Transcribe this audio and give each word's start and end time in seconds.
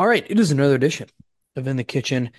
All 0.00 0.06
right, 0.08 0.24
it 0.30 0.40
is 0.40 0.50
another 0.50 0.74
edition 0.76 1.10
of 1.56 1.66
In 1.68 1.76
the 1.76 1.84
Kitchen. 1.84 2.30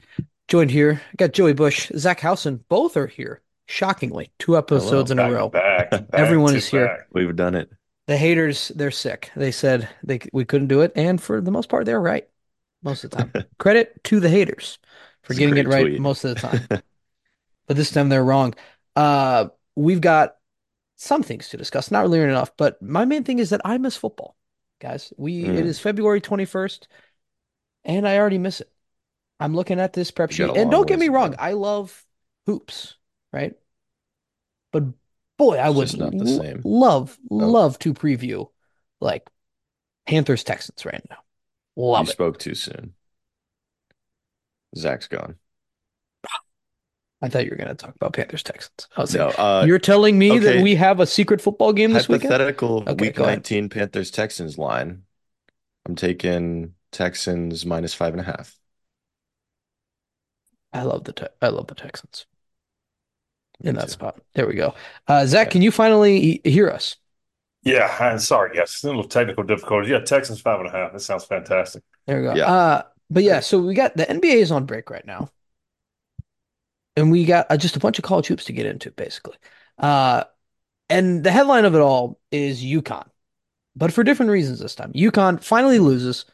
Joined 0.48 0.72
here, 0.72 1.00
I 1.12 1.16
got 1.16 1.32
Joey 1.32 1.54
Bush, 1.54 1.92
Zach 1.96 2.20
Housen. 2.20 2.66
Both 2.70 2.98
are 2.98 3.06
here. 3.06 3.42
Shockingly, 3.68 4.32
two 4.40 4.58
episodes 4.58 5.12
in 5.12 5.20
a 5.20 5.32
row. 5.32 5.50
back, 5.50 5.92
back 5.92 6.06
Everyone 6.12 6.54
to 6.54 6.58
is 6.58 6.68
here. 6.68 7.06
We've 7.14 7.36
done 7.36 7.54
it. 7.54 7.70
The 8.08 8.18
haters, 8.18 8.70
they're 8.76 8.90
sick. 8.90 9.30
They 9.36 9.52
said 9.52 9.88
they 10.04 10.22
we 10.34 10.44
couldn't 10.44 10.70
do 10.70 10.82
it, 10.82 10.92
and 10.96 11.22
for 11.22 11.40
the 11.40 11.52
most 11.52 11.70
part, 11.70 11.86
they're 11.86 12.02
right 12.02 12.28
most 12.82 13.04
of 13.04 13.12
the 13.12 13.18
time. 13.18 13.32
Credit 13.60 14.04
to 14.06 14.20
the 14.20 14.28
haters 14.28 14.80
for 15.22 15.34
It's 15.34 15.40
getting 15.40 15.58
it 15.58 15.68
right 15.68 15.84
tweet. 15.86 16.00
most 16.02 16.24
of 16.26 16.34
the 16.34 16.42
time. 16.42 16.62
but 17.68 17.78
this 17.78 17.92
time 17.92 18.10
they're 18.10 18.26
wrong. 18.26 18.56
Uh, 18.96 19.50
we've 19.76 20.02
got 20.02 20.38
some 20.96 21.22
things 21.22 21.50
to 21.50 21.58
discuss, 21.58 21.92
not 21.92 22.02
really 22.02 22.22
enough, 22.22 22.58
but 22.58 22.82
my 22.82 23.06
main 23.06 23.24
thing 23.24 23.38
is 23.38 23.52
that 23.52 23.62
I 23.64 23.78
miss 23.78 23.96
football, 23.96 24.36
guys. 24.80 25.14
We 25.16 25.44
Mm. 25.44 25.60
it 25.60 25.68
is 25.68 25.80
February 25.80 26.22
21st, 26.22 26.88
and 27.86 28.08
I 28.08 28.18
already 28.18 28.38
miss 28.38 28.62
it. 28.62 28.72
I'm 29.40 29.56
looking 29.56 29.80
at 29.80 29.94
this 29.94 30.12
prep 30.12 30.32
You 30.32 30.46
sheet, 30.46 30.56
and 30.56 30.72
don't 30.72 30.88
get 30.88 31.00
me 31.00 31.10
wrong. 31.10 31.36
I 31.40 31.54
love 31.54 32.06
hoops, 32.46 32.96
right? 33.34 33.56
But 34.72 34.84
boy, 35.38 35.58
I 35.58 35.70
would 35.70 35.98
not 35.98 36.18
the 36.18 36.26
same. 36.26 36.64
love, 36.64 37.18
No. 37.30 37.48
love 37.48 37.80
to 37.80 37.94
preview 37.94 38.50
like 39.00 39.30
Panthers 40.08 40.44
Texans 40.46 40.86
right 40.86 41.04
now. 41.10 41.20
You 41.94 42.06
Love 42.06 42.10
it. 42.10 42.20
spoke 42.20 42.38
too 42.38 42.54
soon. 42.54 42.96
Zach's 44.76 45.08
gone. 45.08 45.38
I 47.22 47.30
thought 47.30 47.44
you 47.46 47.52
were 47.52 47.58
going 47.58 47.70
to 47.70 47.76
talk 47.76 47.96
about 47.96 48.14
Panthers 48.14 48.44
Texans. 48.44 48.88
I 48.96 49.02
was 49.02 49.14
No, 49.14 49.30
like, 49.30 49.36
uh, 49.38 49.68
you're 49.68 49.80
telling 49.80 50.18
me 50.18 50.40
that 50.40 50.58
we 50.58 50.76
have 50.76 51.00
a 51.00 51.06
secret 51.06 51.42
football 51.42 51.74
game 51.74 51.94
this 51.94 52.10
weekend? 52.10 52.38
hypothetical 52.38 52.88
Okay, 52.88 52.96
week 52.98 53.14
go 53.14 53.28
ahead. 53.28 53.44
19 53.44 53.70
Panthers 53.70 54.12
Texans 54.12 54.58
line. 54.58 55.04
I'm 55.86 55.96
taking 55.96 56.76
Texans 56.92 57.66
minus 57.66 57.94
five 57.94 58.14
and 58.14 58.22
a 58.22 58.24
half. 58.26 58.60
I 60.74 60.84
love 60.84 61.06
the 61.06 61.14
te 61.14 61.28
I 61.42 61.48
love 61.48 61.68
the 61.68 61.76
Texans 61.76 62.26
in 63.64 63.76
that 63.76 63.90
too. 63.90 63.92
spot. 63.92 64.20
There 64.34 64.48
we 64.48 64.56
go. 64.56 64.74
Uh, 65.08 65.26
Zach, 65.26 65.48
Yeah. 65.48 65.52
can 65.52 65.62
you 65.62 65.72
finally 65.72 66.40
he- 66.44 66.50
hear 66.52 66.70
us? 66.70 66.96
Yeah, 67.64 67.96
I'm 68.00 68.20
sorry, 68.20 68.56
guys. 68.58 68.84
A 68.84 68.88
little 68.88 69.04
technical 69.04 69.44
difficulties. 69.44 69.90
Yeah, 69.92 70.00
Texans 70.00 70.42
five 70.42 70.60
and 70.60 70.70
a 70.70 70.72
half. 70.72 70.94
That 70.94 71.00
sounds 71.02 71.26
fantastic. 71.26 71.84
There 72.08 72.18
we 72.18 72.24
go. 72.24 72.34
Yeah. 72.34 72.46
Uh, 72.46 72.84
but 73.10 73.24
yeah, 73.24 73.40
so 73.40 73.60
we 73.60 73.74
got 73.74 73.96
the 73.96 74.10
NBA 74.10 74.36
is 74.36 74.52
on 74.52 74.66
break 74.66 74.90
right 74.90 75.06
now, 75.06 75.30
and 76.96 77.12
we 77.12 77.26
got 77.26 77.48
uh, 77.50 77.58
just 77.58 77.76
a 77.76 77.80
bunch 77.80 77.98
of 78.00 78.04
college 78.06 78.28
hoops 78.28 78.46
to 78.46 78.54
get 78.54 78.66
into, 78.66 78.92
basically. 78.92 79.36
Uh, 79.78 80.24
and 80.90 81.24
the 81.24 81.32
headline 81.32 81.66
of 81.66 81.76
it 81.76 81.82
all 81.82 82.20
is 82.32 82.64
UConn, 82.64 83.08
but 83.76 83.94
for 83.94 84.04
different 84.04 84.32
reasons 84.32 84.60
this 84.60 84.76
time. 84.76 84.94
UConn 84.94 85.44
finally 85.44 85.80
loses. 85.80 86.26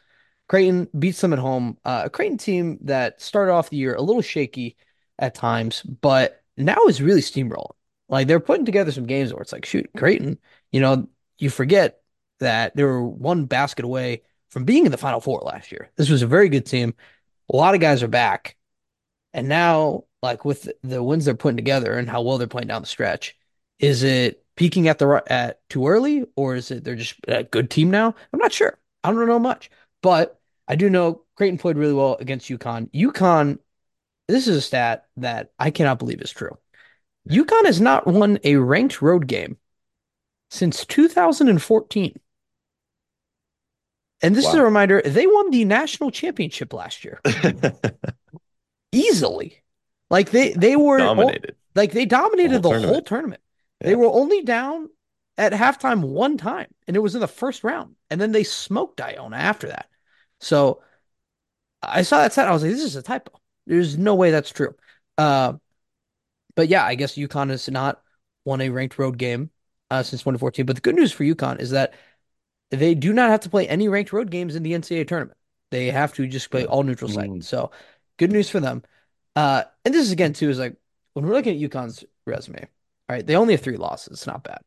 Creighton 0.48 0.88
beats 0.98 1.20
them 1.20 1.32
at 1.32 1.38
home. 1.38 1.78
Uh, 1.84 2.02
a 2.06 2.10
Creighton 2.10 2.38
team 2.38 2.78
that 2.82 3.20
started 3.20 3.52
off 3.52 3.70
the 3.70 3.76
year 3.76 3.94
a 3.94 4.02
little 4.02 4.22
shaky 4.22 4.76
at 5.18 5.34
times, 5.34 5.82
but 5.82 6.42
now 6.56 6.86
is 6.86 7.02
really 7.02 7.20
steamrolling. 7.20 7.74
Like 8.08 8.26
they're 8.26 8.40
putting 8.40 8.64
together 8.64 8.90
some 8.90 9.06
games 9.06 9.32
where 9.32 9.42
it's 9.42 9.52
like, 9.52 9.66
shoot, 9.66 9.90
Creighton, 9.96 10.38
you 10.72 10.80
know, 10.80 11.08
you 11.38 11.50
forget 11.50 12.00
that 12.40 12.74
they 12.74 12.84
were 12.84 13.04
one 13.04 13.44
basket 13.44 13.84
away 13.84 14.22
from 14.50 14.64
being 14.64 14.86
in 14.86 14.92
the 14.92 14.98
Final 14.98 15.20
Four 15.20 15.40
last 15.40 15.70
year. 15.70 15.90
This 15.96 16.08
was 16.08 16.22
a 16.22 16.26
very 16.26 16.48
good 16.48 16.64
team. 16.64 16.94
A 17.52 17.56
lot 17.56 17.74
of 17.74 17.80
guys 17.80 18.02
are 18.02 18.08
back. 18.08 18.56
And 19.34 19.48
now, 19.48 20.04
like 20.22 20.44
with 20.44 20.70
the 20.82 21.02
wins 21.02 21.26
they're 21.26 21.34
putting 21.34 21.56
together 21.56 21.92
and 21.92 22.08
how 22.08 22.22
well 22.22 22.38
they're 22.38 22.46
playing 22.46 22.68
down 22.68 22.82
the 22.82 22.88
stretch, 22.88 23.36
is 23.78 24.02
it 24.02 24.44
peaking 24.56 24.88
at 24.88 24.98
the 24.98 25.22
at 25.26 25.60
too 25.68 25.86
early 25.86 26.24
or 26.34 26.56
is 26.56 26.70
it 26.70 26.82
they're 26.82 26.96
just 26.96 27.14
a 27.28 27.44
good 27.44 27.70
team 27.70 27.90
now? 27.90 28.14
I'm 28.32 28.38
not 28.38 28.52
sure. 28.52 28.78
I 29.04 29.12
don't 29.12 29.26
know 29.26 29.38
much, 29.38 29.70
but 30.02 30.37
I 30.68 30.76
do 30.76 30.90
know 30.90 31.22
Creighton 31.36 31.58
played 31.58 31.78
really 31.78 31.94
well 31.94 32.16
against 32.20 32.48
UConn. 32.48 32.90
UConn, 32.92 33.58
this 34.28 34.46
is 34.46 34.56
a 34.56 34.60
stat 34.60 35.06
that 35.16 35.52
I 35.58 35.70
cannot 35.70 35.98
believe 35.98 36.20
is 36.20 36.30
true. 36.30 36.56
UConn 37.28 37.64
has 37.64 37.80
not 37.80 38.06
won 38.06 38.38
a 38.44 38.56
ranked 38.56 39.00
road 39.00 39.26
game 39.26 39.56
since 40.50 40.84
2014. 40.84 42.20
And 44.20 44.34
this 44.34 44.46
is 44.46 44.54
a 44.54 44.62
reminder, 44.62 45.00
they 45.04 45.26
won 45.26 45.50
the 45.50 45.64
national 45.64 46.10
championship 46.10 46.72
last 46.72 47.04
year 47.04 47.20
easily. 48.92 49.62
Like 50.10 50.30
they 50.30 50.52
they 50.52 50.74
were 50.74 50.98
Dominated. 50.98 51.54
like 51.74 51.92
they 51.92 52.06
dominated 52.06 52.62
the 52.62 52.70
whole 52.70 52.78
whole 52.78 53.02
tournament. 53.02 53.06
tournament. 53.06 53.40
Yeah. 53.80 53.88
They 53.88 53.94
were 53.94 54.06
only 54.06 54.42
down 54.42 54.88
at 55.36 55.52
halftime 55.52 56.00
one 56.00 56.38
time, 56.38 56.68
and 56.86 56.96
it 56.96 57.00
was 57.00 57.14
in 57.14 57.20
the 57.20 57.28
first 57.28 57.62
round. 57.62 57.94
And 58.10 58.20
then 58.20 58.32
they 58.32 58.42
smoked 58.42 59.00
Iona 59.00 59.36
after 59.36 59.68
that. 59.68 59.87
So 60.40 60.82
I 61.82 62.02
saw 62.02 62.18
that 62.18 62.32
set. 62.32 62.48
I 62.48 62.52
was 62.52 62.62
like, 62.62 62.72
this 62.72 62.82
is 62.82 62.96
a 62.96 63.02
typo. 63.02 63.32
There's 63.66 63.98
no 63.98 64.14
way 64.14 64.30
that's 64.30 64.50
true. 64.50 64.74
Uh, 65.16 65.54
but 66.54 66.68
yeah, 66.68 66.84
I 66.84 66.94
guess 66.94 67.16
UConn 67.16 67.50
has 67.50 67.68
not 67.68 68.02
won 68.44 68.60
a 68.60 68.70
ranked 68.70 68.98
road 68.98 69.18
game 69.18 69.50
uh, 69.90 70.02
since 70.02 70.22
2014. 70.22 70.66
But 70.66 70.76
the 70.76 70.82
good 70.82 70.96
news 70.96 71.12
for 71.12 71.24
UConn 71.24 71.60
is 71.60 71.70
that 71.70 71.94
they 72.70 72.94
do 72.94 73.12
not 73.12 73.30
have 73.30 73.40
to 73.40 73.50
play 73.50 73.68
any 73.68 73.88
ranked 73.88 74.12
road 74.12 74.30
games 74.30 74.54
in 74.54 74.62
the 74.62 74.72
NCAA 74.72 75.06
tournament. 75.06 75.38
They 75.70 75.90
have 75.90 76.14
to 76.14 76.26
just 76.26 76.50
play 76.50 76.64
all 76.64 76.82
neutral 76.82 77.10
site. 77.10 77.30
Mm. 77.30 77.44
So 77.44 77.70
good 78.16 78.32
news 78.32 78.48
for 78.48 78.60
them. 78.60 78.82
Uh, 79.36 79.64
and 79.84 79.94
this 79.94 80.04
is 80.04 80.12
again 80.12 80.32
too 80.32 80.50
is 80.50 80.58
like 80.58 80.76
when 81.12 81.26
we're 81.26 81.34
looking 81.34 81.62
at 81.62 81.70
UConn's 81.70 82.04
resume, 82.26 82.60
all 82.60 83.16
right, 83.16 83.26
they 83.26 83.36
only 83.36 83.54
have 83.54 83.60
three 83.60 83.76
losses. 83.76 84.12
It's 84.12 84.26
not 84.26 84.44
bad. 84.44 84.60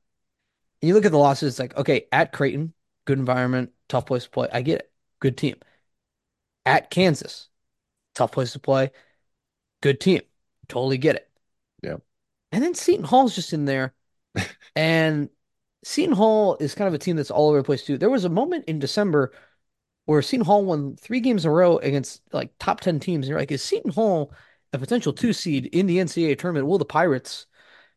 And 0.82 0.88
you 0.88 0.94
look 0.94 1.06
at 1.06 1.12
the 1.12 1.18
losses, 1.18 1.54
it's 1.54 1.60
like, 1.60 1.78
okay, 1.78 2.08
at 2.12 2.32
Creighton, 2.32 2.74
good 3.06 3.20
environment, 3.20 3.72
tough 3.90 4.06
place 4.06 4.24
to 4.24 4.30
play. 4.30 4.48
I 4.52 4.62
get 4.62 4.80
it. 4.80 4.91
Good 5.22 5.38
team. 5.38 5.56
At 6.66 6.90
Kansas, 6.90 7.50
tough 8.16 8.34
place 8.34 8.54
to 8.54 8.60
play, 8.60 8.92
good 9.82 10.00
team. 10.02 10.22
Totally 10.70 10.98
get 10.98 11.16
it. 11.18 11.30
Yeah. 11.84 11.98
And 12.52 12.64
then 12.64 12.76
Seton 12.76 13.06
Hall's 13.06 13.36
just 13.36 13.54
in 13.54 13.66
there. 13.66 13.94
and 14.76 15.30
Seton 15.84 16.16
Hall 16.16 16.58
is 16.60 16.76
kind 16.76 16.88
of 16.88 16.94
a 16.94 17.00
team 17.00 17.16
that's 17.16 17.32
all 17.32 17.50
over 17.50 17.60
the 17.60 17.64
place 17.66 17.86
too. 17.86 17.98
There 17.98 18.10
was 18.10 18.26
a 18.26 18.30
moment 18.30 18.66
in 18.68 18.80
December 18.80 19.34
where 20.06 20.22
Seton 20.22 20.46
Hall 20.46 20.66
won 20.66 20.96
three 20.98 21.22
games 21.22 21.46
in 21.46 21.52
a 21.52 21.54
row 21.54 21.78
against 21.80 22.22
like 22.34 22.52
top 22.60 22.82
10 22.82 23.00
teams. 23.00 23.26
And 23.26 23.30
you're 23.32 23.40
like, 23.40 23.52
is 23.52 23.64
Seton 23.64 23.92
Hall 23.92 24.34
a 24.74 24.80
potential 24.80 25.14
two 25.14 25.34
seed 25.34 25.68
in 25.68 25.88
the 25.88 26.00
NCAA 26.00 26.36
tournament? 26.36 26.68
Will 26.68 26.78
the 26.78 26.86
Pirates 26.86 27.48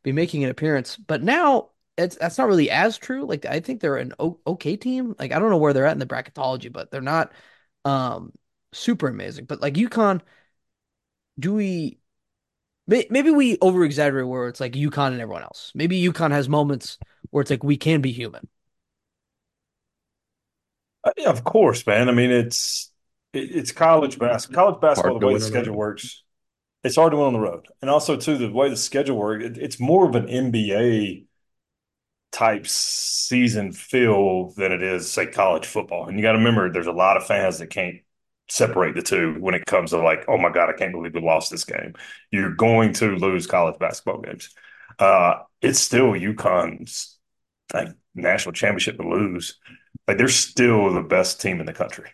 be 0.03 0.13
making 0.13 0.45
an 0.45 0.51
appearance? 0.51 0.97
But 0.97 1.23
now 1.23 1.71
it's 1.97 2.17
that's 2.17 2.39
not 2.39 2.49
really 2.49 2.71
as 2.71 2.99
true. 2.99 3.25
Like 3.25 3.47
I 3.47 3.61
think 3.61 3.81
they're 3.81 3.97
an 3.97 4.13
okay 4.47 4.77
team. 4.77 5.15
Like 5.19 5.33
I 5.33 5.39
don't 5.39 5.51
know 5.51 5.59
where 5.59 5.73
they're 5.73 5.87
at 5.87 5.93
in 5.93 5.99
the 5.99 6.07
bracketology, 6.07 6.73
but 6.73 6.91
they're 6.91 7.01
not 7.01 7.33
um 7.85 8.33
super 8.73 9.09
amazing. 9.09 9.45
But 9.47 9.61
like 9.61 9.75
UConn, 9.75 10.21
do 11.39 11.55
we 11.55 11.99
maybe 12.87 13.31
we 13.31 13.59
over 13.61 13.85
exaggerate 13.85 14.27
where 14.27 14.49
it's 14.49 14.61
like 14.61 14.73
UConn 14.73 15.09
and 15.09 15.21
everyone 15.21 15.43
else. 15.43 15.73
Maybe 15.75 16.03
UConn 16.03 16.33
has 16.33 16.49
moments 16.49 16.99
where 17.31 17.43
it's 17.43 17.51
like 17.51 17.65
we 17.65 17.77
can 17.77 18.01
be 18.01 18.13
human. 18.13 18.49
Uh, 21.03 21.13
yeah, 21.17 21.29
of 21.29 21.45
course, 21.45 21.87
man. 21.87 22.09
I 22.09 22.13
mean, 22.13 22.31
it's 22.31 22.91
it, 23.33 23.55
it's 23.55 23.73
college 23.73 24.19
basketball. 24.19 24.65
College 24.65 24.81
basketball, 24.81 25.19
the 25.19 25.27
way 25.27 25.35
the 25.35 25.39
the 25.41 25.47
schedule 25.47 25.75
road. 25.75 25.79
works, 25.79 26.23
it's 26.83 26.97
hard 26.97 27.13
to 27.13 27.17
win 27.17 27.27
on 27.27 27.33
the 27.35 27.41
road. 27.41 27.67
And 27.83 27.91
also, 27.91 28.17
too, 28.17 28.39
the 28.39 28.51
way 28.51 28.69
the 28.69 28.77
schedule 28.77 29.17
works, 29.17 29.45
it, 29.45 29.59
it's 29.59 29.81
more 29.81 30.09
of 30.09 30.15
an 30.15 30.29
NBA 30.29 31.27
type 32.35 32.67
season 32.67 33.73
feel 33.73 34.51
than 34.57 34.73
it 34.73 34.83
is, 34.83 35.11
say, 35.11 35.27
college 35.27 35.67
football. 35.67 36.09
And 36.09 36.19
you 36.19 36.23
got 36.23 36.33
to 36.33 36.39
remember, 36.39 36.71
there's 36.71 36.89
a 36.89 36.93
lot 36.93 37.17
of 37.17 37.25
fans 37.25 37.59
that 37.59 37.71
can't 37.71 37.99
separate 38.49 38.97
the 38.97 39.03
two 39.03 39.37
when 39.39 39.55
it 39.55 39.65
comes 39.67 39.91
to 39.91 39.99
like, 39.99 40.25
oh 40.27 40.37
my 40.37 40.51
God, 40.51 40.69
I 40.69 40.73
can't 40.73 40.93
believe 40.93 41.15
we 41.15 41.21
lost 41.21 41.53
this 41.53 41.65
game. 41.65 41.95
You're 42.33 42.55
going 42.55 42.93
to 42.95 43.15
lose 43.15 43.47
college 43.47 43.79
basketball 43.79 44.21
games. 44.21 44.51
Uh, 44.99 45.37
it's 45.63 45.79
still 45.79 46.11
UConn's 46.13 47.17
like 47.73 47.89
national 48.17 48.53
championship 48.53 48.97
to 48.97 49.09
lose. 49.09 49.59
Like 50.09 50.19
they're 50.19 50.29
still 50.29 50.93
the 50.93 51.03
best 51.03 51.41
team 51.41 51.61
in 51.61 51.67
the 51.67 51.73
country. 51.73 52.11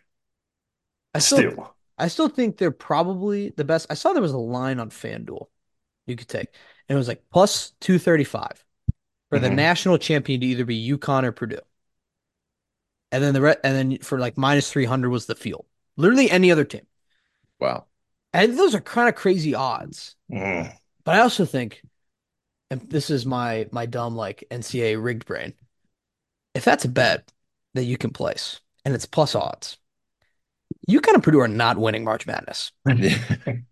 I 1.15 1.19
still, 1.21 1.39
Still. 1.39 1.75
I 1.97 2.09
still 2.09 2.29
think 2.29 2.59
they're 2.59 2.71
probably 2.71 3.55
the 3.57 3.65
best. 3.65 3.87
I 3.89 3.95
saw 3.95 4.13
there 4.13 4.23
was 4.23 4.33
a 4.33 4.39
line 4.39 4.81
on 4.81 4.91
FanDuel 4.91 5.47
you 6.07 6.17
could 6.17 6.29
take, 6.29 6.49
and 6.89 6.97
it 6.97 6.99
was 6.99 7.09
like 7.09 7.23
plus 7.31 7.73
235 7.81 8.65
for 9.31 9.39
the 9.39 9.49
Mhm. 9.49 9.55
national 9.55 9.99
champion 9.99 10.41
to 10.41 10.47
either 10.47 10.65
be 10.65 10.77
UConn 10.77 11.25
or 11.25 11.33
Purdue. 11.33 11.61
And 13.13 13.23
then 13.23 13.35
the 13.35 13.41
re- 13.41 13.57
and 13.65 13.75
then 13.75 13.99
for 13.99 14.19
like 14.19 14.37
minus 14.39 14.71
300 14.71 15.11
was 15.11 15.27
the 15.27 15.35
field. 15.35 15.67
Literally 15.97 16.31
any 16.31 16.51
other 16.53 16.65
team. 16.65 16.87
Wow. 17.59 17.87
And 18.33 18.59
those 18.59 18.75
are 18.75 18.81
kind 18.81 19.09
of 19.09 19.15
crazy 19.17 19.55
odds. 19.55 20.15
Mm. 20.31 20.73
But 21.05 21.17
I 21.17 21.21
also 21.21 21.45
think, 21.45 21.83
and 22.71 22.81
this 22.89 23.11
is 23.11 23.27
my 23.27 23.69
my 23.73 23.87
dumb 23.87 24.15
like 24.17 24.45
NCAA 24.51 24.97
rigged 25.03 25.27
brain, 25.27 25.55
if 26.55 26.65
that's 26.65 26.85
a 26.85 26.89
bet 26.89 27.33
that 27.75 27.85
you 27.85 27.97
can 27.97 28.11
place 28.11 28.61
and 28.85 28.95
it's 28.95 29.07
plus 29.07 29.35
odds, 29.35 29.79
you 30.87 31.01
kind 31.01 31.17
of 31.17 31.23
Purdue 31.23 31.41
are 31.41 31.49
not 31.49 31.79
winning 31.79 32.05
March 32.05 32.27
Madness. 32.27 32.73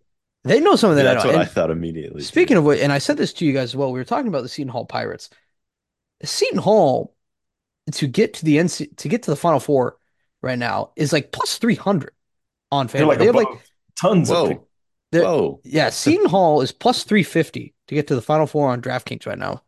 They 0.45 0.61
know 0.61 0.77
some 0.77 0.89
of 0.89 0.95
that. 0.95 1.05
I 1.05 1.13
That's 1.13 1.25
know. 1.25 1.33
what 1.33 1.41
I 1.41 1.45
thought 1.45 1.69
immediately. 1.69 2.21
Speaking 2.23 2.55
of 2.55 2.63
which, 2.63 2.79
and 2.79 2.93
I 2.93 2.97
said 2.99 3.17
this 3.17 3.33
to 3.33 3.45
you 3.45 3.51
guys 3.51 3.71
as 3.71 3.75
well, 3.75 3.91
we 3.91 3.99
were 3.99 4.05
talking 4.05 4.29
about 4.29 4.41
the 4.41 4.47
Seton 4.49 4.69
Hall 4.69 4.85
Pirates. 4.85 5.29
Seton 6.23 6.59
Hall 6.59 7.15
to 7.91 8.07
get 8.07 8.35
to 8.35 8.45
the 8.45 8.57
NC 8.57 8.95
to 8.97 9.09
get 9.09 9.23
to 9.23 9.31
the 9.31 9.35
Final 9.37 9.59
Four 9.59 9.97
right 10.41 10.59
now 10.59 10.91
is 10.95 11.11
like 11.13 11.31
plus 11.31 11.57
three 11.57 11.75
hundred. 11.75 12.11
on 12.71 12.87
They're 12.87 13.01
FanDuel. 13.03 13.07
like 13.07 13.19
They 13.19 13.25
have 13.25 13.35
like 13.35 13.47
tons 13.99 14.29
of 14.31 14.47
people. 14.49 14.63
Whoa. 14.63 14.67
they're- 15.11 15.23
Whoa. 15.23 15.61
yeah, 15.63 15.89
Seton 15.89 16.27
Hall 16.29 16.61
is 16.61 16.71
plus 16.71 17.03
350 17.03 17.73
to 17.87 17.95
get 17.95 18.07
to 18.07 18.15
the 18.15 18.21
final 18.21 18.45
four 18.47 18.69
on 18.69 18.81
DraftKings 18.81 19.25
right 19.25 19.37
now. 19.39 19.63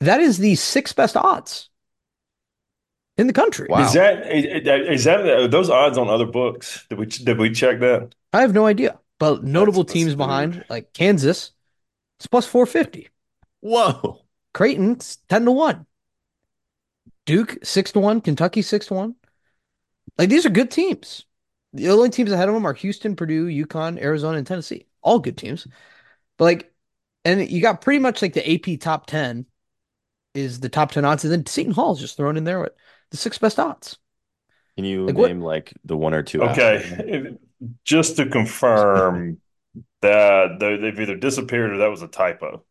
That 0.00 0.20
is 0.20 0.38
the 0.38 0.54
sixth 0.54 0.94
best 0.96 1.16
odds 1.16 1.68
in 3.18 3.26
the 3.26 3.32
country. 3.32 3.66
Wow. 3.68 3.84
Is 3.86 3.92
that 3.94 4.30
is 4.32 4.44
is 5.00 5.04
that 5.04 5.26
are 5.26 5.48
those 5.48 5.68
odds 5.68 5.98
on 5.98 6.08
other 6.08 6.24
books? 6.24 6.86
Did 6.88 6.98
we 6.98 7.06
did 7.06 7.38
we 7.38 7.50
check 7.50 7.80
that? 7.80 8.14
I 8.32 8.42
have 8.42 8.54
no 8.54 8.64
idea. 8.66 8.98
But 9.18 9.44
notable 9.44 9.82
That's 9.82 9.92
teams 9.92 10.14
behind, 10.14 10.64
like 10.70 10.94
Kansas, 10.94 11.50
it's 12.18 12.26
plus 12.26 12.46
450. 12.46 13.08
Whoa. 13.60 14.20
Creighton's 14.52 15.18
10 15.28 15.44
to 15.44 15.52
1. 15.52 15.86
Duke 17.26 17.58
6 17.62 17.92
to 17.92 18.00
1, 18.00 18.20
Kentucky 18.22 18.62
6 18.62 18.86
to 18.86 18.94
1. 18.94 19.14
Like 20.18 20.28
these 20.28 20.44
are 20.46 20.50
good 20.50 20.70
teams. 20.70 21.24
The 21.72 21.90
only 21.90 22.10
teams 22.10 22.32
ahead 22.32 22.48
of 22.48 22.54
them 22.54 22.66
are 22.66 22.72
Houston, 22.74 23.14
Purdue, 23.14 23.46
UConn, 23.46 24.00
Arizona, 24.00 24.38
and 24.38 24.46
Tennessee. 24.46 24.86
All 25.02 25.18
good 25.20 25.36
teams. 25.36 25.66
But 26.36 26.44
like 26.44 26.72
and 27.24 27.48
you 27.50 27.60
got 27.60 27.80
pretty 27.82 27.98
much 27.98 28.22
like 28.22 28.32
the 28.32 28.54
AP 28.54 28.80
top 28.80 29.06
10 29.06 29.46
is 30.34 30.60
the 30.60 30.68
top 30.68 30.90
10 30.92 31.04
odds 31.04 31.24
and 31.24 31.32
then 31.32 31.46
Seton 31.46 31.72
Hall 31.72 31.92
is 31.92 32.00
just 32.00 32.16
thrown 32.16 32.36
in 32.36 32.44
there 32.44 32.60
with 32.60 32.72
the 33.10 33.16
six 33.16 33.38
best 33.38 33.58
odds. 33.60 33.98
Can 34.76 34.84
you 34.84 35.06
Like 35.06 35.16
what- 35.16 35.28
name 35.28 35.40
like 35.40 35.72
the 35.84 35.96
one 35.96 36.14
or 36.14 36.22
two? 36.22 36.42
Okay, 36.42 37.36
just 37.84 38.16
to 38.16 38.26
confirm 38.26 39.38
that 40.00 40.56
they've 40.58 40.98
either 40.98 41.16
disappeared 41.16 41.72
or 41.72 41.78
that 41.78 41.90
was 41.90 42.02
a 42.02 42.08
typo. 42.08 42.64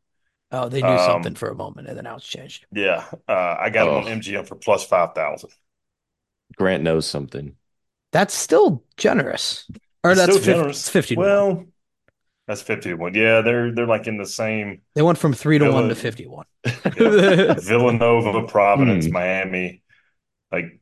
Oh, 0.51 0.67
they 0.69 0.81
knew 0.81 0.87
Um, 0.87 0.99
something 0.99 1.35
for 1.35 1.49
a 1.49 1.55
moment 1.55 1.87
and 1.87 1.97
then 1.97 2.03
now 2.05 2.15
it's 2.15 2.27
changed. 2.27 2.65
Yeah, 2.71 3.05
uh, 3.27 3.55
I 3.59 3.69
got 3.69 3.85
them 3.85 3.95
on 3.95 4.07
Oh. 4.07 4.07
MGM 4.07 4.45
for 4.47 4.55
plus 4.55 4.83
five 4.85 5.13
thousand. 5.13 5.51
Grant 6.57 6.83
knows 6.83 7.05
something. 7.05 7.55
That's 8.11 8.33
still 8.33 8.83
generous. 8.97 9.69
Or 10.03 10.11
It's 10.11 10.19
that's 10.19 10.31
still 10.33 10.43
50, 10.43 10.51
generous. 10.53 10.79
it's 10.79 10.89
50 10.89 11.15
to 11.15 11.21
1. 11.21 11.27
Well, 11.27 11.65
that's 12.47 12.61
fifty 12.63 12.89
to 12.89 12.95
one. 12.95 13.13
Yeah, 13.13 13.41
they're 13.41 13.71
they're 13.73 13.85
like 13.87 14.07
in 14.07 14.17
the 14.17 14.25
same 14.25 14.81
They 14.95 15.03
went 15.03 15.17
from 15.19 15.33
3 15.33 15.59
to 15.59 15.71
1 15.71 15.89
to 15.89 15.95
Villa- 15.95 15.95
51. 15.95 16.45
yeah. 16.65 17.53
Villanova, 17.59 18.47
Providence, 18.47 19.05
Hmm. 19.07 19.13
Miami. 19.13 19.83
Like, 20.51 20.79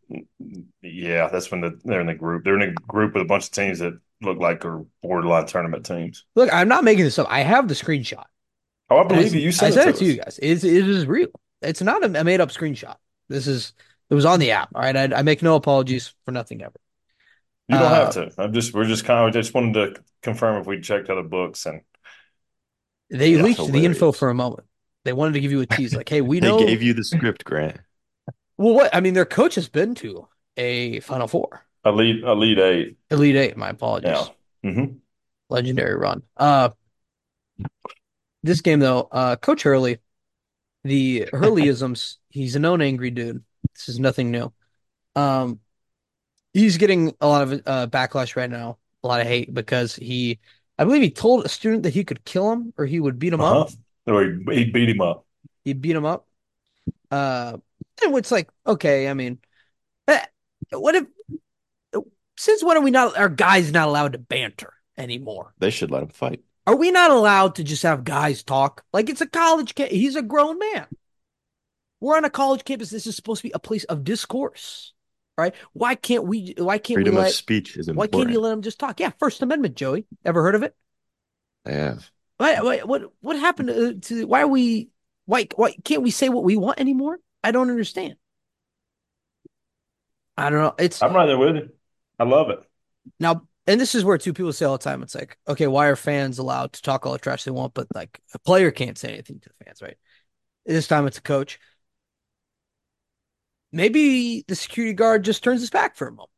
yeah, 0.82 1.28
that's 1.30 1.52
when 1.52 1.62
the, 1.62 1.80
they're 1.84 2.00
in 2.02 2.08
the 2.08 2.14
group. 2.14 2.46
They're 2.46 2.56
in 2.60 2.70
a 2.70 2.74
group 2.74 3.14
with 3.14 3.24
a 3.24 3.26
bunch 3.26 3.46
of 3.46 3.52
teams 3.52 3.80
that 3.80 4.00
look 4.22 4.38
like 4.40 4.64
are 4.66 4.86
borderline 5.04 5.46
tournament 5.46 5.86
teams. 5.86 6.26
Look, 6.36 6.54
I'm 6.54 6.70
not 6.70 6.86
making 6.86 7.04
this 7.04 7.20
up. 7.20 7.28
I 7.30 7.42
have 7.42 7.68
the 7.68 7.74
screenshot. 7.74 8.24
Oh, 8.90 8.98
I 8.98 9.00
And 9.02 9.10
believe 9.10 9.26
it's- 9.28 9.34
you. 9.36 9.42
You 9.42 9.48
I 9.50 9.52
sent 9.52 9.74
sent 9.74 9.90
it 9.90 9.96
it 9.96 10.00
to 10.00 10.06
you 10.06 10.18
guys. 10.18 10.40
It's, 10.42 10.64
it 10.64 10.88
is 10.88 11.06
real. 11.06 11.28
It's 11.62 11.82
not 11.82 12.04
a 12.04 12.24
made 12.24 12.40
up 12.42 12.50
screenshot. 12.50 12.96
This 13.30 13.48
is 13.48 13.74
it 14.10 14.16
was 14.16 14.26
on 14.26 14.40
the 14.40 14.52
app. 14.52 14.70
All 14.74 14.82
right, 14.82 14.96
I, 14.96 15.18
I 15.18 15.22
make 15.24 15.42
no 15.42 15.56
apologies 15.56 16.14
for 16.26 16.32
nothing 16.32 16.62
ever. 16.62 16.76
You 17.68 17.78
don't 17.78 17.92
Uh, 17.92 17.96
have 18.06 18.14
to. 18.14 18.32
I'm 18.42 18.54
just. 18.54 18.74
We're 18.74 18.86
just 18.86 19.04
kind 19.06 19.28
of 19.28 19.34
just 19.34 19.54
wanted 19.54 19.74
to 19.96 20.02
confirm 20.22 20.62
if 20.62 20.68
we 20.68 20.80
checked 20.80 21.10
out 21.10 21.18
other 21.18 21.28
books 21.28 21.66
and 21.66 21.82
They 23.10 23.32
Yeah, 23.36 23.42
leaked 23.44 23.72
the 23.72 23.84
info 23.86 24.12
for 24.14 24.30
a 24.30 24.34
moment. 24.34 24.68
They 25.04 25.14
wanted 25.14 25.34
to 25.34 25.40
give 25.42 25.52
you 25.52 25.62
a 25.62 25.66
tease, 25.66 25.94
like, 25.96 26.08
"Hey, 26.08 26.22
we 26.22 26.40
know." 26.42 26.58
They 26.60 26.66
gave 26.68 26.82
you 26.82 26.94
the 26.94 27.04
script, 27.04 27.44
Grant. 27.44 27.78
well, 28.58 28.74
what 28.74 28.96
I 28.96 29.02
mean, 29.02 29.14
their 29.16 29.26
coach 29.26 29.56
has 29.56 29.68
been 29.68 29.96
to 29.96 30.28
a 30.56 31.00
Final 31.02 31.28
Four, 31.28 31.66
elite 31.86 32.24
elite 32.24 32.60
eight. 32.60 32.98
Elite 33.12 33.36
Eight. 33.36 33.58
My 33.58 33.70
apologies. 33.70 34.30
Yeah. 34.64 34.72
hmm 34.72 34.86
legendary 35.50 35.96
run. 35.96 36.24
Uh, 36.38 36.70
this 38.44 38.62
game 38.62 38.80
though, 38.80 39.08
uh, 39.12 39.36
Coach 39.36 39.64
Hurley, 39.64 40.00
the 40.84 41.28
Hurleyisms, 41.34 42.18
he's 42.30 42.56
a 42.56 42.60
known 42.60 42.82
angry 42.82 43.12
dude. 43.12 43.44
This 43.76 43.90
is 43.90 44.00
nothing 44.00 44.32
new. 44.32 44.54
Um, 45.16 45.60
he's 46.54 46.78
getting 46.78 47.14
a 47.22 47.28
lot 47.28 47.44
of 47.44 47.62
uh 47.66 47.88
backlash 47.88 48.36
right 48.36 48.50
now, 48.50 48.78
a 49.04 49.08
lot 49.08 49.22
of 49.22 49.28
hate 49.28 49.54
because 49.54 49.96
he, 49.96 50.40
I 50.78 50.84
believe 50.86 51.02
he 51.02 51.12
told 51.12 51.46
a 51.46 51.50
student 51.50 51.84
that 51.84 51.94
he 51.94 52.04
could 52.04 52.26
kill 52.26 52.52
him 52.52 52.74
or 52.78 52.86
he 52.86 53.00
would 53.00 53.20
beat 53.20 53.34
him 53.34 53.42
Uh-huh. 53.42 53.62
up. 53.64 53.70
Or 54.08 54.24
he, 54.24 54.56
he 54.56 54.66
beat 54.72 54.90
him 54.90 55.02
up. 55.02 55.26
He 55.66 55.74
beat 55.74 55.96
him 55.96 56.06
up. 56.06 56.28
Uh, 57.12 57.58
and 58.04 58.18
it's 58.18 58.32
like, 58.32 58.50
okay, 58.66 59.10
I 59.10 59.14
mean, 59.14 59.40
eh, 60.08 60.26
what 60.72 60.96
if, 60.96 61.06
since 62.38 62.64
when 62.64 62.78
are 62.78 62.82
we 62.84 62.92
not, 62.92 63.18
are 63.18 63.30
guys 63.30 63.72
not 63.72 63.88
allowed 63.88 64.14
to 64.14 64.20
banter 64.20 64.74
anymore? 64.98 65.54
They 65.60 65.70
should 65.70 65.92
let 65.92 66.04
him 66.04 66.10
fight. 66.10 66.44
Are 66.68 66.76
we 66.76 66.92
not 66.92 67.12
allowed 67.12 67.56
to 67.56 67.64
just 67.64 67.84
have 67.84 68.04
guys 68.04 68.44
talk? 68.44 68.84
Like 68.92 69.10
it's 69.10 69.22
a 69.22 69.26
college 69.26 69.74
ca- 69.74 69.88
he's 69.88 70.18
a 70.18 70.22
grown 70.22 70.60
man. 70.60 70.86
We're 72.02 72.18
on 72.18 72.26
a 72.26 72.30
college 72.30 72.66
campus. 72.66 72.90
This 72.90 73.08
is 73.08 73.16
supposed 73.16 73.42
to 73.42 73.48
be 73.48 73.54
a 73.56 73.60
place 73.60 73.86
of 73.86 74.04
discourse. 74.04 74.94
Right? 75.38 75.56
Why 75.72 75.96
can't 75.96 76.26
we 76.26 76.56
why 76.58 76.78
can't 76.78 76.98
Freedom 76.98 77.16
we 77.16 77.20
of 77.20 77.26
let 77.26 77.34
speech 77.34 77.78
is 77.78 77.90
why 77.90 78.08
can't 78.08 78.30
you 78.30 78.42
let 78.42 78.52
him 78.52 78.64
just 78.64 78.80
talk? 78.80 79.00
Yeah, 79.00 79.12
First 79.18 79.42
Amendment, 79.42 79.76
Joey. 79.76 80.08
Ever 80.26 80.44
heard 80.44 80.56
of 80.56 80.64
it? 80.64 80.76
I 81.66 81.72
have. 81.72 82.12
Why, 82.38 82.60
why, 82.60 82.80
what 82.80 83.14
what 83.22 83.40
happened 83.40 83.70
to, 83.70 83.94
to 83.94 84.28
why 84.28 84.42
are 84.42 84.48
we 84.48 84.90
why 85.26 85.48
why 85.56 85.74
can't 85.86 86.02
we 86.02 86.12
say 86.12 86.28
what 86.28 86.44
we 86.44 86.58
want 86.58 86.82
anymore? 86.82 87.18
I 87.46 87.52
don't 87.52 87.70
understand. 87.70 88.16
I 90.36 90.50
don't 90.50 90.60
know. 90.60 90.76
It's 90.78 91.02
I'm 91.02 91.14
right 91.14 91.28
there 91.28 91.38
with 91.38 91.56
you. 91.56 91.70
I 92.20 92.26
love 92.26 92.50
it. 92.50 92.60
Now, 93.20 93.47
and 93.68 93.80
this 93.82 93.96
is 93.96 94.04
where 94.06 94.18
two 94.18 94.34
people 94.34 94.54
say 94.54 94.66
all 94.66 94.78
the 94.78 94.84
time, 94.84 95.04
it's 95.04 95.16
like, 95.16 95.38
okay, 95.48 95.68
why 95.68 95.88
are 95.88 95.96
fans 95.96 96.40
allowed 96.40 96.74
to 96.74 96.82
talk 96.82 97.06
all 97.06 97.14
the 97.14 97.20
trash 97.20 97.44
they 97.44 97.52
want, 97.52 97.74
but 97.74 97.88
like 97.94 98.20
a 98.34 98.40
player 98.40 98.72
can't 98.72 98.98
say 98.98 99.10
anything 99.14 99.40
to 99.42 99.50
the 99.50 99.66
fans, 99.66 99.82
right? 99.82 99.98
This 100.66 100.88
time 100.88 101.08
it's 101.08 101.20
a 101.20 101.22
coach. 101.24 101.60
Maybe 103.72 104.44
the 104.48 104.56
security 104.56 104.94
guard 104.94 105.24
just 105.24 105.44
turns 105.44 105.62
his 105.62 105.70
back 105.70 105.96
for 105.96 106.08
a 106.08 106.12
moment. 106.12 106.30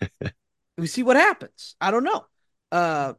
we 0.78 0.86
see 0.86 1.02
what 1.02 1.16
happens. 1.16 1.76
I 1.80 1.90
don't 1.90 2.04
know. 2.04 2.26
Uh, 2.72 3.14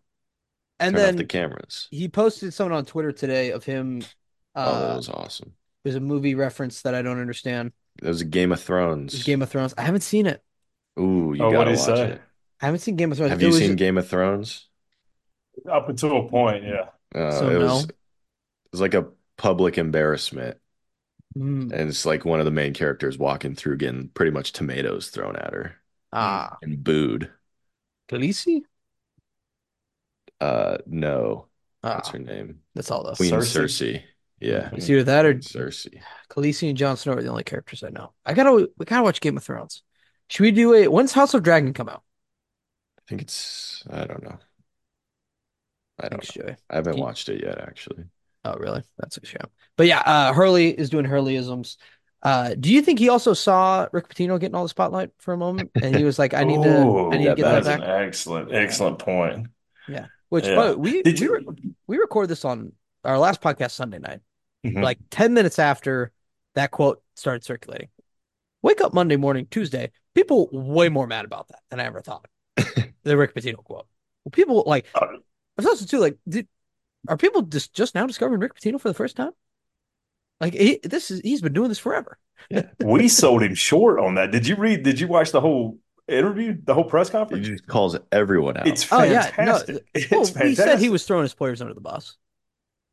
and 0.79 0.97
Turn 0.97 1.03
off 1.03 1.15
then 1.15 1.17
the 1.17 1.25
cameras. 1.25 1.91
he 1.91 2.09
posted 2.09 2.53
something 2.53 2.75
on 2.77 2.85
Twitter 2.85 3.11
today 3.11 3.51
of 3.51 3.63
him. 3.65 4.05
oh, 4.63 4.79
that 4.79 4.89
Uh, 4.89 4.95
was 4.95 5.09
awesome. 5.09 5.55
there's 5.83 5.95
a 5.97 6.01
movie 6.01 6.35
reference 6.35 6.83
that 6.83 6.95
I 6.95 7.01
don't 7.03 7.21
understand. 7.21 7.73
That 8.01 8.07
was 8.09 8.21
a 8.21 8.25
Game 8.25 8.51
of 8.53 8.61
Thrones. 8.61 9.23
Game 9.23 9.41
of 9.41 9.49
Thrones. 9.49 9.73
I 9.77 9.81
haven't 9.83 10.01
seen 10.01 10.25
it. 10.25 10.43
Ooh, 10.99 11.33
you 11.33 11.45
oh, 11.45 11.47
gotta 11.47 11.71
did 11.71 11.77
watch 11.77 11.99
say? 11.99 12.03
it. 12.03 12.21
I 12.65 12.69
haven't 12.69 12.79
seen 12.79 12.95
Game 12.95 13.11
of 13.11 13.17
Thrones. 13.19 13.29
Have 13.29 13.39
It 13.39 13.45
you 13.45 13.51
was- 13.51 13.59
seen 13.59 13.75
Game 13.75 13.95
of 13.99 14.07
Thrones? 14.09 14.67
Up 15.71 15.87
until 15.87 16.25
a 16.25 16.27
point, 16.29 16.63
yeah. 16.63 16.89
Uh, 17.13 17.31
So 17.31 17.49
it 17.49 17.57
was 17.59 17.67
no. 17.85 17.89
it 17.89 17.95
was 18.71 18.81
like 18.81 18.95
a 18.95 19.07
public 19.37 19.77
embarrassment, 19.77 20.57
Hmm. 21.35 21.71
and 21.71 21.89
it's 21.89 22.07
like 22.07 22.25
one 22.25 22.39
of 22.39 22.45
the 22.45 22.51
main 22.51 22.73
characters 22.73 23.19
walking 23.19 23.53
through 23.53 23.77
getting 23.77 24.09
pretty 24.09 24.31
much 24.31 24.51
tomatoes 24.51 25.09
thrown 25.09 25.35
at 25.35 25.53
her 25.53 25.75
Ah, 26.11 26.57
and 26.63 26.83
booed. 26.83 27.31
Khaleesi? 28.09 28.63
Uh, 30.41 30.79
no, 30.87 31.47
what's 31.81 32.09
Ah, 32.09 32.13
her 32.13 32.19
name? 32.19 32.61
that's 32.73 32.89
all 32.89 33.03
those. 33.03 33.17
Queen 33.17 33.31
Cersei? 33.31 33.63
Cersei. 33.63 34.03
Yeah, 34.39 34.69
It's 34.73 34.89
either 34.89 35.03
that 35.03 35.25
or 35.25 35.35
Cersei. 35.35 36.01
Khaleesi 36.29 36.67
and 36.69 36.77
Jon 36.77 36.97
Snow 36.97 37.13
are 37.13 37.21
the 37.23 37.29
only 37.29 37.43
characters 37.43 37.83
I 37.83 37.89
know. 37.89 38.13
I 38.25 38.33
gotta 38.33 38.69
we 38.75 38.85
gotta 38.85 39.03
watch 39.03 39.21
Game 39.21 39.37
of 39.37 39.43
Thrones. 39.43 39.83
Should 40.29 40.43
we 40.43 40.51
do 40.51 40.73
a 40.73 40.87
when's 40.87 41.13
House 41.13 41.33
of 41.35 41.43
Dragon 41.43 41.73
come 41.73 41.87
out? 41.89 42.03
I 43.05 43.09
think 43.09 43.21
it's 43.21 43.83
I 43.89 44.05
don't 44.05 44.23
know. 44.23 44.37
I 45.99 46.09
don't 46.09 46.21
Thanks, 46.21 46.35
know. 46.35 46.43
Joey. 46.45 46.55
I 46.69 46.75
haven't 46.75 46.97
watched 46.99 47.29
it 47.29 47.43
yet, 47.43 47.59
actually. 47.59 48.05
Oh, 48.43 48.55
really? 48.55 48.83
That's 48.97 49.17
a 49.17 49.25
shame. 49.25 49.47
But 49.77 49.87
yeah, 49.87 49.99
uh 50.05 50.33
Hurley 50.33 50.69
is 50.71 50.89
doing 50.89 51.05
Hurleyisms. 51.05 51.77
Uh, 52.23 52.55
do 52.59 52.73
you 52.73 52.81
think 52.81 52.97
he 52.97 53.09
also 53.09 53.33
saw 53.35 53.87
Rick 53.91 54.07
Pitino 54.09 54.39
getting 54.39 54.55
all 54.55 54.63
the 54.63 54.69
spotlight 54.69 55.11
for 55.19 55.33
a 55.33 55.37
moment, 55.37 55.69
and 55.75 55.95
he 55.95 56.03
was 56.03 56.17
like, 56.17 56.33
"I 56.33 56.43
need 56.43 56.61
to, 56.63 56.77
Ooh, 56.83 57.11
I 57.11 57.17
need 57.17 57.25
to 57.25 57.35
get 57.35 57.43
that 57.43 57.63
that's 57.63 57.67
back." 57.67 57.87
an 57.87 58.07
excellent, 58.07 58.51
excellent 58.51 58.97
point. 58.99 59.47
Yeah. 59.87 60.07
Which, 60.29 60.45
Yeah. 60.47 60.55
but 60.55 60.79
we 60.79 61.03
Did 61.03 61.19
we, 61.19 61.25
you- 61.27 61.55
we 61.85 61.97
record 61.97 62.29
this 62.29 62.43
on 62.43 62.71
our 63.03 63.19
last 63.19 63.41
podcast 63.41 63.71
Sunday 63.71 63.99
night, 63.99 64.21
Mhm. 64.65 64.81
like 64.81 64.97
ten 65.11 65.35
minutes 65.35 65.59
after 65.59 66.11
that 66.55 66.71
quote 66.71 67.03
started 67.15 67.43
circulating. 67.43 67.89
Wake 68.63 68.81
up 68.81 68.91
Monday 68.93 69.17
morning, 69.17 69.45
Tuesday. 69.51 69.91
People 70.15 70.49
way 70.51 70.89
more 70.89 71.05
mad 71.05 71.25
about 71.25 71.47
that 71.49 71.59
than 71.69 71.79
I 71.79 71.83
ever 71.83 72.01
thought. 72.01 72.25
the 73.05 73.17
Rick 73.17 73.33
Pitino 73.35 73.57
quote. 73.63 73.87
Well, 74.23 74.31
people 74.31 74.63
like 74.67 74.87
Uh, 74.93 75.05
I 75.05 75.17
was 75.57 75.65
also 75.65 75.85
too 75.85 75.99
like, 75.99 76.17
did 76.27 76.47
are 77.07 77.17
people 77.17 77.43
just 77.43 77.73
just 77.73 77.95
now 77.95 78.05
discovering 78.05 78.41
Rick 78.41 78.55
Pitino 78.55 78.79
for 78.79 78.89
the 78.89 78.93
first 78.93 79.15
time? 79.15 79.31
Like 80.41 80.53
he, 80.53 80.79
this 80.83 81.11
is 81.11 81.21
he's 81.21 81.41
been 81.41 81.53
doing 81.53 81.69
this 81.69 81.79
forever. 81.79 82.17
we 82.83 83.07
sold 83.07 83.43
him 83.43 83.55
short 83.55 83.99
on 83.99 84.15
that. 84.15 84.31
Did 84.31 84.47
you 84.47 84.55
read? 84.55 84.83
Did 84.83 84.99
you 84.99 85.07
watch 85.07 85.31
the 85.31 85.41
whole 85.41 85.79
interview, 86.07 86.57
the 86.63 86.73
whole 86.73 86.83
press 86.83 87.09
conference? 87.09 87.47
He 87.47 87.53
just 87.53 87.67
calls 87.67 87.97
everyone 88.11 88.57
out. 88.57 88.67
It's 88.67 88.91
Oh, 88.91 89.03
yeah, 89.03 89.31
no, 89.39 89.59
fantastic. 89.59 89.85
Well, 90.11 90.21
It's 90.21 90.37
he 90.37 90.55
said 90.55 90.79
he 90.79 90.89
was 90.89 91.05
throwing 91.05 91.23
his 91.23 91.33
players 91.33 91.61
under 91.61 91.73
the 91.73 91.81
bus. 91.81 92.17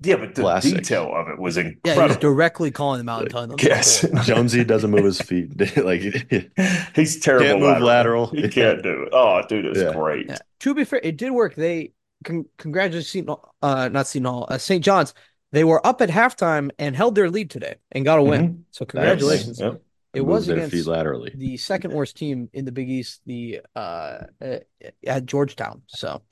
Yeah, 0.02 0.16
but 0.16 0.34
the 0.34 0.42
Classic. 0.42 0.74
detail 0.76 1.12
of 1.14 1.28
it 1.28 1.38
was 1.38 1.56
incredible. 1.56 1.80
Yeah, 1.84 1.94
he 1.94 1.98
was 2.00 2.10
incredible. 2.16 2.20
directly 2.34 2.70
calling 2.70 2.98
them 2.98 3.08
out 3.08 3.22
and 3.22 3.30
telling 3.30 3.48
them. 3.50 3.58
Yes. 3.62 4.04
Jonesy 4.24 4.64
doesn't 4.64 4.90
move 4.90 5.04
his 5.04 5.20
feet. 5.20 5.76
like 5.84 6.00
He's 6.94 7.20
terrible. 7.20 7.46
Can't 7.46 7.60
move 7.60 7.80
lateral. 7.82 8.26
He 8.28 8.48
can't 8.48 8.82
do 8.82 9.02
it. 9.04 9.08
Oh, 9.12 9.42
dude, 9.48 9.66
it's 9.66 9.78
Yeah. 9.80 9.92
great. 9.92 10.26
Yeah. 10.28 10.38
To 10.60 10.74
be 10.74 10.84
fair, 10.84 11.00
it 11.02 11.16
did 11.16 11.30
work. 11.30 11.54
They 11.54 11.92
con- 12.24 12.46
congratulations, 12.58 13.08
Seton, 13.10 13.36
uh, 13.62 13.88
not 13.88 14.06
Seton 14.06 14.26
Hall, 14.26 14.46
uh, 14.48 14.58
St. 14.58 14.84
John's. 14.84 15.14
They 15.52 15.64
were 15.64 15.86
up 15.86 16.00
at 16.00 16.08
halftime 16.08 16.70
and 16.78 16.96
held 16.96 17.14
their 17.14 17.28
lead 17.28 17.50
today 17.50 17.74
and 17.90 18.04
got 18.04 18.18
a 18.18 18.22
win. 18.22 18.48
Mhm. 18.48 18.62
So 18.70 18.84
congratulations. 18.86 19.60
Yep. 19.60 19.82
It 20.14 20.18
and 20.20 20.26
was 20.28 20.46
move 20.48 20.56
their 20.56 20.64
feet 20.66 20.72
against 20.74 20.88
laterally. 20.88 21.32
the 21.34 21.56
second 21.56 21.92
worst 21.92 22.16
team 22.16 22.48
in 22.52 22.64
the 22.64 22.72
Big 22.72 22.88
East, 22.90 23.20
the 23.26 23.60
uh, 23.76 24.18
uh, 24.42 24.58
at 25.06 25.26
Georgetown. 25.26 25.82
So 25.88 26.22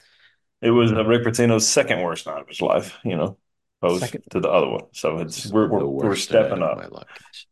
It 0.62 0.70
was 0.70 0.92
uh, 0.92 1.04
Rick 1.04 1.24
Pitino's 1.24 1.66
second 1.68 2.02
worst 2.02 2.26
night 2.26 2.40
of 2.42 2.48
his 2.48 2.60
life, 2.60 2.98
you 3.04 3.16
know, 3.16 3.38
opposed 3.82 4.02
Second. 4.04 4.22
to 4.30 4.40
the 4.40 4.48
other 4.48 4.68
one. 4.68 4.82
So 4.92 5.18
it's 5.18 5.46
we're 5.50 5.68
we're, 5.68 5.84
we're 5.86 6.16
stepping 6.16 6.62
up. 6.62 7.06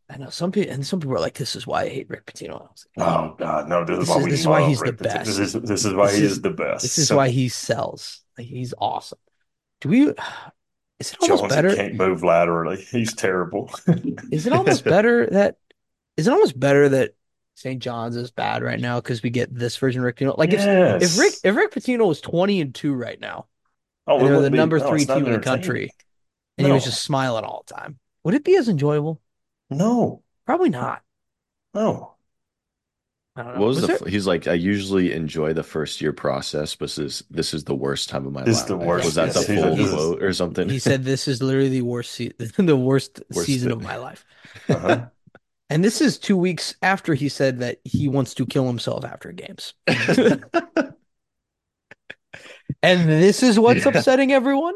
I 0.09 0.17
know 0.17 0.29
some 0.29 0.51
people, 0.51 0.73
and 0.73 0.85
some 0.85 0.99
people 0.99 1.15
are 1.15 1.19
like, 1.19 1.35
"This 1.35 1.55
is 1.55 1.65
why 1.67 1.83
I 1.83 1.89
hate 1.89 2.09
Rick 2.09 2.25
Pitino." 2.25 2.69
Like, 2.97 3.07
Oh 3.07 3.35
God, 3.37 3.67
no! 3.67 3.83
This, 3.85 3.99
This 3.99 4.09
is 4.09 4.15
why 4.15 4.21
is- 4.21 4.29
this 4.29 4.39
is 4.41 4.47
why 4.47 4.59
love 4.59 4.69
he's 4.69 4.79
the 4.79 4.85
Rick 4.85 4.97
Pitino. 4.97 5.25
This 5.25 5.37
best. 5.37 5.39
is 5.39 5.53
this 5.53 5.85
is 5.85 5.93
why 5.93 6.07
This 6.07 6.17
he 6.17 6.25
is- 6.25 6.31
is 6.33 6.41
the 6.41 6.49
best. 6.51 6.81
"This 6.83 6.97
is 6.97 7.07
So 7.07 7.17
why 7.17 7.29
he 7.29 7.49
sells. 7.49 8.21
Like, 8.37 8.47
he's 8.47 8.73
awesome." 8.77 9.19
Do 9.81 9.89
we? 9.89 10.01
Is 10.99 11.11
it 11.13 11.17
almost 11.21 11.41
Jones 11.43 11.53
better? 11.55 11.75
can't 11.75 11.95
move 11.95 12.23
laterally. 12.23 12.81
He's 12.91 13.13
terrible. 13.13 13.71
Is 14.31 14.45
it 14.45 14.51
almost 14.51 14.83
better 14.83 15.27
that? 15.27 15.55
Is 16.17 16.27
it 16.27 16.31
almost 16.31 16.59
better 16.59 16.89
that 16.89 17.11
St. 17.55 17.81
John's 17.81 18.17
is 18.17 18.31
bad 18.31 18.63
right 18.63 18.79
now 18.79 18.99
because 18.99 19.23
we 19.23 19.29
get 19.29 19.53
this 19.55 19.77
version 19.77 20.01
of 20.01 20.05
Rick 20.05 20.17
Pitino? 20.17 20.37
Like 20.37 20.51
if 20.51 20.59
yes. 20.59 21.01
if 21.13 21.17
Rick 21.19 21.33
if 21.45 21.55
Rick 21.55 21.71
Pitino 21.71 22.05
was 22.05 22.19
twenty 22.19 22.59
and 22.59 22.75
two 22.75 22.93
right 22.93 23.17
now, 23.19 23.45
oh, 24.07 24.17
and 24.19 24.27
they're 24.27 24.41
the 24.41 24.51
be- 24.51 24.57
number 24.57 24.77
three 24.79 24.99
it's 25.03 25.07
not 25.07 25.15
team 25.19 25.27
in 25.27 25.31
the 25.31 25.39
country, 25.39 25.89
and 26.59 26.67
he 26.67 26.73
was 26.73 26.83
No. 26.85 26.91
just 26.91 27.03
smiling 27.03 27.43
all 27.45 27.63
the 27.67 27.73
time, 27.73 27.97
would 28.23 28.33
it 28.35 28.43
be 28.43 28.55
as 28.55 28.69
enjoyable? 28.69 29.19
No, 29.69 30.21
Probably 30.45 30.69
not. 30.69 31.01
no. 31.73 32.13
I 33.35 33.43
don't 33.43 33.53
know. 33.53 33.59
What 33.61 33.67
was, 33.67 33.77
Was 33.81 33.87
the? 33.87 33.97
there- 34.03 34.11
He's 34.11 34.27
like, 34.27 34.47
I 34.47 34.53
usually 34.53 35.13
enjoy 35.13 35.53
the 35.53 35.63
first 35.63 36.01
year 36.01 36.11
process, 36.11 36.75
but 36.75 36.85
this 36.89 36.97
is 36.97 37.23
this 37.29 37.53
is 37.53 37.63
the 37.63 37.75
worst 37.75 38.09
time 38.09 38.25
of 38.25 38.33
my 38.33 38.43
This 38.43 38.57
life. 38.57 38.63
is 38.63 38.67
the 38.67 38.77
worst. 38.77 39.05
Was 39.05 39.15
that 39.15 39.25
Yes, 39.27 39.45
the 39.47 39.53
full 39.55 39.77
said- 39.77 39.89
quote 39.95 40.23
or 40.23 40.33
something? 40.33 40.67
He 40.69 40.79
said 40.79 41.03
this 41.05 41.27
is 41.27 41.41
literally 41.41 41.69
the 41.69 41.83
worst 41.83 42.11
se- 42.11 42.33
the 42.57 42.75
worst, 42.75 43.21
Worst 43.33 43.45
season 43.47 43.71
of 43.71 43.81
my 43.81 43.95
life. 43.97 44.25
Uh-huh. 44.69 45.05
And 45.69 45.83
this 45.85 46.01
is 46.01 46.17
two 46.17 46.35
weeks 46.35 46.73
after 46.81 47.13
he 47.13 47.29
said 47.29 47.59
that 47.59 47.77
he 47.85 48.07
wants 48.09 48.33
to 48.33 48.45
kill 48.47 48.65
himself 48.65 49.05
after 49.05 49.31
games. 49.31 49.75
And 52.81 53.09
this 53.09 53.43
is 53.43 53.59
what's 53.59 53.85
Yeah. 53.85 53.91
upsetting 53.97 54.31
everyone. 54.31 54.75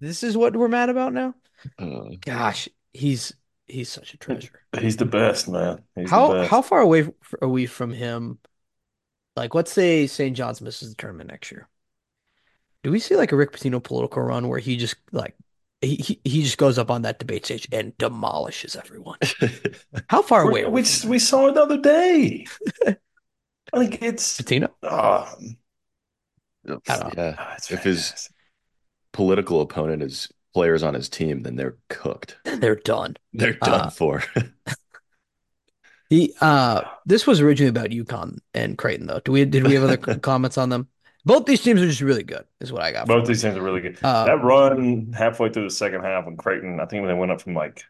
This 0.00 0.22
is 0.22 0.36
what 0.36 0.56
we're 0.56 0.68
mad 0.68 0.88
about 0.88 1.12
now. 1.12 1.34
Uh, 1.78 2.16
Gosh, 2.20 2.68
he's 2.92 3.32
he's 3.66 3.88
such 3.88 4.14
a 4.14 4.16
treasure. 4.18 4.62
He's 4.78 4.96
the 4.96 5.04
best, 5.04 5.48
man. 5.48 5.84
He's 5.94 6.10
the 6.10 6.10
How 6.10 6.28
best. 6.32 6.50
how 6.50 6.62
far 6.62 6.80
away 6.80 7.08
are 7.42 7.48
we 7.48 7.66
from 7.66 7.92
him? 7.92 8.38
Like, 9.36 9.54
let's 9.54 9.72
say 9.72 10.06
St. 10.06 10.36
John's 10.36 10.60
misses 10.60 10.90
the 10.90 10.94
tournament 10.96 11.30
next 11.30 11.50
year. 11.52 11.68
Do 12.82 12.90
we 12.90 12.98
see 12.98 13.16
like 13.16 13.32
a 13.32 13.36
Rick 13.36 13.52
Pitino 13.52 13.82
political 13.82 14.22
run 14.22 14.48
where 14.48 14.58
he 14.58 14.76
just 14.76 14.96
like 15.12 15.36
he 15.80 15.96
he, 15.96 16.20
he 16.24 16.42
just 16.42 16.58
goes 16.58 16.78
up 16.78 16.90
on 16.90 17.02
that 17.02 17.18
debate 17.18 17.44
stage 17.44 17.68
and 17.72 17.96
demolishes 17.98 18.76
everyone? 18.76 19.18
How 20.08 20.22
far 20.22 20.42
away 20.42 20.62
we 20.62 20.64
are 20.64 20.70
we, 20.70 20.82
we 20.82 20.82
from 20.82 21.10
we 21.10 21.18
saw 21.18 21.48
it 21.48 21.54
the 21.54 21.62
other 21.62 21.78
day. 21.78 22.46
Like 23.72 24.02
it's 24.02 24.42
Pitino? 24.42 24.70
uh, 24.82 25.26
I 26.88 26.96
don't 26.96 27.16
know. 27.16 27.34
yeah. 27.38 27.54
it's 27.56 27.68
If 27.68 27.82
his 27.84 28.14
fantastic. 28.14 28.32
Political 29.12 29.60
opponent 29.60 30.02
is 30.02 30.28
players 30.54 30.82
on 30.82 30.94
his 30.94 31.08
team, 31.08 31.40
then 31.42 31.56
they're 31.56 31.76
cooked. 31.88 32.36
They're 32.44 32.76
done. 32.76 33.16
They're 33.32 33.52
done 33.54 33.86
Uh, 33.86 33.90
for. 33.90 34.22
He 36.08 36.34
uh 36.40 36.82
this 37.06 37.26
was 37.26 37.40
originally 37.40 37.68
about 37.70 37.90
UConn 37.90 38.38
and 38.52 38.76
Creighton 38.76 39.06
though. 39.06 39.20
Do 39.20 39.32
we 39.32 39.44
did 39.44 39.64
we 39.66 39.74
have 39.74 39.84
other 39.84 39.96
comments 40.18 40.58
on 40.58 40.68
them? 40.68 40.88
Both 41.24 41.44
these 41.44 41.60
teams 41.60 41.80
are 41.82 41.86
just 41.86 42.00
really 42.00 42.22
good, 42.22 42.46
is 42.60 42.72
what 42.72 42.82
I 42.82 42.92
got. 42.92 43.06
both 43.06 43.26
these 43.26 43.42
teams 43.42 43.56
are 43.56 43.62
really 43.62 43.80
good. 43.82 43.98
Uh, 44.02 44.24
that 44.24 44.42
run 44.42 45.12
halfway 45.12 45.50
through 45.50 45.64
the 45.64 45.70
second 45.70 46.02
half 46.02 46.24
when 46.24 46.36
Creighton, 46.36 46.80
I 46.80 46.86
think 46.86 47.02
when 47.02 47.12
they 47.14 47.18
went 47.18 47.30
up 47.30 47.42
from 47.42 47.54
like 47.54 47.84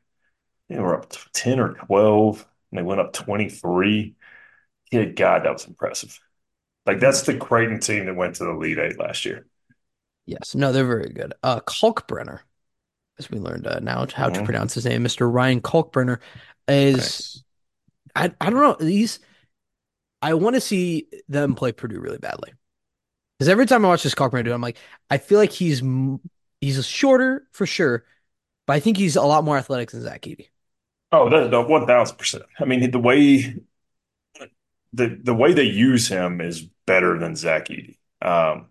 they 0.69 0.79
were 0.79 0.97
up 0.99 1.13
10 1.33 1.61
or 1.61 1.75
12 1.75 2.47
and 2.73 2.79
they 2.79 2.83
went 2.83 3.01
up 3.01 3.13
23. 3.13 4.17
Yeah, 4.93 5.05
God, 5.05 5.45
that 5.45 5.53
was 5.53 5.67
impressive. 5.67 6.19
Like 6.87 7.01
that's 7.01 7.23
the 7.23 7.37
Creighton 7.37 7.81
team 7.81 8.07
that 8.07 8.17
went 8.17 8.37
to 8.37 8.45
the 8.45 8.51
Elite 8.51 8.79
Eight 8.79 8.99
last 8.99 9.25
year. 9.25 9.47
Yes, 10.31 10.55
no, 10.55 10.73
they're 10.73 10.87
very 10.87 11.11
good. 11.11 11.35
Uh, 11.43 11.61
Kalkbrenner, 11.61 12.41
as 13.19 13.31
we 13.31 13.39
learned 13.41 13.67
uh, 13.67 13.81
now 13.81 14.07
how 14.15 14.31
to 14.31 14.41
Mhm. 14.41 14.45
pronounce 14.45 14.75
his 14.75 14.85
name, 14.87 15.03
Mr. 15.03 15.29
Ryan 15.29 15.61
Kalkbrenner, 15.61 16.21
is 16.69 16.97
Nice. 16.97 17.45
I 18.15 18.33
I 18.41 18.51
don't 18.51 18.61
know. 18.61 18.77
These 18.87 19.21
I 20.23 20.35
want 20.35 20.55
to 20.55 20.61
see 20.61 21.09
them 21.29 21.55
play 21.55 21.73
Purdue 21.73 22.01
really 22.01 22.19
badly 22.19 22.53
because 23.39 23.49
every 23.49 23.67
time 23.67 23.85
I 23.85 23.89
watch 23.89 24.03
this 24.03 24.15
Kalkbrenner 24.15 24.45
dude, 24.45 24.53
I'm 24.53 24.61
like, 24.61 24.79
I 25.11 25.19
feel 25.19 25.39
like 25.39 25.53
he's 25.53 25.83
he's 26.61 26.87
shorter 26.87 27.49
for 27.53 27.67
sure, 27.67 28.05
but 28.67 28.75
I 28.75 28.81
think 28.81 28.97
he's 28.97 29.17
a 29.17 29.23
lot 29.23 29.45
more 29.45 29.59
athletic 29.59 29.91
than 29.93 30.03
Zach 30.03 30.23
Edey. 30.23 30.49
Oh, 31.13 31.29
that, 31.31 31.51
that 31.51 31.69
1000%. 31.69 32.45
I 32.59 32.65
mean, 32.65 32.91
the 32.91 32.99
way 32.99 33.57
the 34.93 35.19
the 35.23 35.35
way 35.35 35.53
they 35.53 35.65
use 35.65 36.09
him 36.09 36.41
is 36.41 36.63
better 36.87 37.19
than 37.19 37.37
Zach 37.37 37.69
Edey. 37.69 37.99
Um, 38.23 38.67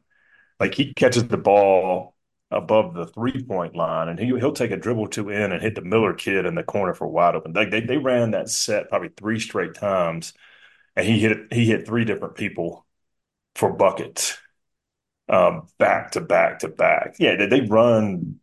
like 0.60 0.75
he 0.75 0.94
catches 0.94 1.28
the 1.28 1.38
ball 1.38 2.16
above 2.51 2.94
the 2.94 3.06
three 3.08 3.44
point 3.44 3.75
line, 3.75 4.10
and 4.10 4.20
he 4.20 4.28
he'll 4.28 4.51
take 4.54 4.72
a 4.72 4.78
dribble 4.78 5.08
two 5.08 5.30
in 5.30 5.51
and 5.51 5.62
hit 5.62 5.75
the 5.75 5.82
Miller 5.82 6.13
kid 6.13 6.46
in 6.46 6.56
the 6.56 6.63
corner 6.63 6.94
for 6.94 7.08
wide 7.08 7.36
open. 7.36 7.54
They 7.54 7.66
they, 7.66 7.82
they 7.82 7.98
ran 7.98 8.32
that 8.32 8.50
set 8.50 8.89
probably 8.89 9.10
three 9.10 9.39
straight 9.39 9.75
times, 9.75 10.34
and 10.96 11.06
he 11.08 11.20
hit 11.20 11.54
he 11.54 11.66
hit 11.66 11.88
three 11.88 12.06
different 12.06 12.36
people 12.36 12.86
for 13.56 13.74
buckets, 13.74 14.38
um, 15.30 15.68
back 15.78 16.12
to 16.12 16.22
back 16.22 16.60
to 16.60 16.70
back. 16.70 17.16
Yeah, 17.20 17.36
they, 17.36 17.48
they 17.48 17.62
run. 17.62 18.39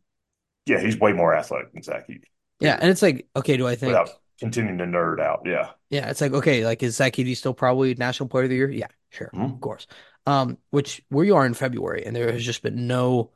Yeah, 0.66 0.80
he's 0.80 0.98
way 0.98 1.12
more 1.12 1.34
athletic 1.34 1.72
than 1.72 1.82
Zach 1.82 2.08
Edey. 2.08 2.24
Yeah, 2.60 2.78
and 2.80 2.90
it's 2.90 3.02
like, 3.02 3.26
okay, 3.36 3.56
do 3.56 3.66
I 3.66 3.76
think? 3.76 3.90
Without 3.90 4.10
continuing 4.38 4.78
to 4.78 4.84
nerd 4.84 5.20
out, 5.20 5.42
yeah. 5.44 5.70
Yeah, 5.90 6.10
it's 6.10 6.20
like, 6.20 6.32
okay, 6.32 6.64
like 6.64 6.82
is 6.82 6.96
Zach 6.96 7.14
Edey 7.14 7.36
still 7.36 7.54
probably 7.54 7.94
National 7.94 8.28
Player 8.28 8.44
of 8.44 8.50
the 8.50 8.56
Year? 8.56 8.70
Yeah, 8.70 8.88
sure, 9.10 9.30
Mhm. 9.34 9.54
of 9.54 9.60
course. 9.60 9.86
Um, 10.26 10.58
which 10.70 11.02
we 11.10 11.30
are 11.30 11.46
in 11.46 11.54
February, 11.54 12.04
and 12.04 12.14
there 12.14 12.32
has 12.32 12.44
just 12.44 12.62
been 12.62 12.86
no 12.88 13.30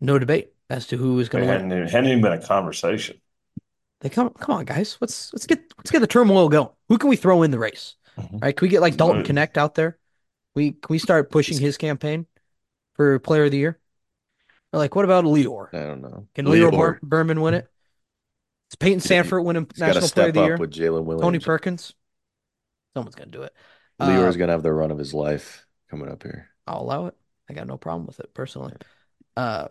no 0.00 0.18
debate 0.18 0.52
as 0.68 0.88
to 0.88 0.96
who 0.96 1.18
is 1.20 1.28
It 1.28 1.30
going 1.30 1.44
to 1.44 1.48
win. 1.48 1.70
hadn't, 1.70 1.72
it 1.72 1.90
hadn't 1.90 2.10
even 2.10 2.22
been 2.22 2.32
a 2.32 2.42
conversation. 2.44 3.20
They 4.00 4.08
come, 4.08 4.30
come 4.30 4.56
on, 4.56 4.64
guys, 4.64 4.98
let's 5.00 5.32
let's 5.32 5.46
get 5.46 5.60
let's 5.78 5.90
get 5.90 6.00
the 6.00 6.06
turmoil 6.06 6.48
going. 6.48 6.68
Who 6.88 6.98
can 6.98 7.08
we 7.10 7.16
throw 7.16 7.42
in 7.42 7.50
the 7.50 7.58
race? 7.58 7.96
Mhm. 8.18 8.42
Right? 8.42 8.56
Can 8.56 8.66
we 8.66 8.70
get 8.70 8.80
like 8.80 8.96
Dalton 8.96 9.20
Absolutely. 9.20 9.46
Knecht 9.46 9.56
out 9.56 9.74
there? 9.74 9.98
We 10.54 10.72
can 10.72 10.88
we 10.92 10.98
start 10.98 11.30
pushing 11.30 11.58
his 11.58 11.76
campaign 11.76 12.26
for 12.94 13.18
Player 13.20 13.44
of 13.44 13.50
the 13.52 13.58
Year? 13.58 13.78
Or 14.72 14.78
like, 14.78 14.94
what 14.96 15.04
about 15.04 15.24
Leor? 15.24 15.72
I 15.72 15.86
don't 15.86 16.02
know. 16.02 16.26
Can 16.34 16.46
Leor 16.46 16.70
Leor. 16.70 16.70
Ber- 16.72 17.00
Berman 17.02 17.40
win 17.40 17.54
it? 17.54 17.68
Is 18.70 18.76
Payton 18.76 19.00
Sandfort 19.00 19.44
winning 19.44 19.66
He's 19.72 19.78
got 19.78 19.94
to 19.94 20.00
National 20.00 20.08
Player 20.10 20.28
of 20.28 20.32
step 20.32 20.34
the 20.34 20.40
up 20.40 20.46
Year? 20.46 20.56
with 20.58 20.72
Jalen 20.72 21.04
Williams. 21.04 21.22
Tony 21.22 21.38
Perkins? 21.38 21.94
Someone's 22.94 23.14
gonna 23.14 23.30
do 23.30 23.42
it. 23.42 23.52
Uh, 23.98 24.08
Leor's 24.08 24.36
gonna 24.36 24.52
have 24.52 24.62
the 24.62 24.72
run 24.72 24.90
of 24.90 24.98
his 24.98 25.14
life 25.14 25.66
coming 25.90 26.08
up 26.08 26.22
here. 26.22 26.48
I'll 26.66 26.82
allow 26.82 27.06
it. 27.06 27.14
I 27.48 27.54
got 27.54 27.66
no 27.66 27.76
problem 27.78 28.06
with 28.06 28.20
it 28.20 28.32
personally. 28.34 28.74
Uh, 29.36 29.68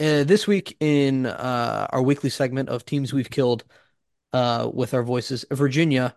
uh, 0.00 0.24
this 0.24 0.46
week 0.46 0.76
in 0.80 1.26
uh, 1.26 1.86
our 1.90 2.02
weekly 2.02 2.30
segment 2.30 2.68
of 2.68 2.84
teams 2.84 3.12
we've 3.12 3.30
killed 3.30 3.64
uh, 4.32 4.68
with 4.72 4.94
our 4.94 5.02
voices, 5.02 5.44
Virginia, 5.50 6.16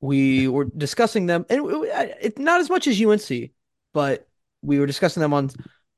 we 0.00 0.48
were 0.48 0.64
discussing 0.64 1.26
them, 1.26 1.44
and 1.50 1.60
it, 1.66 2.16
it 2.20 2.38
not 2.38 2.60
as 2.60 2.70
much 2.70 2.86
as 2.86 3.00
UNC, 3.00 3.50
but 3.92 4.28
we 4.62 4.78
were 4.78 4.86
discussing 4.86 5.20
them 5.20 5.34
on 5.34 5.50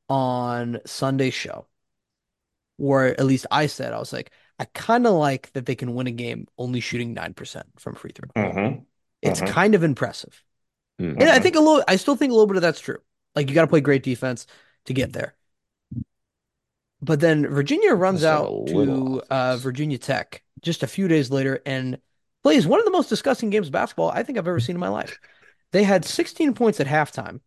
on 0.08 0.80
Sunday's 0.84 1.34
show, 1.34 1.66
where 2.76 3.08
at 3.18 3.24
least 3.24 3.46
I 3.50 3.66
said 3.66 3.92
I 3.92 3.98
was 3.98 4.12
like, 4.12 4.32
I 4.58 4.64
kind 4.66 5.06
of 5.06 5.14
like 5.14 5.52
that 5.52 5.66
they 5.66 5.74
can 5.74 5.94
win 5.94 6.06
a 6.06 6.12
game 6.12 6.46
only 6.58 6.80
shooting 6.80 7.14
nine 7.14 7.34
percent 7.34 7.66
from 7.78 7.94
free 7.94 8.12
throw. 8.12 8.28
Mhm. 8.36 8.84
It's 9.22 9.40
Mhm. 9.40 9.48
kind 9.48 9.74
of 9.74 9.84
impressive. 9.84 10.42
Mm. 11.00 11.20
And 11.20 11.30
I 11.30 11.38
think 11.38 11.56
a 11.56 11.61
little, 11.61 11.82
I 11.88 11.96
still 11.96 12.16
think 12.16 12.30
a 12.30 12.34
little 12.34 12.46
bit 12.46 12.56
of 12.56 12.62
that's 12.62 12.80
true. 12.80 12.99
Like 13.34 13.49
you 13.49 13.54
got 13.54 13.62
to 13.62 13.68
play 13.68 13.80
great 13.80 14.02
defense 14.02 14.46
to 14.87 14.94
get 14.94 15.12
there. 15.12 15.34
But 17.00 17.20
then 17.20 17.46
Virginia 17.49 17.94
runs 17.94 18.22
out 18.22 18.66
to 18.68 19.22
uh. 19.28 19.56
Virginia 19.56 19.99
Tech 19.99 20.42
just 20.61 20.82
a 20.82 20.87
few 20.87 21.08
days 21.08 21.30
later 21.30 21.61
and 21.66 21.99
plays 22.42 22.66
one 22.66 22.78
of 22.78 22.84
the 22.84 22.92
most 22.92 23.08
disgusting 23.08 23.50
games 23.50 23.66
of 23.66 23.72
basketball 23.72 24.11
I 24.11 24.22
think 24.22 24.38
I've 24.38 24.46
ever 24.46 24.61
seen 24.61 24.76
in 24.76 24.80
my 24.80 24.88
life. 24.88 25.18
They 25.72 25.82
had 25.82 26.04
16 26.04 26.54
points 26.54 26.80
at 26.80 26.87
halftime 26.87 27.40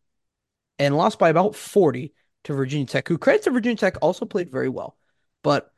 and 0.78 0.98
lost 0.98 1.20
by 1.20 1.30
about 1.30 1.56
40 1.56 2.14
to 2.46 2.54
Virginia 2.54 2.86
Tech, 2.86 3.08
who 3.08 3.18
credit 3.18 3.44
to 3.44 3.52
Virginia 3.52 3.78
Tech 3.78 3.98
also 4.02 4.26
played 4.26 4.52
very 4.52 4.70
well. 4.70 4.98
But 5.44 5.72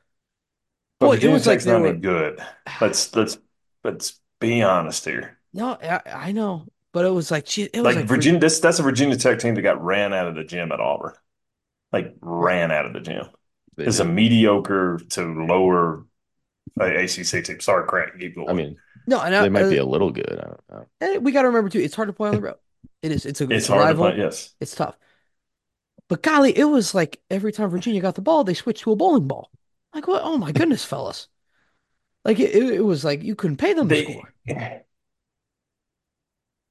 boy, 0.99 1.13
it 1.13 1.15
Virginia 1.15 1.33
was 1.33 1.45
like 1.45 1.59
Tech's 1.59 1.65
they 1.65 1.71
not 1.71 1.81
were 1.81 1.93
good. 1.93 2.39
Let's 2.81 3.15
let's 3.15 3.37
let's 3.83 4.19
be 4.39 4.61
honest 4.61 5.05
here. 5.05 5.37
no, 5.53 5.77
I, 5.81 6.01
I 6.05 6.31
know, 6.31 6.67
but 6.97 7.05
it 7.05 7.11
was 7.11 7.29
like 7.29 7.45
gee, 7.45 7.69
it 7.71 7.75
was 7.75 7.83
Like 7.83 7.95
like 7.97 8.05
Virginia, 8.07 8.39
this 8.39 8.59
that's 8.59 8.79
a 8.79 8.81
Virginia 8.81 9.15
Tech 9.15 9.37
team 9.37 9.53
that 9.53 9.61
got 9.61 9.83
ran 9.83 10.15
out 10.15 10.27
of 10.27 10.33
the 10.33 10.43
gym 10.43 10.71
at 10.71 10.79
Auburn. 10.79 11.13
Like 11.93 12.15
ran 12.21 12.71
out 12.71 12.87
of 12.87 12.93
the 12.93 13.01
gym. 13.01 13.27
They 13.75 13.85
It's 13.85 13.99
a 13.99 14.05
mediocre 14.05 14.99
to 15.11 15.45
lower 15.45 16.07
uh, 16.81 16.85
ACC 16.85 17.43
team. 17.43 17.59
Sorry, 17.59 17.87
Craig, 17.87 18.13
keep 18.19 18.33
going. 18.33 18.49
I 18.49 18.53
mean, 18.53 18.77
no, 19.05 19.21
and 19.21 19.35
I- 19.35 19.43
they 19.43 19.49
might 19.49 19.65
uh, 19.65 19.69
be 19.69 19.77
a 19.77 19.85
little 19.85 20.09
good. 20.09 20.39
I 20.39 20.41
don't 20.47 20.61
know. 20.71 20.85
And 21.01 21.23
we 21.23 21.31
got 21.31 21.43
to 21.43 21.49
remember 21.49 21.69
too, 21.69 21.79
it's 21.79 21.93
hard 21.93 22.09
to 22.09 22.13
play 22.13 22.29
on 22.29 22.35
the 22.35 22.41
road. 22.41 22.55
It 23.03 23.11
is. 23.11 23.27
It's 23.27 23.41
a, 23.41 23.43
it's 23.43 23.53
it's 23.53 23.69
a 23.69 23.73
hard 23.73 23.85
rival. 23.89 24.05
to 24.05 24.11
play. 24.13 24.23
Yes, 24.23 24.55
It's 24.59 24.73
tough. 24.73 24.97
But 26.09 26.23
golly, 26.23 26.57
it 26.57 26.63
was 26.63 26.95
like 26.95 27.21
every 27.29 27.51
time 27.51 27.69
Virginia 27.69 28.01
got 28.01 28.15
the 28.15 28.23
ball, 28.23 28.43
they 28.43 28.55
switched 28.55 28.81
to 28.83 28.91
a 28.91 28.95
bowling 28.95 29.27
ball. 29.27 29.51
Like 29.93 30.07
what? 30.07 30.23
Oh 30.23 30.39
my 30.39 30.51
goodness, 30.51 30.83
fellas! 30.83 31.27
Like 32.25 32.39
it, 32.39 32.55
it, 32.55 32.73
it 32.73 32.81
was 32.81 33.05
like 33.05 33.21
you 33.21 33.35
couldn't 33.35 33.57
pay 33.57 33.73
them 33.73 33.87
to 33.89 33.95
they 33.95 34.03
score. 34.03 34.33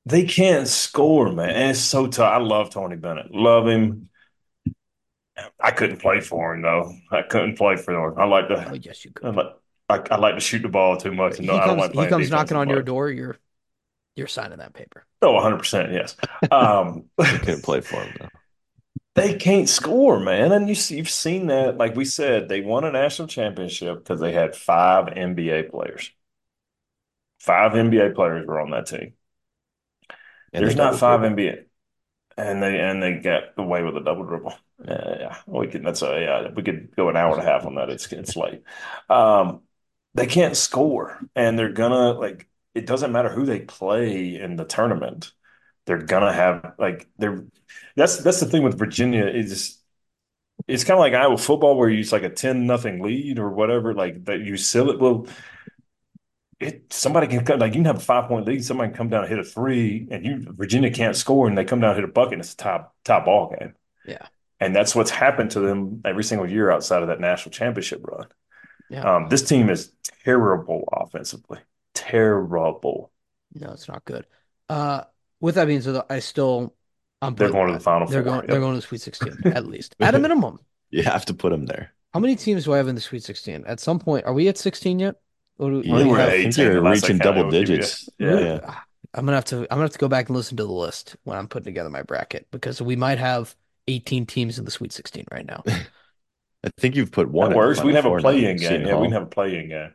They 0.07 0.25
can't 0.25 0.69
score, 0.69 1.33
man. 1.33 1.51
And 1.51 1.71
it's 1.73 1.81
so 1.81 2.07
tough. 2.07 2.33
I 2.33 2.39
love 2.39 2.71
Tony 2.71 2.97
Bennett. 2.97 3.33
Love 3.35 3.67
him. 3.69 4.09
I 5.61 5.71
couldn't 5.71 5.99
play 6.01 6.21
for 6.21 6.55
him 6.55 6.63
though. 6.63 6.93
I 7.11 7.23
couldn't 7.23 7.57
play 7.59 7.77
for 7.77 7.93
him. 8.13 8.19
I 8.19 8.25
like 8.25 8.49
to. 8.49 8.57
Oh, 8.65 8.75
to 8.75 8.79
yes, 8.81 9.05
you 9.05 9.11
I 9.23 9.29
could. 9.29 9.31
like 9.31 9.47
I, 9.89 10.03
I 10.13 10.17
like 10.17 10.35
to 10.35 10.41
shoot 10.41 10.63
the 10.63 10.69
ball 10.69 10.97
too 10.97 11.13
much 11.13 11.39
and 11.39 11.47
no, 11.47 11.55
He 11.55 11.61
I 11.61 11.67
don't 11.67 11.77
comes 11.77 11.79
like 11.79 11.93
he 11.93 12.07
comes 12.07 12.31
knocking 12.31 12.57
on 12.57 12.69
your 12.69 12.83
door, 12.83 13.11
you're 13.11 13.37
you're 14.17 14.27
signing 14.29 14.59
that 14.59 14.75
paper. 14.75 15.07
Oh, 15.23 15.33
100% 15.35 15.93
yes. 15.93 16.17
Um 16.51 17.11
They 17.31 17.39
couldn't 17.39 17.63
play 17.63 17.81
for 17.81 18.05
him 18.05 18.15
though. 18.19 18.29
they 19.15 19.35
can't 19.37 19.69
score, 19.69 20.21
man. 20.21 20.53
And 20.53 20.69
you 20.69 20.75
see, 20.75 20.97
you've 20.99 21.09
seen 21.11 21.47
that 21.47 21.77
like 21.79 21.97
we 21.97 22.05
said, 22.05 22.49
they 22.49 22.61
won 22.61 22.85
a 22.85 22.93
national 22.93 23.29
championship 23.29 23.99
because 23.99 24.21
they 24.21 24.33
had 24.33 24.55
five 24.55 25.09
NBA 25.17 25.63
players. 25.63 26.11
Five 27.39 27.77
NBA 27.77 28.13
players 28.13 28.47
were 28.47 28.61
on 28.61 28.71
that 28.73 28.87
team. 28.87 29.15
And 30.57 30.65
There's 30.65 30.77
not 30.77 30.97
five 30.97 31.21
dribble. 31.21 31.27
NBA. 31.33 31.65
And 32.39 32.63
they 32.63 32.79
and 32.81 33.03
they 33.03 33.15
got 33.15 33.45
away 33.57 33.83
with 33.83 33.97
a 33.97 34.01
double 34.01 34.25
dribble. 34.25 34.55
Yeah, 34.85 35.17
yeah. 35.19 35.37
We 35.47 35.69
could 35.69 35.85
that's 35.85 36.03
a 36.03 36.21
yeah, 36.21 36.51
we 36.55 36.63
could 36.63 36.95
go 36.97 37.09
an 37.09 37.17
hour 37.17 37.33
and 37.33 37.43
a 37.43 37.45
half 37.51 37.65
on 37.65 37.77
that. 37.77 37.89
It's 37.91 38.13
it's 38.13 38.37
late. 38.37 38.63
Um, 39.09 39.63
they 40.15 40.27
can't 40.27 40.57
score, 40.57 41.19
and 41.35 41.59
they're 41.59 41.73
gonna 41.73 42.13
like 42.13 42.49
it 42.75 42.87
doesn't 42.87 43.13
matter 43.13 43.31
who 43.31 43.47
they 43.47 43.61
play 43.61 44.37
in 44.37 44.57
the 44.57 44.65
tournament. 44.67 45.33
They're 45.87 46.03
gonna 46.03 46.33
have 46.33 46.75
like 46.79 47.09
they're 47.19 47.47
that's 47.97 48.19
that's 48.19 48.41
the 48.41 48.47
thing 48.47 48.63
with 48.63 48.79
Virginia 48.79 49.27
is 49.27 49.79
it's 50.69 50.85
kind 50.85 50.95
of 50.99 51.01
like 51.01 51.15
Iowa 51.15 51.39
football 51.39 51.77
where 51.77 51.89
you 51.91 52.01
it's 52.01 52.13
like 52.13 52.23
a 52.23 52.31
10 52.31 52.67
nothing 52.67 53.03
lead 53.03 53.39
or 53.39 53.51
whatever, 53.51 53.95
like 53.95 54.25
that 54.27 54.41
you 54.41 54.57
seal 54.57 54.91
it. 54.91 54.99
Well, 54.99 55.27
it 56.61 56.93
somebody 56.93 57.27
can 57.27 57.45
come 57.45 57.59
like 57.59 57.73
you 57.75 57.79
can 57.81 57.85
have 57.87 57.97
a 57.97 58.01
five 58.01 58.29
point 58.29 58.47
lead, 58.47 58.65
somebody 58.65 58.91
can 58.91 58.97
come 58.97 59.09
down 59.09 59.23
and 59.25 59.31
hit 59.31 59.39
a 59.39 59.45
three, 59.45 60.09
and 60.11 60.25
you 60.25 60.45
Virginia 60.53 60.91
can't 60.91 61.17
score, 61.17 61.47
and 61.49 61.57
they 61.57 61.65
come 61.65 61.81
down 61.81 61.91
and 61.91 61.97
hit 62.01 62.09
a 62.09 62.13
bucket, 62.13 62.35
and 62.35 62.43
it's 62.43 62.55
a 62.55 62.57
top 62.57 62.95
top 63.05 63.25
ball 63.27 63.55
game. 63.59 63.75
Yeah. 64.07 64.27
And 64.59 64.75
that's 64.75 64.95
what's 64.95 65.11
happened 65.11 65.51
to 65.53 65.61
them 65.61 66.01
every 66.05 66.25
single 66.25 66.49
year 66.49 66.71
outside 66.71 67.03
of 67.03 67.09
that 67.09 67.21
national 67.21 67.53
championship 67.53 68.01
run. 68.03 68.27
Yeah. 68.89 69.17
Um, 69.17 69.29
this 69.29 69.43
team 69.43 69.69
is 69.69 69.93
terrible 70.25 70.89
offensively. 70.93 71.59
Terrible. 71.95 73.13
No, 73.55 73.73
it's 73.73 73.89
not 73.89 74.05
good. 74.05 74.27
Uh, 74.69 75.03
with 75.41 75.57
that 75.57 75.67
being 75.67 75.81
said, 75.83 76.01
I 76.09 76.21
still 76.21 76.75
I'm 77.21 77.35
They're 77.35 77.51
going 77.51 77.69
to 77.69 77.75
the 77.75 77.81
final 77.81 78.07
they're 78.07 78.23
four. 78.23 78.25
going 78.25 78.49
Yep. 78.49 78.51
they're 78.51 78.61
going 78.61 78.73
to 78.75 78.79
the 78.81 78.87
Sweet 78.87 79.01
16 79.03 79.39
at 79.47 79.67
least. 79.67 79.97
At 80.01 80.15
a 80.15 80.19
minimum. 80.19 80.61
You 80.91 81.03
have 81.03 81.27
to 81.27 81.35
put 81.35 81.51
them 81.51 81.67
there. 81.67 81.93
How 82.15 82.21
many 82.21 82.37
teams 82.37 82.65
do 82.65 82.73
I 82.73 82.77
have 82.79 82.89
in 82.89 82.95
the 82.95 83.01
Sweet 83.01 83.25
16? 83.25 83.65
At 83.67 83.81
some 83.81 83.99
point, 83.99 84.25
are 84.25 84.33
we 84.33 84.49
at 84.49 84.57
16 84.57 84.99
yet? 85.01 85.17
Or 85.59 85.71
do, 85.71 85.77
I 85.79 85.81
or 85.93 85.99
think 85.99 86.13
we 86.13 86.21
at 86.21 86.33
18, 86.33 86.65
you're 86.65 86.75
the 86.75 86.81
last 86.83 87.05
I 87.05 87.07
reaching 87.09 87.19
double 87.19 87.41
it 87.41 87.45
would 87.47 87.51
give 87.53 87.61
you- 87.71 87.77
digits. 87.77 88.09
yeah. 88.19 88.39
Yeah. 88.41 88.75
I'm 89.15 89.25
gonna 89.25 89.37
have 89.37 89.45
to 89.47 89.57
I'm 89.61 89.67
gonna 89.71 89.83
have 89.83 89.93
to 89.93 89.99
go 89.99 90.09
back 90.09 90.29
and 90.29 90.37
listen 90.37 90.57
to 90.59 90.65
the 90.65 90.71
list 90.73 91.17
when 91.25 91.39
I'm 91.39 91.49
putting 91.49 91.65
together 91.65 91.89
my 91.89 92.03
bracket 92.03 92.47
because 92.51 92.83
we 92.83 92.97
might 92.97 93.19
have 93.19 93.55
18 93.89 94.27
teams 94.27 94.59
in 94.59 94.67
the 94.67 94.71
Sweet 94.71 94.93
16 94.93 95.25
right 95.33 95.47
now. 95.47 95.63
I 96.65 96.71
think 96.79 96.97
you've 96.97 97.13
put 97.13 97.31
one 97.31 97.51
That 97.51 97.57
in 97.57 97.61
the 97.61 97.67
works. 97.67 97.79
We 97.83 97.93
can 97.93 97.97
have 97.97 98.05
a 98.05 98.09
Four 98.09 98.19
now, 98.19 98.23
play-in 98.23 98.57
game. 98.59 98.87
Yeah, 98.87 98.97
we 98.97 99.07
can 99.07 99.13
have 99.13 99.23
a 99.23 99.27
play-in 99.27 99.69
game. 99.69 99.95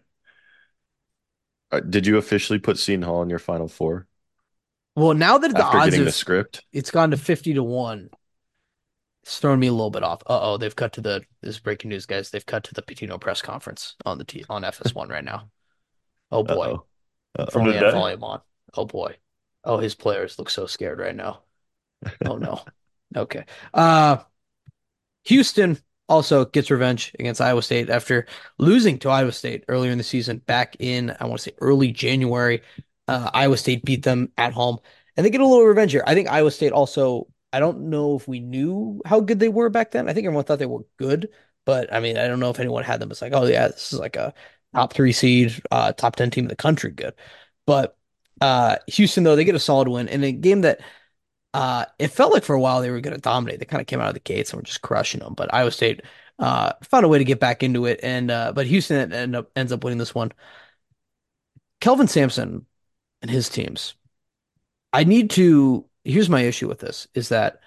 Uh, 1.72 1.82
Did 1.82 2.08
you 2.08 2.18
officially 2.18 2.58
put 2.60 2.80
Seton 2.80 3.04
Hall 3.04 3.22
in 3.22 3.30
your 3.30 3.40
Final 3.40 3.68
Four 3.68 4.08
Well, 4.96 5.14
now 5.14 5.38
that 5.38 5.52
the 5.54 5.64
after 5.64 5.78
odds 5.78 5.90
getting 5.92 6.06
the 6.06 6.12
script? 6.12 6.64
it's 6.74 6.90
gone 6.92 7.12
to 7.12 7.18
50 7.18 7.54
to 7.56 7.64
1, 7.64 8.10
it's 9.24 9.38
thrown 9.40 9.60
me 9.60 9.68
a 9.68 9.72
little 9.72 9.92
bit 9.92 10.04
off. 10.04 10.22
Uh-oh, 10.26 10.58
they've 10.58 10.76
cut 10.76 10.94
to 10.94 11.02
the 11.02 11.22
this 11.42 11.56
is 11.56 11.60
breaking 11.60 11.90
news, 11.90 12.06
guys. 12.06 12.30
They've 12.30 12.46
cut 12.46 12.64
to 12.66 12.74
the 12.74 12.82
Pitino 12.82 13.20
press 13.20 13.42
conference 13.42 13.96
on 14.06 14.18
the 14.18 14.24
T 14.24 14.44
on 14.50 14.64
FS1 14.64 15.10
right 15.10 15.24
now. 15.24 15.50
Oh 16.32 16.44
boy. 16.44 16.74
Uh-oh. 16.74 16.86
If 17.40 17.54
From 17.54 17.64
only 17.64 17.76
had 17.76 17.94
volume 17.94 18.24
on. 18.24 18.42
Oh 18.74 18.86
boy. 18.86 19.18
Oh, 19.64 19.78
his 19.78 19.96
players 19.96 20.40
look 20.40 20.50
so 20.50 20.66
scared 20.66 21.00
right 21.00 21.16
now. 21.16 21.42
Oh 22.26 22.38
no. 22.38 22.62
Okay. 23.14 23.44
Uh 23.74 24.20
Houston 25.26 25.78
also 26.08 26.46
gets 26.46 26.72
revenge 26.72 27.14
against 27.20 27.42
Iowa 27.42 27.62
State 27.62 27.90
after 27.90 28.26
losing 28.58 28.98
to 29.00 29.10
Iowa 29.10 29.34
State 29.34 29.66
earlier 29.68 29.92
in 29.92 29.98
the 29.98 30.04
season 30.06 30.38
back 30.38 30.78
in 30.80 31.14
I 31.20 31.26
want 31.26 31.40
to 31.40 31.44
say 31.44 31.56
early 31.60 31.92
January. 31.92 32.62
Uh, 33.10 33.30
Iowa 33.34 33.58
State 33.58 33.84
beat 33.84 34.04
them 34.04 34.32
at 34.38 34.54
home 34.54 34.78
and 35.18 35.26
they 35.26 35.30
get 35.30 35.42
a 35.42 35.46
little 35.46 35.66
revenge 35.66 35.92
here. 35.92 36.06
I 36.08 36.14
think 36.14 36.30
Iowa 36.30 36.52
State 36.52 36.72
also 36.72 37.28
I 37.54 37.60
don't 37.60 37.90
know 37.90 38.16
if 38.16 38.28
we 38.28 38.40
knew 38.40 39.02
how 39.06 39.20
good 39.20 39.40
they 39.40 39.50
were 39.50 39.70
back 39.70 39.92
then. 39.92 40.10
I 40.10 40.14
think 40.14 40.26
everyone 40.26 40.46
thought 40.46 40.60
they 40.60 40.66
were 40.66 40.86
good, 40.98 41.30
but 41.66 41.94
I 41.94 42.00
mean, 42.00 42.18
I 42.18 42.28
don't 42.28 42.40
know 42.40 42.50
if 42.50 42.60
anyone 42.60 42.84
had 42.84 43.00
them 43.02 43.12
It's 43.12 43.22
like, 43.22 43.34
oh 43.34 43.46
yeah, 43.46 43.68
this 43.68 43.94
is 43.94 44.00
like 44.00 44.16
a 44.16 44.34
top 44.74 44.94
three 44.94 45.12
seed, 45.14 45.62
uh, 45.72 45.92
top 45.94 46.16
10 46.16 46.32
team 46.32 46.46
in 46.46 46.50
the 46.50 46.56
country 46.56 46.92
good. 46.92 47.14
But 47.66 47.98
uh, 48.42 48.78
Houston, 48.88 49.24
though, 49.24 49.36
they 49.36 49.44
get 49.46 49.56
a 49.56 49.60
solid 49.60 49.88
win 49.88 50.08
in 50.08 50.24
a 50.24 50.32
game 50.32 50.62
that 50.62 50.82
uh, 51.54 51.86
it 52.00 52.10
felt 52.10 52.34
like 52.34 52.44
for 52.44 52.56
a 52.56 52.62
while 52.62 52.82
they 52.82 52.90
were 52.92 53.02
going 53.02 53.16
to 53.16 53.22
dominate. 53.22 53.60
They 53.60 53.66
kind 53.66 53.82
of 53.82 53.88
came 53.88 54.00
out 54.02 54.08
of 54.10 54.14
the 54.14 54.20
gates 54.22 54.52
and 54.52 54.58
were 54.60 54.64
just 54.66 54.82
crushing 54.82 55.20
them. 55.22 55.34
But 55.36 55.54
Iowa 55.54 55.72
State 55.72 56.02
uh, 56.40 56.74
found 56.84 57.06
a 57.06 57.10
way 57.10 57.18
to 57.20 57.26
get 57.26 57.40
back 57.40 57.64
into 57.64 57.86
it, 57.86 58.00
and 58.04 58.32
uh, 58.32 58.54
but 58.54 58.68
Houston 58.68 59.12
end 59.14 59.36
up 59.36 59.52
ends 59.56 59.72
up 59.72 59.84
winning 59.84 60.00
this 60.00 60.16
one. 60.16 60.32
Kelvin 61.80 62.08
Sampson 62.08 62.66
and 63.22 63.32
his 63.32 63.50
teams. 63.50 63.96
I 64.94 65.06
need 65.06 65.32
to. 65.32 65.86
Here's 66.04 66.30
my 66.30 66.42
issue 66.42 66.68
with 66.68 66.80
this: 66.80 67.08
is 67.14 67.30
that, 67.30 67.62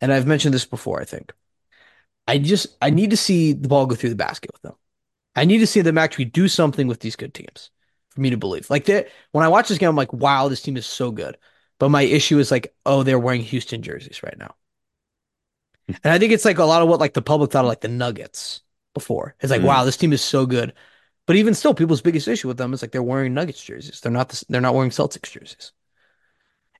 and 0.00 0.12
I've 0.12 0.26
mentioned 0.26 0.54
this 0.54 0.66
before. 0.66 1.00
I 1.00 1.04
think 1.04 1.32
I 2.26 2.38
just 2.38 2.68
I 2.80 2.90
need 2.90 3.10
to 3.10 3.16
see 3.16 3.52
the 3.52 3.68
ball 3.68 3.86
go 3.86 3.94
through 3.94 4.10
the 4.10 4.16
basket 4.16 4.52
with 4.52 4.62
them. 4.62 4.74
I 5.36 5.44
need 5.44 5.58
to 5.58 5.66
see 5.66 5.80
them 5.82 5.98
actually 5.98 6.26
do 6.26 6.48
something 6.48 6.88
with 6.88 7.00
these 7.00 7.16
good 7.16 7.34
teams 7.34 7.70
for 8.10 8.20
me 8.20 8.30
to 8.30 8.36
believe. 8.36 8.70
Like 8.70 8.86
that 8.86 9.08
when 9.32 9.44
I 9.44 9.48
watch 9.48 9.68
this 9.68 9.78
game, 9.78 9.90
I'm 9.90 9.96
like, 9.96 10.12
wow, 10.12 10.48
this 10.48 10.62
team 10.62 10.76
is 10.76 10.86
so 10.86 11.10
good. 11.12 11.38
But 11.78 11.90
my 11.90 12.02
issue 12.02 12.38
is 12.38 12.50
like, 12.50 12.74
oh, 12.86 13.02
they're 13.02 13.18
wearing 13.18 13.42
Houston 13.42 13.82
jerseys 13.82 14.22
right 14.22 14.38
now. 14.38 14.56
And 16.04 16.12
I 16.12 16.18
think 16.18 16.32
it's 16.32 16.44
like 16.44 16.58
a 16.58 16.64
lot 16.64 16.82
of 16.82 16.88
what 16.88 17.00
like 17.00 17.14
the 17.14 17.22
public 17.22 17.50
thought 17.50 17.64
of 17.64 17.68
like 17.68 17.80
the 17.80 17.88
Nuggets 17.88 18.62
before. 18.94 19.34
It's 19.40 19.50
like, 19.50 19.62
Mm. 19.62 19.66
wow, 19.66 19.84
this 19.84 19.96
team 19.96 20.12
is 20.12 20.22
so 20.22 20.46
good. 20.46 20.74
But 21.26 21.36
even 21.36 21.54
still, 21.54 21.74
people's 21.74 22.02
biggest 22.02 22.28
issue 22.28 22.48
with 22.48 22.56
them 22.58 22.72
is 22.72 22.82
like 22.82 22.92
they're 22.92 23.02
wearing 23.02 23.34
Nuggets 23.34 23.62
jerseys. 23.62 24.00
They're 24.00 24.12
not 24.12 24.28
the, 24.30 24.44
they're 24.48 24.60
not 24.60 24.74
wearing 24.74 24.90
Celtics 24.90 25.30
jerseys. 25.30 25.72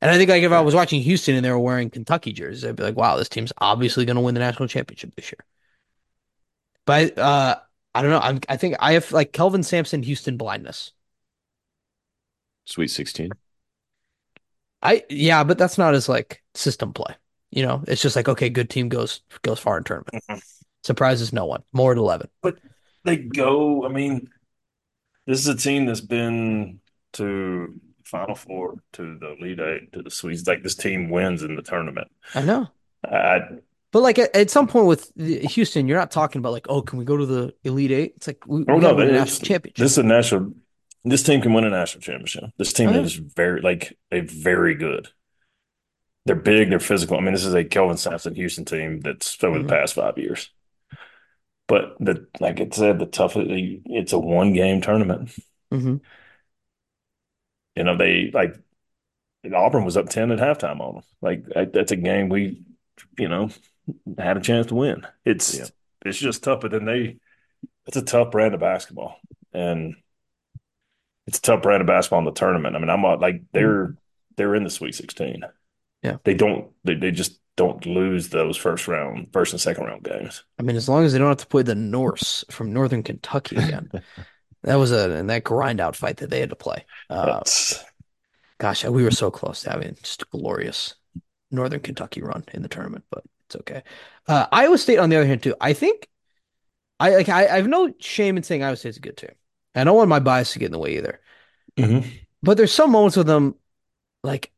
And 0.03 0.11
I 0.11 0.19
think 0.19 0.29
like 0.31 0.43
if 0.43 0.53
I 0.53 0.61
was 0.61 0.75
watching 0.75 1.01
Houston 1.03 1.37
and 1.37 1.45
they 1.45 1.51
were 1.51 1.59
wearing 1.59 1.91
Kentucky 1.91 2.33
jerseys, 2.35 2.67
I'd 2.67 2.77
be 2.77 2.83
like, 2.83 2.97
wow, 2.97 3.17
this 3.17 3.31
team's 3.31 3.55
obviously 3.59 4.05
going 4.05 4.17
to 4.17 4.23
win 4.23 4.35
the 4.35 4.41
national 4.41 4.69
championship 4.69 5.15
this 5.17 5.33
year. 5.33 5.41
But 6.85 7.19
uh, 7.19 7.61
I 7.95 8.03
don't 8.03 8.11
know. 8.11 8.19
I'm, 8.21 8.41
I 8.49 8.57
think 8.57 8.77
I 8.81 8.93
have 8.95 9.13
like 9.13 9.33
Kelvin 9.33 9.63
Sampson, 9.63 10.03
Houston 10.03 10.37
blindness. 10.37 10.93
Sweet 12.65 12.89
16. 12.91 13.37
I 14.83 15.05
yeah, 15.09 15.45
but 15.45 15.59
that's 15.59 15.79
not 15.79 15.95
as 15.95 16.09
like 16.09 16.43
system 16.55 16.93
play. 16.93 17.15
You 17.51 17.65
know, 17.65 17.85
it's 17.87 18.03
just 18.03 18.17
like 18.17 18.29
okay, 18.29 18.49
good 18.49 18.71
team 18.71 18.89
goes 18.89 19.21
goes 19.43 19.61
far 19.61 19.79
in 19.79 19.85
tournament. 19.85 20.25
Mhm. 20.29 20.43
Surprises 20.83 21.33
no 21.33 21.45
one. 21.47 21.63
More 21.73 21.93
at 21.93 21.99
eleven. 21.99 22.29
But 22.43 22.59
They 23.05 23.17
go, 23.17 23.85
I 23.85 23.89
mean, 23.89 24.29
this 25.27 25.41
is 25.41 25.49
a 25.49 25.57
team 25.57 25.87
that's 25.87 26.01
been 26.01 26.81
to 27.15 27.81
Final 28.13 28.35
Four, 28.37 28.77
to 28.93 29.19
the 29.19 29.33
Elite 29.41 29.59
Eight, 29.61 29.93
to 29.95 30.03
the 30.03 30.11
Swedes. 30.11 30.47
Like 30.47 30.63
this 30.63 30.77
team 30.77 31.11
wins 31.11 31.43
in 31.43 31.57
the 31.57 31.63
tournament. 31.63 32.09
I 32.35 32.43
know, 32.43 32.69
I, 33.05 33.41
but 33.91 34.03
like 34.03 34.19
at, 34.19 34.37
at 34.37 34.51
some 34.51 34.69
point 34.69 34.87
with 34.87 35.11
Houston, 35.17 35.89
you're 35.89 35.99
not 35.99 36.11
talking 36.13 36.39
about 36.39 36.53
like 36.53 36.67
oh, 36.69 36.83
can 36.83 36.99
we 36.99 37.05
go 37.05 37.17
to 37.17 37.27
the 37.27 37.55
Elite 37.65 37.91
Eight? 37.91 38.13
It's 38.17 38.27
like 38.29 38.47
we, 38.47 38.65
Oh, 38.69 38.75
we 38.77 38.81
no, 38.81 38.95
win 38.95 39.09
a 39.09 39.13
national 39.13 39.47
championship. 39.49 39.77
this 39.83 39.93
is 39.93 39.99
a 39.99 40.03
national. 40.05 40.53
This 41.05 41.25
team 41.25 41.41
can 41.41 41.53
win 41.53 41.65
a 41.65 41.71
national 41.71 42.03
championship. 42.03 42.45
This 42.59 42.73
team 42.73 42.91
Oh, 42.91 43.03
is 43.03 43.15
very 43.15 43.61
like 43.61 43.99
a 44.13 44.21
very 44.21 44.77
good. 44.77 45.09
They're 46.27 46.37
big. 46.37 46.71
They're 46.71 46.79
physical. 46.79 47.17
I 47.17 47.21
mean, 47.21 47.33
this 47.35 47.45
is 47.45 47.55
a 47.55 47.65
Kelvin 47.65 47.97
Sampson 47.97 48.35
Houston 48.37 48.65
team 48.65 49.01
that's 49.01 49.43
over 49.43 49.59
Mhm. 49.59 49.63
the 49.63 49.69
past 49.69 49.95
five 49.95 50.17
years. 50.19 50.51
But 51.67 51.97
the 51.99 52.27
like 52.41 52.61
I 52.61 52.69
said, 52.73 52.99
the 52.99 53.07
tough. 53.07 53.33
It's 53.37 54.13
a 54.13 54.19
one 54.19 54.53
game 54.53 54.81
tournament. 54.81 55.31
hmm 55.71 55.97
You 57.77 57.85
know, 57.85 57.97
they 57.97 58.31
like 58.33 58.57
Auburn 59.53 59.85
was 59.85 59.97
up 59.97 60.09
10 60.09 60.31
at 60.31 60.39
halftime 60.39 60.81
on 60.81 60.95
them. 60.97 61.05
Like 61.21 61.73
that's 61.73 61.93
a 61.93 61.97
game 61.97 62.29
we, 62.29 62.63
you 63.19 63.29
know, 63.29 63.51
had 64.19 64.37
a 64.37 64.41
chance 64.41 64.67
to 64.69 64.75
win. 64.75 65.07
It's 65.25 65.59
Yeah. 65.59 65.67
it's 66.05 66.19
just 66.19 66.45
tough, 66.45 66.61
but 66.61 66.71
then 66.71 66.85
they 66.85 67.19
it's 67.87 67.97
a 67.97 68.03
tough 68.03 68.31
brand 68.31 68.55
of 68.55 68.61
basketball. 68.61 69.19
And 69.53 69.97
it's 71.27 71.39
a 71.39 71.43
tough 71.43 71.63
brand 71.63 71.81
of 71.81 71.87
basketball 71.87 72.21
in 72.21 72.25
the 72.25 72.33
tournament. 72.33 72.77
I 72.77 72.79
mean, 72.79 72.91
I'm 72.91 73.05
uh, 73.05 73.17
like 73.17 73.43
they're 73.53 73.97
they're 74.37 74.55
in 74.55 74.65
the 74.65 74.71
Sweet 74.71 74.95
16. 74.95 75.45
Yeah. 76.03 76.17
They 76.25 76.35
don't 76.35 76.71
they, 76.85 76.95
they 76.95 77.11
just 77.11 77.39
don't 77.57 77.85
lose 77.85 78.31
those 78.31 78.57
first 78.57 78.89
round, 78.89 79.29
first 79.33 79.53
and 79.53 79.61
second 79.61 79.85
round 79.85 80.05
games. 80.05 80.45
I 80.59 80.63
mean, 80.63 80.77
as 80.77 80.89
long 80.89 81.05
as 81.05 81.13
they 81.13 81.19
don't 81.19 81.29
have 81.29 81.37
to 81.39 81.47
play 81.47 81.63
the 81.63 81.75
Norse 81.75 82.45
from 82.51 82.73
Northern 82.73 83.03
Kentucky 83.03 83.57
again. 83.57 83.91
that 84.63 84.77
was 84.77 84.93
a 84.93 85.11
and 85.11 85.31
that 85.31 85.45
grind 85.45 85.81
out 85.81 85.97
fight 85.97 86.19
that 86.19 86.31
they 86.31 86.41
had 86.41 86.51
to 86.51 86.57
play. 86.57 86.85
Uh, 87.11 87.41
Gosh, 88.59 88.85
we 88.85 89.03
were 89.03 89.11
so 89.11 89.31
close 89.31 89.63
to 89.63 89.71
having 89.71 89.97
just 90.03 90.23
a 90.23 90.27
glorious 90.27 90.95
Northern 91.51 91.81
Kentucky 91.81 92.23
run 92.23 92.45
in 92.55 92.63
the 92.63 92.69
tournament, 92.69 93.05
but 93.11 93.25
it's 93.47 93.57
okay. 93.57 93.83
Uh, 94.29 94.47
Iowa 94.53 94.79
State, 94.79 94.99
on 94.99 95.11
the 95.11 95.17
other 95.17 95.27
hand, 95.27 95.43
too, 95.43 95.57
I 95.61 95.73
think 95.73 96.09
I 97.01 97.11
like 97.17 97.29
I, 97.29 97.47
I 97.47 97.57
have 97.57 97.67
no 97.67 97.93
shame 97.99 98.37
in 98.37 98.43
saying 98.43 98.63
Iowa 98.63 98.77
State's 98.77 98.97
a 98.99 99.01
good 99.01 99.17
team. 99.17 99.33
I 99.75 99.85
don't 99.85 99.97
want 99.97 100.09
my 100.09 100.21
bias 100.21 100.53
to 100.53 100.59
get 100.59 100.67
in 100.67 100.73
the 100.73 100.79
way 100.79 100.97
either. 100.97 101.21
Mhm. 101.77 102.07
But 102.43 102.57
there's 102.57 102.73
some 102.73 102.91
moments 102.91 103.17
with 103.17 103.27
them, 103.27 103.57
like 104.23 104.53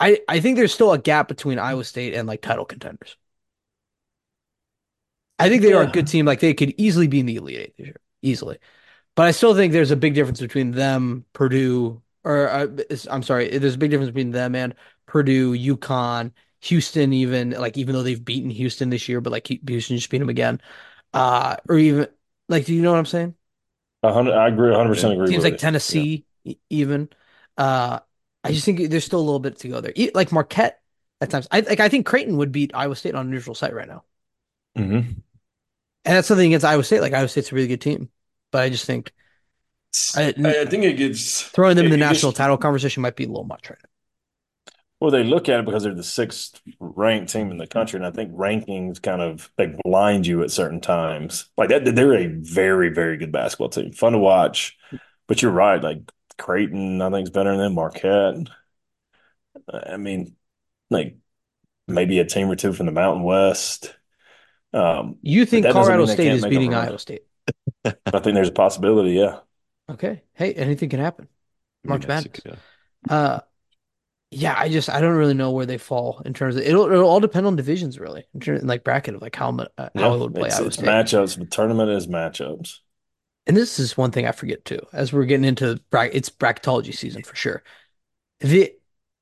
I 0.00 0.20
I 0.28 0.40
think 0.40 0.56
there's 0.56 0.74
still 0.74 0.92
a 0.92 0.98
gap 0.98 1.28
between 1.28 1.58
Iowa 1.58 1.84
State 1.84 2.14
and 2.14 2.28
like 2.28 2.42
title 2.42 2.64
contenders. 2.64 3.16
I 5.38 5.48
think 5.48 5.62
they 5.62 5.72
are 5.74 5.82
a 5.82 5.90
good 5.90 6.06
team. 6.06 6.24
Like 6.26 6.40
they 6.40 6.54
could 6.54 6.74
easily 6.78 7.08
be 7.08 7.20
in 7.20 7.26
the 7.26 7.36
Elite 7.36 7.58
Eight 7.58 7.76
this 7.76 7.86
year, 7.88 8.00
easily. 8.22 8.58
But 9.16 9.28
I 9.28 9.32
still 9.32 9.54
think 9.56 9.74
there's 9.74 9.92
a 9.92 9.96
big 9.96 10.14
difference 10.14 10.40
between 10.40 10.72
them, 10.72 11.26
Purdue, 11.34 12.02
or 12.24 12.50
uh, 12.50 12.68
I'm 13.10 13.24
sorry, 13.24 13.58
there's 13.58 13.76
a 13.76 13.78
big 13.78 13.90
difference 13.92 14.10
between 14.10 14.32
them 14.32 14.56
and 14.56 14.74
Purdue, 15.06 15.54
UConn, 15.54 16.32
Houston. 16.62 17.12
Even 17.14 17.52
like 17.52 17.78
even 17.78 17.94
though 17.94 18.04
they've 18.04 18.24
beaten 18.24 18.50
Houston 18.50 18.90
this 18.90 19.08
year, 19.08 19.20
but 19.22 19.32
like 19.32 19.48
Houston 19.48 19.96
just 19.98 20.10
beat 20.10 20.18
them 20.20 20.30
again. 20.30 20.60
Uh, 21.14 21.56
or 21.68 21.78
even 21.78 22.08
like, 22.48 22.66
do 22.66 22.74
you 22.74 22.82
know 22.82 22.92
what 22.92 22.98
I'm 23.00 23.06
saying? 23.06 23.36
Hundred, 24.04 24.34
I 24.34 24.48
agree, 24.48 24.70
100% 24.70 25.14
agree 25.14 25.32
Teams 25.32 25.44
like. 25.44 25.56
Yeah. 25.88 26.04
Tennessee, 26.06 26.26
e- 26.44 26.56
even. 26.70 27.08
Uh, 27.56 28.00
I 28.44 28.52
just 28.52 28.64
think 28.64 28.90
there's 28.90 29.04
still 29.04 29.20
a 29.20 29.22
little 29.22 29.40
bit 29.40 29.58
to 29.60 29.68
go 29.68 29.80
there. 29.80 29.92
Like 30.14 30.32
Marquette 30.32 30.80
at 31.20 31.30
times. 31.30 31.48
I 31.50 31.60
like 31.60 31.80
I 31.80 31.88
think 31.88 32.06
Creighton 32.06 32.36
would 32.36 32.52
beat 32.52 32.72
Iowa 32.74 32.94
State 32.96 33.14
on 33.14 33.26
a 33.26 33.30
neutral 33.30 33.54
site 33.54 33.74
right 33.74 33.88
now. 33.88 34.04
hmm 34.76 35.24
And 36.04 36.14
that's 36.16 36.28
something 36.28 36.46
against 36.46 36.64
Iowa 36.64 36.84
State. 36.84 37.00
Like 37.00 37.12
Iowa 37.12 37.28
State's 37.28 37.52
a 37.52 37.54
really 37.54 37.68
good 37.68 37.80
team, 37.80 38.10
but 38.50 38.62
I 38.62 38.70
just 38.70 38.84
think 38.84 39.12
I, 40.14 40.34
I, 40.44 40.64
think 40.66 40.84
it 40.84 40.98
gets 40.98 41.42
throwing 41.42 41.76
them 41.76 41.86
in 41.86 41.90
the 41.90 41.96
national 41.96 42.32
title 42.32 42.58
conversation 42.58 43.02
might 43.02 43.16
be 43.16 43.24
a 43.24 43.28
little 43.28 43.44
much 43.44 43.70
right 43.70 43.78
well, 44.98 45.10
they 45.10 45.24
look 45.24 45.48
at 45.48 45.60
it 45.60 45.66
because 45.66 45.82
they're 45.82 45.94
the 45.94 46.02
sixth 46.02 46.60
ranked 46.80 47.30
team 47.30 47.50
in 47.50 47.58
the 47.58 47.66
country, 47.66 47.98
and 47.98 48.06
I 48.06 48.10
think 48.10 48.32
rankings 48.32 49.02
kind 49.02 49.20
of 49.20 49.50
they 49.56 49.74
blind 49.84 50.26
you 50.26 50.42
at 50.42 50.50
certain 50.50 50.80
times. 50.80 51.50
Like 51.58 51.68
that, 51.68 51.84
they're 51.94 52.14
a 52.14 52.28
very, 52.28 52.88
very 52.88 53.18
good 53.18 53.30
basketball 53.30 53.68
team, 53.68 53.92
fun 53.92 54.12
to 54.12 54.18
watch. 54.18 54.76
But 55.26 55.42
you're 55.42 55.52
right, 55.52 55.82
like 55.82 56.10
Creighton, 56.38 57.02
I 57.02 57.10
think 57.10 57.24
is 57.24 57.30
better 57.30 57.56
than 57.56 57.74
Marquette. 57.74 58.36
I 59.70 59.98
mean, 59.98 60.34
like 60.88 61.18
maybe 61.86 62.18
a 62.18 62.24
team 62.24 62.48
or 62.48 62.56
two 62.56 62.72
from 62.72 62.86
the 62.86 62.92
Mountain 62.92 63.22
West. 63.22 63.94
Um, 64.72 65.18
You 65.20 65.44
think 65.44 65.66
Colorado 65.66 66.06
State 66.06 66.32
is 66.32 66.44
beating. 66.44 66.72
Iowa 66.72 66.98
State? 66.98 67.25
I 67.84 68.18
think 68.20 68.34
there's 68.34 68.48
a 68.48 68.52
possibility, 68.52 69.12
yeah. 69.12 69.40
Okay. 69.90 70.22
Hey, 70.34 70.52
anything 70.54 70.88
can 70.90 71.00
happen. 71.00 71.28
March 71.84 72.06
nice 72.06 72.06
Madness. 72.08 72.46
yeah. 72.46 72.56
Uh, 73.08 73.40
yeah, 74.30 74.56
I 74.58 74.68
just 74.70 74.90
I 74.90 75.00
don't 75.00 75.16
really 75.16 75.34
know 75.34 75.52
where 75.52 75.66
they 75.66 75.78
fall 75.78 76.22
in 76.26 76.34
terms 76.34 76.56
of 76.56 76.62
it'll 76.62 76.86
it'll 76.86 77.08
all 77.08 77.20
depend 77.20 77.46
on 77.46 77.56
divisions 77.56 77.98
really 78.00 78.26
in 78.34 78.40
terms 78.40 78.64
like 78.64 78.84
bracket 78.84 79.14
of 79.16 79.22
like 79.22 79.36
how 79.36 79.52
mu- 79.52 79.66
uh, 79.78 79.90
how 79.96 80.14
Yeah, 80.14 80.14
it 80.14 80.20
would 80.20 80.34
play 80.36 80.50
it's, 80.50 80.60
it's 80.60 80.76
matchups. 80.76 81.38
The 81.38 81.46
tournament 81.46 81.90
is 81.90 82.06
matchups. 82.06 82.78
And 83.46 83.56
this 83.56 83.78
is 83.78 83.96
one 83.96 84.10
thing 84.10 84.26
I 84.26 84.32
forget 84.32 84.64
too, 84.64 84.80
as 84.92 85.12
we're 85.12 85.24
getting 85.24 85.44
into 85.44 85.80
bra 85.90 86.02
it's 86.12 86.30
bracketology 86.30 86.94
season 86.94 87.22
for 87.22 87.36
sure. 87.36 87.62
The 88.40 88.72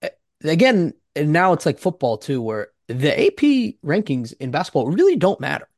uh, 0.03 0.11
again, 0.45 0.95
and 1.17 1.33
now 1.33 1.53
it's 1.55 1.67
like 1.67 1.79
football 1.81 2.19
too, 2.19 2.43
where 2.43 2.69
the 2.89 3.19
AP 3.27 3.79
rankings 3.85 4.35
in 4.41 4.51
basketball 4.53 4.89
really 4.91 5.17
don't 5.17 5.41
matter 5.41 5.69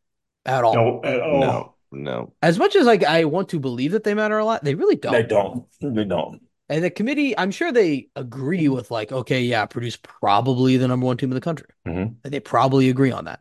at 0.47 0.65
all. 0.65 0.77
No, 0.77 1.03
at 1.05 1.21
all. 1.21 1.43
No, 1.43 1.76
no. 1.92 2.33
As 2.42 2.59
much 2.59 2.77
as 2.77 2.87
like 2.87 3.05
I 3.05 3.25
want 3.25 3.51
to 3.51 3.61
believe 3.61 3.92
that 3.92 4.05
they 4.05 4.14
matter 4.14 4.38
a 4.38 4.44
lot, 4.44 4.64
they 4.64 4.75
really 4.75 4.96
don't. 4.96 5.12
They 5.12 5.22
don't. 5.22 5.66
They 5.81 6.05
don't. 6.05 6.42
And 6.68 6.83
the 6.83 6.90
committee, 6.90 7.37
I'm 7.38 7.53
sure 7.53 7.70
they 7.70 8.09
agree 8.16 8.68
with 8.68 8.90
like, 8.90 9.12
okay, 9.12 9.42
yeah, 9.42 9.66
Purdue's 9.66 9.96
probably 9.96 10.77
the 10.77 10.88
number 10.88 11.07
one 11.07 11.16
team 11.16 11.31
in 11.31 11.35
the 11.37 11.40
country. 11.40 11.68
Mhm. 11.87 12.16
And 12.25 12.33
they 12.33 12.40
probably 12.40 12.88
agree 12.88 13.12
on 13.12 13.27
that. 13.27 13.40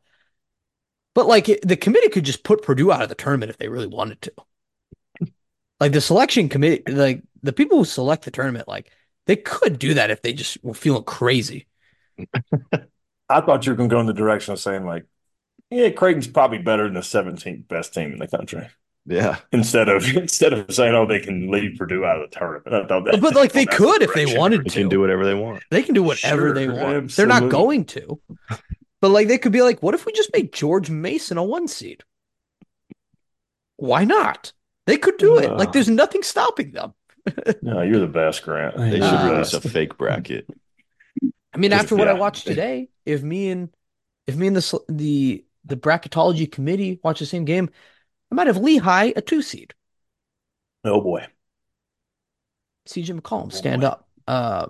But 1.15 1.27
like 1.27 1.45
the 1.63 1.77
committee 1.77 2.09
could 2.09 2.25
just 2.25 2.43
put 2.43 2.61
Purdue 2.61 2.91
out 2.91 3.01
of 3.01 3.09
the 3.09 3.15
tournament 3.15 3.49
if 3.49 3.57
they 3.57 3.67
really 3.67 3.87
wanted 3.87 4.21
to. 4.23 4.33
Like 5.77 5.91
the 5.91 5.99
selection 5.99 6.47
committee, 6.47 6.89
like 6.89 7.21
the 7.43 7.51
people 7.51 7.77
who 7.77 7.83
select 7.83 8.23
the 8.23 8.31
tournament, 8.31 8.65
like 8.65 8.91
they 9.25 9.35
could 9.35 9.77
do 9.77 9.95
that 9.95 10.09
if 10.09 10.21
they 10.21 10.31
just 10.31 10.57
were 10.63 10.73
feeling 10.73 11.03
crazy. 11.03 11.67
I 13.29 13.41
thought 13.41 13.65
you 13.65 13.71
were 13.71 13.75
going 13.75 13.89
to 13.89 13.93
go 13.93 13.99
in 13.99 14.05
the 14.05 14.13
direction 14.13 14.53
of 14.53 14.59
saying 14.59 14.85
like, 14.85 15.05
yeah, 15.69 15.89
Creighton's 15.89 16.27
probably 16.27 16.59
better 16.59 16.83
than 16.85 16.93
the 16.93 16.99
17th 17.01 17.67
best 17.67 17.93
team 17.93 18.13
in 18.13 18.19
the 18.19 18.27
country. 18.27 18.67
Yeah. 19.05 19.37
Instead 19.51 19.89
of 19.89 20.03
instead 20.17 20.53
of 20.53 20.73
saying, 20.73 20.95
oh, 20.95 21.05
they 21.05 21.19
can 21.19 21.51
leave 21.51 21.77
Purdue 21.77 22.05
out 22.05 22.21
of 22.21 22.29
the 22.29 22.35
tournament. 22.37 22.67
I 22.73 22.87
thought 22.87 23.05
that, 23.05 23.21
But 23.21 23.35
like 23.35 23.51
they 23.51 23.65
could 23.79 24.01
the 24.01 24.05
if 24.05 24.13
they 24.13 24.37
wanted 24.37 24.57
to. 24.57 24.63
They 24.63 24.81
can 24.81 24.89
do 24.89 24.99
whatever 24.99 25.25
they 25.25 25.35
want. 25.35 25.63
They 25.69 25.83
can 25.83 25.93
do 25.93 26.03
whatever 26.03 26.47
Sure, 26.47 26.53
they 26.53 26.67
want. 26.67 27.11
They're 27.15 27.27
not 27.27 27.49
going 27.49 27.85
to. 27.85 28.19
But 29.01 29.09
like 29.09 29.27
they 29.27 29.37
could 29.37 29.51
be 29.51 29.61
like, 29.61 29.83
what 29.83 29.93
if 29.93 30.05
we 30.05 30.11
just 30.13 30.31
make 30.33 30.51
George 30.51 30.89
Mason 30.89 31.37
a 31.37 31.43
one 31.43 31.67
seed? 31.67 32.03
Why 33.77 34.05
not? 34.05 34.53
They 34.87 34.97
could 34.97 35.17
do 35.17 35.37
it. 35.37 35.51
Like 35.51 35.69
Uh. 35.69 35.71
there's 35.73 35.89
nothing 35.89 36.23
stopping 36.23 36.71
them. 36.71 36.93
No, 37.61 37.81
you're 37.81 37.99
the 37.99 38.07
best, 38.07 38.43
Grant. 38.43 38.77
They 38.77 38.97
You're 38.97 39.07
should 39.09 39.31
release 39.31 39.53
a 39.53 39.61
fake 39.61 39.97
bracket. 39.97 40.47
I 41.53 41.57
mean, 41.57 41.71
Just- 41.71 41.83
after 41.83 41.95
what 41.95 42.07
I 42.07 42.13
watched 42.13 42.45
today, 42.47 42.89
if 43.05 43.23
me 43.23 43.49
and 43.49 43.69
if 44.27 44.35
me 44.35 44.47
and 44.47 44.55
the 44.55 44.79
the 44.89 45.45
the 45.65 45.77
bracketology 45.77 46.51
committee 46.51 46.99
watch 47.03 47.19
the 47.19 47.25
same 47.25 47.45
game, 47.45 47.69
I 48.31 48.35
might 48.35 48.47
have 48.47 48.57
Lehigh 48.57 49.13
a 49.15 49.21
two 49.21 49.41
seed. 49.41 49.73
Oh 50.83 51.01
boy. 51.01 51.27
CJ 52.85 53.13
McCollum, 53.13 53.47
Oh, 53.47 53.49
stand 53.49 53.83
up. 53.83 54.07
Uh, 54.27 54.67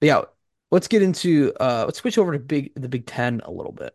yeah, 0.00 0.22
let's 0.70 0.88
get 0.88 1.02
into 1.02 1.52
uh, 1.60 1.84
let's 1.86 1.98
switch 1.98 2.18
over 2.18 2.32
to 2.32 2.38
big 2.38 2.72
the 2.74 2.88
Big 2.88 3.06
Ten 3.06 3.40
a 3.44 3.50
little 3.50 3.72
bit. 3.72 3.94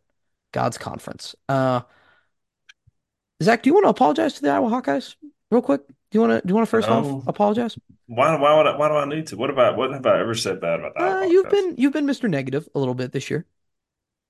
God's 0.51 0.77
conference. 0.77 1.35
Uh, 1.49 1.81
Zach, 3.43 3.63
do 3.63 3.69
you 3.69 3.73
want 3.73 3.85
to 3.85 3.89
apologize 3.89 4.33
to 4.35 4.41
the 4.41 4.49
Iowa 4.49 4.69
Hawkeyes 4.69 5.15
real 5.51 5.61
quick? 5.61 5.87
Do 5.87 5.93
you 6.11 6.21
want 6.21 6.31
to 6.33 6.47
do 6.47 6.51
you 6.51 6.55
want 6.55 6.67
to 6.67 6.71
first 6.71 6.87
No. 6.87 6.93
off 6.93 7.27
apologize? 7.27 7.77
Why? 8.07 8.35
Why 8.39 8.55
would 8.55 8.67
I? 8.67 8.77
Why 8.77 8.87
do 8.87 8.95
I 8.95 9.05
need 9.05 9.27
to? 9.27 9.37
What 9.37 9.49
about? 9.49 9.77
What 9.77 9.91
have 9.91 10.05
I 10.05 10.19
ever 10.19 10.35
said 10.35 10.61
bad 10.61 10.79
about 10.79 10.93
the 10.95 11.01
Uh, 11.01 11.23
you've 11.25 11.49
been 11.49 11.75
you've 11.77 11.93
been 11.93 12.05
Mr. 12.05 12.29
Negative 12.29 12.67
a 12.75 12.79
little 12.79 12.95
bit 12.95 13.11
this 13.11 13.29
year. 13.29 13.45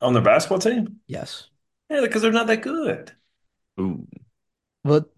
on 0.02 0.14
the 0.14 0.22
basketball 0.22 0.60
team? 0.60 1.00
Yes, 1.08 1.50
Yeah, 1.90 2.02
because 2.02 2.22
they're 2.22 2.32
not 2.32 2.48
that 2.48 2.62
good. 2.62 3.12
Ooh. 3.80 4.08
but 4.84 5.10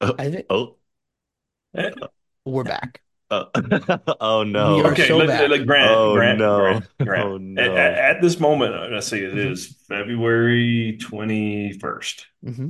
Oh, 0.00 0.14
I 0.18 0.30
think 0.30 0.46
oh, 0.50 0.76
we're 2.44 2.64
back. 2.64 3.00
oh, 3.30 3.46
oh 4.20 4.42
no. 4.44 4.76
We 4.76 4.82
are 4.82 4.92
Okay, 4.92 5.08
so 5.08 5.16
let, 5.16 5.28
bad. 5.28 5.50
let- 5.50 5.66
Grant, 5.66 5.90
Oh, 5.90 6.14
Grant, 6.14 6.38
no. 6.38 6.58
Grant, 6.58 6.84
Grant. 7.02 7.24
Oh, 7.26 7.34
At, 7.36 7.40
no. 7.40 7.62
at- 7.76 7.94
at 8.16 8.22
this 8.22 8.38
moment, 8.38 8.74
uh, 8.74 8.88
let's 8.92 9.08
see, 9.08 9.18
it 9.24 9.36
is 9.36 9.74
February 9.88 10.98
21st. 11.00 12.24
hmm 12.44 12.68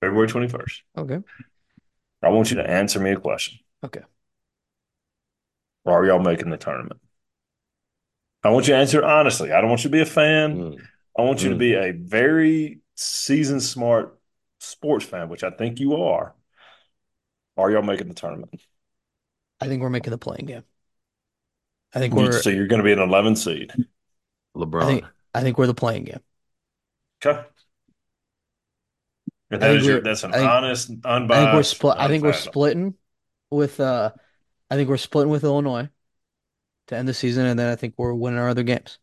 February 0.00 0.28
21st. 0.28 0.80
Okay. 0.98 1.18
I 2.22 2.28
want 2.28 2.50
you 2.50 2.56
to 2.58 2.68
answer 2.68 3.00
me 3.00 3.12
a 3.12 3.16
question. 3.16 3.58
Okay. 3.84 4.02
Are 5.86 6.04
y'all 6.04 6.18
making 6.20 6.50
the 6.50 6.56
tournament? 6.56 7.00
I 8.42 8.50
want 8.50 8.68
you 8.68 8.74
to 8.74 8.80
answer 8.80 9.04
honestly. 9.04 9.52
I 9.52 9.60
don't 9.60 9.70
want 9.70 9.82
you 9.84 9.90
to 9.90 9.96
be 9.96 10.00
a 10.02 10.06
fan. 10.06 10.56
Mm. 10.56 10.80
I 11.18 11.22
want 11.22 11.42
you 11.42 11.48
to 11.50 11.56
Mm. 11.56 11.58
be 11.58 11.74
a 11.74 11.92
very 11.92 12.80
season 12.94 13.60
smart 13.60 14.18
sports 14.60 15.04
fan, 15.04 15.28
which 15.28 15.42
I 15.44 15.50
think 15.50 15.80
you 15.80 15.96
are. 16.02 16.34
Are 17.56 17.70
y'all 17.70 17.82
making 17.82 18.08
the 18.08 18.14
tournament? 18.14 18.60
I 19.60 19.66
think 19.68 19.80
we're 19.82 19.90
making 19.90 20.10
the 20.10 20.18
play-in 20.18 20.44
game. 20.46 20.64
I 21.94 21.98
think 22.00 22.12
we're 22.14 22.32
so 22.32 22.50
you're 22.50 22.66
going 22.66 22.80
to 22.80 22.84
be 22.84 22.92
an 22.92 22.98
11 22.98 23.36
seed. 23.36 23.72
LeBron. 24.54 24.82
I 24.82 24.86
think 24.86 25.04
I 25.34 25.40
think 25.42 25.56
we're 25.58 25.66
the 25.66 25.74
play-in 25.74 26.04
game. 26.04 26.20
Okay. 27.24 27.40
If 29.50 29.56
I 29.56 29.56
that 29.58 29.68
think 29.72 29.84
your, 29.84 29.94
we're- 29.96 30.02
that's 30.04 30.24
an 30.24 30.34
I 30.34 30.38
think- 30.38 30.50
honest, 30.50 30.90
I 30.90 30.92
think 30.92 31.04
we're 31.04 31.36
unbiased. 31.36 31.70
split. 31.70 31.96
I 31.98 32.08
think 32.08 32.24
we're 32.24 32.32
splitting 32.34 32.94
with 33.50 33.80
uh, 33.80 34.12
I 34.70 34.74
think 34.74 34.88
we're 34.90 34.96
splitting 34.98 35.30
with 35.30 35.44
Illinois 35.44 35.88
to 36.88 36.96
end 36.96 37.08
the 37.08 37.14
season, 37.14 37.46
and 37.46 37.58
then 37.58 37.68
I 37.72 37.76
think 37.76 37.94
we're 37.96 38.12
winning 38.12 38.38
our 38.38 38.48
other 38.48 38.64
games. 38.64 38.98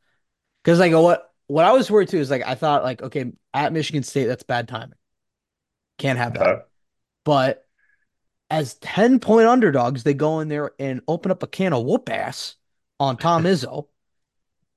Because 0.64 0.80
like 0.80 0.92
what 0.94 1.33
what 1.48 1.66
I 1.66 1.72
was 1.74 1.90
worried 1.92 2.10
too 2.10 2.18
is 2.20 2.30
like 2.32 2.44
I 2.46 2.56
thought 2.56 2.84
like 2.84 3.02
okay 3.02 3.32
at 3.54 3.74
Michigan 3.74 4.04
State 4.04 4.26
that's 4.26 4.44
bad 4.44 4.68
timing, 4.68 4.98
can't 5.98 6.18
have 6.18 6.34
that. 6.36 6.48
Okay. 6.48 6.62
But 7.26 7.66
as 8.50 8.76
ten 8.76 9.20
point 9.20 9.48
underdogs, 9.48 10.04
they 10.04 10.14
go 10.14 10.40
in 10.40 10.48
there 10.48 10.72
and 10.80 11.02
open 11.08 11.32
up 11.32 11.44
a 11.44 11.48
can 11.48 11.74
of 11.74 11.86
whoop 11.86 12.10
ass 12.10 12.56
on 13.00 13.18
Tom 13.18 13.44
Izzo. 13.46 13.88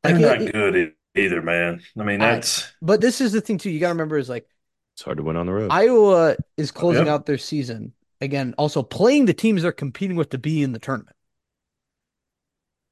They're 0.02 0.12
Like, 0.18 0.40
not 0.40 0.42
it- 0.42 0.52
good 0.52 0.92
either, 1.14 1.42
man. 1.42 1.82
I 1.98 2.04
mean, 2.04 2.20
I- 2.20 2.34
that's 2.34 2.72
But 2.82 3.00
this 3.00 3.20
is 3.20 3.32
the 3.32 3.40
thing 3.40 3.58
too. 3.58 3.70
You 3.70 3.80
got 3.80 3.88
to 3.88 3.94
remember 3.94 4.18
is 4.18 4.28
like 4.28 4.48
It's 4.94 5.02
hard 5.02 5.16
to 5.16 5.22
win 5.22 5.36
on 5.36 5.46
the 5.46 5.52
road. 5.52 5.68
Iowa 5.70 6.36
is 6.56 6.70
closing 6.70 7.06
Yep. 7.06 7.12
out 7.12 7.26
their 7.26 7.38
season 7.38 7.92
again, 8.20 8.54
also 8.58 8.82
playing 8.82 9.26
the 9.26 9.34
teams 9.34 9.62
they're 9.62 9.72
competing 9.72 10.16
with 10.16 10.30
to 10.30 10.38
be 10.38 10.62
in 10.62 10.72
the 10.72 10.78
tournament. 10.78 11.15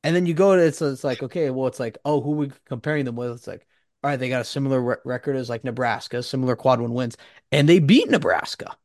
And 0.05 0.15
then 0.15 0.27
you 0.27 0.35
go 0.35 0.55
to 0.55 0.63
it's, 0.63 0.81
it's 0.83 1.03
like 1.03 1.23
okay, 1.25 1.51
well, 1.51 1.67
it's 1.67 1.81
like 1.81 1.99
oh, 2.05 2.21
who 2.21 2.33
we 2.33 2.53
comparing 2.67 3.07
them 3.07 3.17
with? 3.17 3.33
It's 3.33 3.47
like 3.49 3.67
all 4.05 4.11
right, 4.11 4.19
they 4.21 4.29
got 4.29 4.43
a 4.43 4.45
similar 4.45 4.81
re- 4.81 4.97
record 5.05 5.35
as 5.37 5.49
like 5.49 5.65
Nebraska, 5.65 6.23
similar 6.23 6.57
quad 6.57 6.81
one 6.81 6.95
wins, 6.95 7.17
and 7.51 7.69
they 7.69 7.81
beat 7.81 8.11
Nebraska 8.11 8.77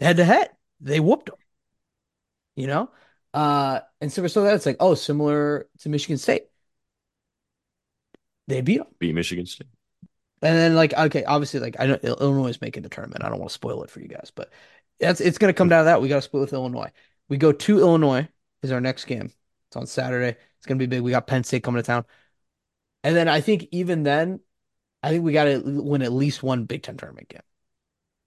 head 0.00 0.16
to 0.18 0.24
head. 0.24 0.50
They 0.80 1.00
whooped 1.00 1.26
them, 1.26 1.36
you 2.56 2.66
know. 2.66 2.90
Uh, 3.32 3.80
and 4.00 4.12
so 4.12 4.26
so 4.26 4.42
that's 4.42 4.66
like 4.66 4.76
oh, 4.80 4.94
similar 4.94 5.68
to 5.80 5.88
Michigan 5.88 6.18
State. 6.18 6.44
They 8.48 8.60
beat 8.60 8.78
them. 8.78 8.86
Beat 8.98 9.14
Michigan 9.14 9.46
State. 9.46 9.68
And 10.42 10.56
then 10.56 10.74
like 10.74 10.92
okay, 10.92 11.24
obviously 11.24 11.60
like 11.60 11.76
I 11.78 11.86
know 11.86 11.98
Il- 12.02 12.16
Illinois 12.16 12.48
is 12.48 12.60
making 12.60 12.82
the 12.82 12.88
tournament. 12.88 13.24
I 13.24 13.28
don't 13.28 13.38
want 13.38 13.50
to 13.50 13.54
spoil 13.54 13.82
it 13.84 13.90
for 13.90 14.00
you 14.00 14.08
guys, 14.08 14.32
but 14.34 14.52
that's 15.00 15.20
it's 15.20 15.38
going 15.38 15.52
to 15.52 15.56
come 15.56 15.68
down 15.68 15.80
to 15.80 15.84
that. 15.86 16.02
We 16.02 16.08
got 16.08 16.16
to 16.16 16.22
split 16.22 16.40
with 16.40 16.52
Illinois. 16.52 16.90
We 17.28 17.36
go 17.36 17.52
to 17.52 17.78
Illinois 17.78 18.28
is 18.62 18.72
our 18.72 18.80
next 18.80 19.04
game. 19.04 19.32
It's 19.76 19.80
on 19.80 19.86
Saturday. 19.86 20.30
It's 20.30 20.66
It's 20.66 20.66
gonna 20.66 20.78
be 20.78 20.86
big. 20.86 21.02
We 21.02 21.10
got 21.12 21.26
Penn 21.26 21.44
State 21.44 21.62
coming 21.62 21.82
to 21.82 21.86
town. 21.86 22.04
And 23.04 23.14
then 23.14 23.28
I 23.28 23.40
think 23.40 23.68
even 23.70 24.02
then, 24.02 24.40
I 25.02 25.10
think 25.10 25.22
we 25.22 25.32
got 25.32 25.44
to 25.44 25.62
win 25.64 26.02
at 26.02 26.12
least 26.12 26.42
one 26.42 26.64
Big 26.64 26.82
Ten 26.82 26.96
tournament 26.96 27.28
game. 27.28 27.42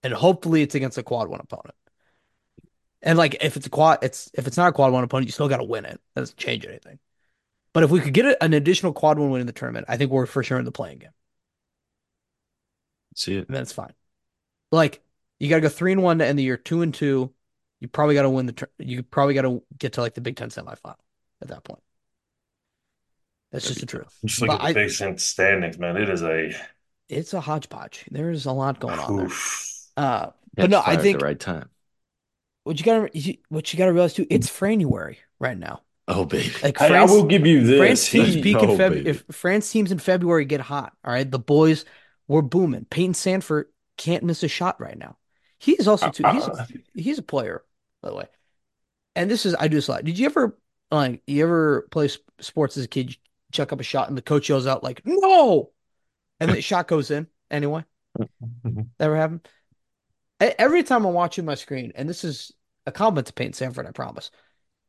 And 0.04 0.14
hopefully 0.14 0.62
it's 0.62 0.76
against 0.76 0.98
a 0.98 1.04
quad 1.04 1.28
one 1.28 1.42
opponent. 1.42 1.76
And 3.02 3.18
like 3.18 3.44
if 3.44 3.58
it's 3.58 3.68
a 3.68 3.70
quad, 3.70 4.00
it's 4.04 4.32
if 4.34 4.48
it's 4.48 4.56
not 4.56 4.70
a 4.70 4.72
quad 4.72 4.94
one 4.94 5.04
opponent, 5.04 5.28
you 5.28 5.34
still 5.34 5.50
got 5.50 5.58
to 5.58 5.66
win 5.66 5.84
it. 5.84 6.00
That 6.16 6.22
doesn't 6.22 6.38
change 6.38 6.66
anything. 6.66 7.00
But 7.74 7.84
if 7.84 7.92
we 7.92 8.00
could 8.00 8.14
get 8.14 8.38
an 8.42 8.54
additional 8.54 8.94
quad 8.94 9.20
one 9.20 9.32
win 9.32 9.42
in 9.42 9.48
the 9.48 9.54
tournament, 9.54 9.88
I 9.90 9.98
think 9.98 10.12
we're 10.12 10.26
for 10.26 10.42
sure 10.44 10.60
in 10.60 10.66
the 10.66 10.72
play-in 10.72 11.00
game. 11.00 11.12
See 13.16 13.36
it. 13.36 13.48
And 13.48 13.56
that's 13.56 13.74
fine. 13.74 13.94
Like 14.72 15.02
you 15.40 15.50
got 15.50 15.58
to 15.58 15.62
go 15.62 15.70
three 15.70 15.92
and 15.92 16.04
one 16.04 16.20
to 16.20 16.26
end 16.26 16.40
the 16.40 16.44
year, 16.44 16.58
two 16.58 16.82
and 16.82 16.94
two. 16.94 17.34
You 17.82 17.90
probably 17.90 18.16
got 18.16 18.22
to 18.22 18.30
win 18.30 18.46
the. 18.46 18.54
Tur- 18.54 18.72
you 18.78 19.04
probably 19.04 19.34
got 19.34 19.42
to 19.42 19.62
get 19.78 19.94
to 19.94 20.02
like 20.02 20.14
the 20.14 20.22
Big 20.22 20.38
Ten 20.38 20.50
semifinal 20.50 20.96
at 21.42 21.48
that 21.50 21.64
point. 21.64 21.82
That's 23.52 23.66
That'd 23.66 23.78
just 23.78 23.80
the 23.82 23.86
truth. 23.98 24.14
Just 24.26 24.42
look 24.42 24.50
But 24.50 24.56
at 24.56 24.62
the 24.62 24.68
I- 24.68 24.74
Big 24.74 24.96
Ten 24.96 25.18
standings, 25.18 25.78
man. 25.80 25.98
It 25.98 26.10
is 26.10 26.22
a 26.24 26.52
It's 27.08 27.34
a 27.34 27.42
hodgepodge. 27.42 28.06
There's 28.12 28.46
a 28.46 28.52
lot 28.52 28.80
going 28.80 29.00
on 29.00 29.16
there. 29.18 29.30
Uh, 29.98 30.32
but 30.56 30.70
no, 30.70 30.80
I 30.86 30.96
fire 30.96 30.96
at 30.96 31.02
think 31.02 31.20
the 31.20 31.26
right 31.26 31.40
time. 31.40 31.70
what 32.64 32.80
you 32.80 32.86
gotta 32.86 33.10
what 33.50 33.74
you 33.74 33.78
gotta 33.78 33.94
realize 33.94 34.14
too, 34.14 34.28
it's 34.30 34.50
Franuary 34.50 35.18
right 35.40 35.58
now. 35.58 35.82
Oh 36.08 36.26
baby. 36.26 36.52
Like 36.64 36.78
Hey, 36.78 36.86
I 36.86 36.90
France, 36.90 37.12
will 37.12 37.24
give 37.26 37.46
you 37.46 37.64
this. 37.64 37.78
Fran's 37.78 38.10
teams 38.10 38.36
He- 38.36 38.42
peak 38.42 38.62
in 38.62 38.70
oh, 38.70 38.78
February. 38.78 39.04
baby. 39.04 39.10
If 39.10 39.24
Fran's 39.36 39.70
teams 39.70 39.92
in 39.92 40.00
February 40.00 40.46
get 40.46 40.62
hot, 40.62 40.94
all 41.04 41.14
right, 41.14 41.30
the 41.30 41.40
boys 41.40 41.86
were 42.28 42.42
booming. 42.42 42.86
Payton 42.86 43.14
Sandfort 43.14 43.66
can't 43.98 44.24
miss 44.24 44.44
a 44.44 44.48
shot 44.48 44.80
right 44.80 44.98
now. 44.98 45.18
He's 45.60 45.88
also 45.88 46.10
too. 46.10 46.24
He's 46.32 46.48
Uh, 46.48 46.66
he's 46.94 47.18
a 47.18 47.24
player, 47.24 47.64
by 48.02 48.10
the 48.10 48.16
way. 48.16 48.26
And 49.16 49.30
this 49.30 49.46
is 49.46 49.56
I 49.60 49.68
do 49.68 49.76
this 49.78 49.88
a 49.88 49.92
lot. 49.94 50.04
Did 50.06 50.18
you 50.20 50.26
ever 50.28 50.58
like 50.92 51.22
you 51.28 51.44
ever 51.44 51.88
play 51.92 52.10
sports 52.40 52.78
as 52.78 52.86
a 52.86 52.88
kid? 52.88 53.12
You 53.12 53.16
chuck 53.52 53.74
up 53.74 53.80
a 53.80 53.84
shot 53.84 54.10
and 54.10 54.18
the 54.18 54.22
coach 54.22 54.50
yells 54.50 54.68
out 54.68 54.84
like 54.84 55.02
"No," 55.06 55.72
and 56.40 56.52
the 56.52 56.62
shot 56.62 56.88
goes 56.88 57.12
in 57.12 57.28
anyway. 57.52 57.84
That 58.18 58.86
ever 59.00 59.16
happen? 59.16 59.42
Every 60.40 60.84
time 60.84 61.06
I'm 61.06 61.14
watching 61.14 61.46
my 61.46 61.56
screen, 61.56 61.92
and 61.96 62.08
this 62.08 62.24
is 62.24 62.54
a 62.86 62.92
compliment 62.92 63.28
to 63.28 63.34
Payton 63.34 63.54
Sandfort, 63.54 63.88
I 63.88 63.92
promise. 63.92 64.32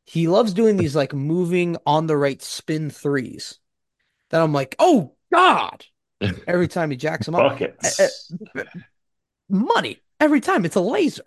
He 0.07 0.29
loves 0.29 0.55
doing 0.55 0.77
these 0.77 0.97
like 0.97 1.13
moving 1.13 1.77
on 1.87 2.07
the 2.07 2.17
right 2.17 2.41
spin 2.41 2.91
threes. 2.91 3.59
That 4.31 4.43
I'm 4.43 4.53
like, 4.53 4.77
oh 4.79 5.15
God! 5.33 5.85
Every 6.47 6.69
time 6.69 6.91
he 6.91 6.97
jacks 6.97 7.27
them 7.27 7.35
up, 7.35 7.59
buckets. 7.59 8.33
money 9.49 9.99
every 10.21 10.41
time. 10.41 10.65
It's 10.65 10.77
a 10.77 10.81
laser. 10.81 11.25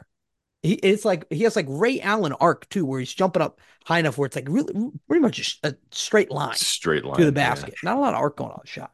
He, 0.63 0.73
it's 0.76 1.04
like 1.04 1.26
he 1.30 1.43
has 1.43 1.58
like 1.58 1.65
Ray 1.67 1.99
Allen 1.99 2.34
arc 2.39 2.69
too, 2.69 2.86
where 2.86 2.99
he's 2.99 3.13
jumping 3.13 3.41
up 3.41 3.60
high 3.86 3.99
enough 3.99 4.17
where 4.17 4.26
it's 4.26 4.36
like 4.38 4.47
really 4.49 4.73
pretty 5.08 5.21
much 5.21 5.60
a, 5.62 5.76
straight 5.91 6.32
line 6.32 6.56
Straight 6.56 7.04
line 7.04 7.17
to 7.17 7.30
the 7.30 7.39
yeah. 7.39 7.49
basket. 7.49 7.76
Not 7.84 7.97
a 7.97 7.99
lot 7.99 8.13
of 8.13 8.21
arc 8.21 8.38
going 8.38 8.52
on 8.52 8.62
the 8.63 8.67
shot. 8.67 8.93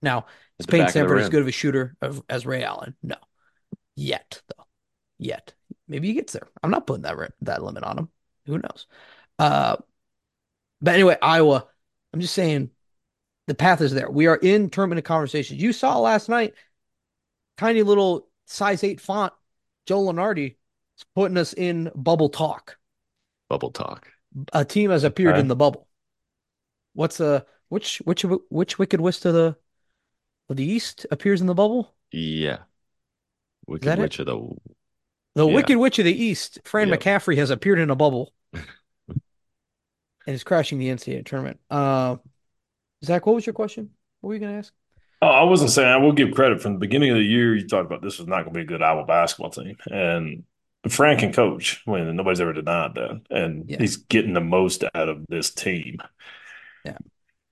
Now, 0.00 0.24
is 0.58 0.64
Payne 0.64 0.86
Sandfort 0.86 1.20
as 1.20 1.28
good 1.28 1.42
of 1.42 1.48
a 1.48 1.52
shooter 1.52 1.96
of, 2.00 2.22
as 2.30 2.46
Ray 2.46 2.64
Allen? 2.64 2.96
No, 3.02 3.16
yet 3.94 4.40
though, 4.48 4.64
yet 5.18 5.52
maybe 5.86 6.08
he 6.08 6.14
gets 6.14 6.32
there. 6.32 6.48
I'm 6.62 6.70
not 6.70 6.86
putting 6.86 7.02
that 7.02 7.32
that 7.42 7.62
limit 7.62 7.84
on 7.84 7.98
him. 7.98 8.08
Who 8.46 8.56
knows? 8.56 8.86
Uh, 9.38 9.76
but 10.80 10.94
anyway, 10.94 11.18
Iowa. 11.20 11.66
I'm 12.12 12.20
just 12.20 12.34
saying, 12.34 12.70
the 13.46 13.54
path 13.54 13.82
is 13.82 13.92
there. 13.92 14.10
We 14.10 14.26
are 14.26 14.36
in 14.36 14.70
tournament 14.70 15.04
conversations. 15.04 15.62
You 15.62 15.72
saw 15.72 15.98
last 15.98 16.28
night, 16.28 16.54
tiny 17.58 17.82
little 17.82 18.28
size 18.46 18.82
eight 18.82 19.00
font. 19.00 19.32
Joe 19.86 20.04
Lunardi 20.04 20.56
is 21.00 21.06
putting 21.14 21.36
us 21.36 21.52
in 21.52 21.90
bubble 21.94 22.28
talk. 22.28 22.76
Bubble 23.48 23.70
talk. 23.70 24.08
A 24.52 24.64
team 24.64 24.90
has 24.90 25.04
appeared 25.04 25.32
Okay. 25.32 25.40
in 25.40 25.48
the 25.48 25.56
bubble. 25.56 25.88
What's 26.94 27.20
uh 27.20 27.40
which 27.68 27.98
which 28.04 28.24
which 28.48 28.78
wicked 28.78 29.00
witch 29.00 29.24
of 29.24 29.34
the 29.34 29.56
of 30.48 30.56
the 30.56 30.64
east 30.64 31.06
appears 31.10 31.40
in 31.40 31.46
the 31.46 31.54
bubble? 31.54 31.94
Yeah. 32.12 32.58
Wicked 33.66 33.86
that 33.86 33.98
it? 33.98 34.02
Witch 34.02 34.18
of 34.18 34.26
the 34.26 34.36
The 35.34 35.46
Yeah. 35.46 35.54
wicked 35.54 35.78
witch 35.78 35.98
of 35.98 36.04
the 36.04 36.12
east, 36.24 36.58
Fran 36.64 36.88
Yep. 36.88 37.00
McCaffery, 37.00 37.36
has 37.36 37.50
appeared 37.50 37.78
in 37.78 37.90
a 37.90 37.96
bubble 37.96 38.32
and 38.52 38.64
is 40.26 40.44
crashing 40.44 40.78
the 40.78 40.88
NCAA 40.88 41.24
tournament. 41.24 41.60
Uh, 41.70 42.16
Zach, 43.04 43.26
what 43.26 43.34
was 43.34 43.46
your 43.46 43.54
question? 43.54 43.90
What 44.20 44.28
were 44.28 44.34
you 44.34 44.40
going 44.40 44.52
to 44.52 44.58
ask? 44.58 44.72
Oh, 45.22 45.28
I 45.28 45.42
wasn't 45.44 45.70
saying 45.70 45.88
I 45.88 45.98
will 45.98 46.12
give 46.12 46.32
credit 46.32 46.62
from 46.62 46.72
the 46.74 46.78
beginning 46.78 47.10
of 47.10 47.16
the 47.16 47.22
year. 47.22 47.54
You 47.54 47.68
talked 47.68 47.86
about 47.86 48.02
this 48.02 48.18
was 48.18 48.26
not 48.26 48.44
going 48.44 48.54
to 48.54 48.58
be 48.58 48.62
a 48.62 48.66
good 48.66 48.82
Iowa 48.82 49.04
basketball 49.04 49.50
team, 49.50 49.76
and 49.86 50.44
Frank 50.88 51.20
can 51.20 51.32
coach. 51.32 51.82
When 51.84 52.16
nobody's 52.16 52.40
ever 52.40 52.52
denied 52.52 52.94
that, 52.94 53.22
and 53.30 53.68
Yeah. 53.68 53.78
he's 53.78 53.96
getting 53.96 54.32
the 54.34 54.40
most 54.40 54.84
out 54.94 55.08
of 55.08 55.26
this 55.28 55.50
team. 55.50 55.98
Yeah, 56.84 56.98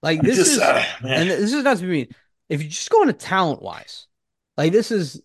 like 0.02 0.22
this 0.22 0.36
just, 0.36 0.52
is, 0.52 0.58
uh, 0.60 0.84
and 1.02 1.28
this 1.28 1.52
is 1.52 1.64
not 1.64 1.76
to 1.78 1.82
be 1.82 1.88
mean. 1.90 2.08
If 2.48 2.62
you 2.62 2.68
just 2.68 2.90
go 2.90 3.02
into 3.02 3.12
talent 3.12 3.60
wise, 3.60 4.06
like 4.56 4.72
this 4.72 4.90
is 4.90 5.20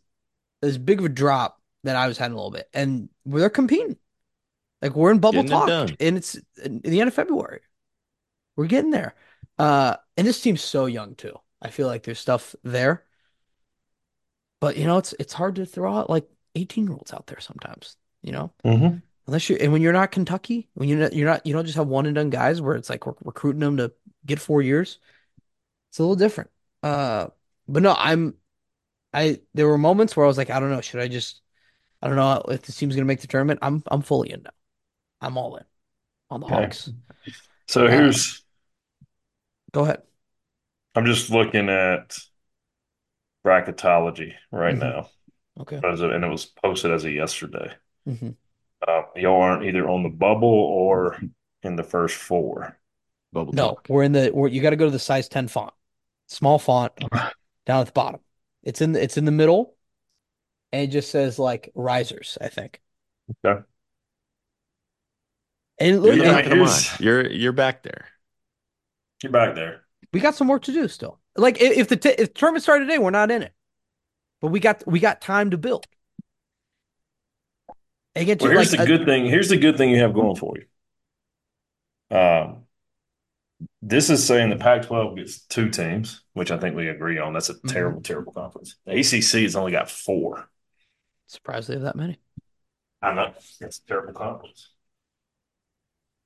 as 0.62 0.78
big 0.78 1.00
of 1.00 1.06
a 1.06 1.10
drop 1.10 1.62
that 1.84 1.96
I 1.96 2.08
was 2.08 2.18
having 2.18 2.34
a 2.34 2.38
little 2.38 2.52
bit, 2.52 2.68
and 2.74 3.10
they're 3.26 3.50
competing. 3.50 3.98
Like 4.82 4.96
we're 4.96 5.12
in 5.12 5.20
bubble 5.20 5.44
Getting 5.44 5.68
talk, 5.68 5.70
and 6.02 6.18
it's 6.18 6.38
in 6.62 6.82
the 6.82 7.00
end 7.00 7.08
of 7.08 7.14
February. 7.14 7.62
We're 8.58 8.68
getting 8.68 8.92
there. 8.92 9.16
Uh, 9.58 9.96
and 10.18 10.28
this 10.28 10.42
team's 10.42 10.62
so 10.62 10.86
young 10.86 11.16
too. 11.16 11.38
I 11.62 11.70
feel 11.70 11.88
like 11.88 12.04
there's 12.04 12.20
stuff 12.20 12.56
there, 12.64 13.06
but 14.60 14.76
you 14.76 14.86
know, 14.86 14.98
it's 14.98 15.14
it's 15.20 15.34
hard 15.34 15.56
to 15.56 15.66
throw 15.66 15.96
out 15.96 16.10
like 16.10 16.28
18 16.56 16.86
year 16.86 16.94
olds 16.94 17.14
out 17.14 17.28
there 17.28 17.40
sometimes. 17.40 17.98
You 18.22 18.32
know, 18.34 18.54
Mhm. 18.64 19.02
unless 19.28 19.50
you 19.50 19.58
and 19.58 19.72
when 19.74 19.82
you're 19.82 19.94
not 19.94 20.12
Kentucky, 20.12 20.70
when 20.76 20.90
you're 20.90 21.00
not, 21.00 21.14
you're 21.14 21.30
not 21.30 21.46
you 21.46 21.54
don't 21.54 21.66
just 21.66 21.78
have 21.78 21.88
one 21.88 22.06
and 22.08 22.16
done 22.16 22.30
guys 22.30 22.62
where 22.62 22.76
it's 22.76 22.90
like 22.90 23.06
we're 23.08 23.14
recruiting 23.24 23.62
them 23.62 23.78
to 23.78 23.94
get 24.26 24.40
four 24.40 24.62
years. 24.62 25.00
It's 25.90 26.00
a 26.00 26.04
little 26.04 26.16
different. 26.16 26.50
Uh, 26.84 27.28
but 27.68 27.84
no, 27.84 27.96
I'm 27.98 28.36
I 29.14 29.42
there 29.54 29.68
were 29.68 29.78
moments 29.78 30.16
where 30.18 30.26
I 30.26 30.28
was 30.28 30.38
like, 30.38 30.50
I 30.50 30.60
don't 30.60 30.72
know, 30.72 30.82
should 30.82 31.02
I 31.02 31.08
just 31.08 31.42
I 32.02 32.08
don't 32.08 32.18
know 32.18 32.44
if 32.50 32.64
this 32.64 32.78
team's 32.78 32.96
gonna 32.96 33.06
make 33.06 33.22
the 33.22 33.28
tournament. 33.28 33.60
I'm 33.62 33.84
I'm 33.88 34.02
fully 34.04 34.32
in 34.32 34.44
now. 34.44 34.52
I'm 35.22 35.38
all 35.38 35.58
in 35.58 35.66
on 36.32 36.42
the 36.42 36.48
Okay. 36.50 36.56
Hawks. 36.64 36.92
So 37.68 37.88
Uh, 37.88 37.90
here's 37.90 38.44
Go 39.72 39.84
ahead. 39.84 40.04
I'm 40.96 41.06
just 41.06 41.30
looking 41.30 41.70
at 41.70 42.18
bracketology 43.46 44.34
right 44.52 44.74
Mhm. 44.74 44.80
now, 44.80 45.10
Okay. 45.60 45.80
as 45.84 46.02
of- 46.02 46.12
and 46.12 46.24
it 46.24 46.28
was 46.30 46.46
posted 46.46 46.92
as 46.92 47.06
of 47.06 47.12
yesterday. 47.14 47.74
hmm 48.06 48.32
Uh, 48.88 49.04
y'all 49.16 49.42
aren't 49.42 49.64
either 49.64 49.88
on 49.90 50.04
the 50.04 50.10
bubble 50.10 50.48
or 50.50 51.20
in 51.64 51.76
the 51.76 51.84
first 51.84 52.16
four. 52.18 52.78
bubble 53.32 53.54
No, 53.54 53.70
talk. 53.70 53.86
we're 53.90 54.04
in 54.04 54.12
the 54.12 54.32
we're, 54.34 54.48
you 54.50 54.62
got 54.62 54.72
to 54.72 54.76
go 54.76 54.86
to 54.86 54.92
the 54.92 55.00
size 55.00 55.28
10 55.30 55.48
font. 55.48 55.74
Small 56.28 56.60
font 56.60 56.92
down 57.66 57.82
at 57.82 57.86
the 57.88 57.92
bottom. 57.94 58.20
It's 58.64 58.82
in 58.82 58.94
the, 58.94 59.02
it's 59.04 59.18
in 59.18 59.26
the 59.26 59.32
middle 59.32 59.76
and 60.72 60.82
it 60.84 60.88
just 60.88 61.12
says 61.12 61.38
like 61.40 61.72
risers, 61.76 62.38
I 62.42 62.50
think. 62.50 62.82
Okay. 63.46 63.62
And 65.80 65.92
You're 65.96 66.00
look, 66.02 66.18
the 66.18 66.24
Yeah, 66.26 66.32
back 66.34 66.46
of 66.46 66.52
the 66.52 67.04
You're 67.04 67.30
you're 67.32 67.52
back 67.54 67.84
there. 67.84 68.08
You're 69.22 69.32
back 69.32 69.56
there. 69.56 69.82
we 70.12 70.20
got 70.20 70.36
some 70.36 70.48
work 70.48 70.64
to 70.64 70.74
do 70.74 70.88
still. 70.88 71.20
Like 71.36 71.62
if, 71.62 71.78
if 71.78 71.88
the 71.88 71.98
t 71.98 72.10
if 72.10 72.18
the 72.18 72.28
tournament 72.28 72.64
started 72.64 72.86
today, 72.86 72.98
we're 73.00 73.10
not 73.10 73.32
in 73.32 73.42
it. 73.44 73.54
But 74.44 74.50
we 74.50 74.60
got 74.60 74.86
we 74.86 75.00
got 75.00 75.22
time 75.22 75.52
to 75.52 75.58
build. 75.58 75.88
Again, 78.14 78.38
Well, 78.42 78.50
to, 78.50 78.56
here's 78.58 78.72
like 78.72 78.78
the 78.80 78.84
a- 78.84 78.98
good 78.98 79.06
thing. 79.06 79.26
Here's 79.26 79.48
the 79.48 79.56
good 79.56 79.78
thing 79.78 79.90
you 79.90 80.00
have 80.00 80.14
going 80.14 80.36
for 80.36 80.56
you. 80.58 82.16
Um, 82.16 82.66
this 83.82 84.10
is 84.10 84.28
saying 84.28 84.50
the 84.50 84.58
Pac-12 84.58 85.16
gets 85.16 85.46
two 85.46 85.70
teams, 85.70 86.24
which 86.34 86.52
I 86.52 86.58
think 86.58 86.76
we 86.76 86.90
agree 86.90 87.20
on. 87.20 87.32
That's 87.32 87.50
a 87.50 87.54
Mhm. 87.54 87.70
terrible, 87.72 88.02
terrible 88.02 88.34
conference. 88.34 88.76
The 88.86 88.92
ACC 89.00 89.44
has 89.44 89.56
only 89.56 89.72
got 89.72 89.90
four. 89.90 90.50
surprised 91.28 91.70
they 91.70 91.76
have 91.76 91.84
that 91.84 91.96
many. 91.96 92.20
I 93.02 93.14
know 93.14 93.34
it's 93.62 93.80
a 93.80 93.86
terrible 93.88 94.12
conference. 94.14 94.72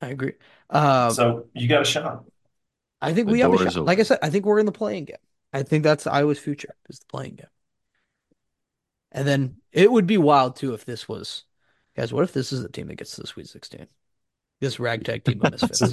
I 0.02 0.08
agree. 0.08 0.34
Uh, 0.72 1.12
So 1.12 1.50
you 1.54 1.68
got 1.68 1.84
a 1.84 1.86
shot. 1.86 2.26
I 3.00 3.14
think 3.14 3.28
The 3.28 3.34
we 3.34 3.40
have 3.42 3.54
a 3.54 3.58
door 3.58 3.68
is 3.68 3.74
shot. 3.74 3.86
Like 3.86 4.00
I 4.00 4.04
said, 4.04 4.18
I 4.24 4.32
think 4.32 4.46
we're 4.46 4.58
in 4.58 4.66
the 4.66 4.72
play-in 4.72 5.06
game. 5.06 5.18
I 5.54 5.62
think 5.62 5.84
that's 5.84 6.08
Iowa's 6.08 6.40
future 6.40 6.74
is 6.90 6.98
the 6.98 7.06
play-in 7.06 7.36
game. 7.36 7.48
And 9.12 9.28
then 9.28 9.58
it 9.72 9.92
would 9.92 10.08
be 10.08 10.18
wild 10.18 10.56
too 10.56 10.74
if 10.74 10.86
this 10.86 11.08
was, 11.08 11.46
guys. 11.96 12.12
What 12.14 12.24
if 12.24 12.34
this 12.34 12.52
is 12.52 12.62
the 12.62 12.70
team 12.70 12.88
that 12.88 12.96
gets 12.96 13.16
to 13.16 13.22
the 13.22 13.28
Sweet 13.28 13.48
16? 13.48 13.88
This 14.60 14.80
ragtag 14.80 15.24
team 15.24 15.42
of 15.44 15.52
misfits. 15.52 15.82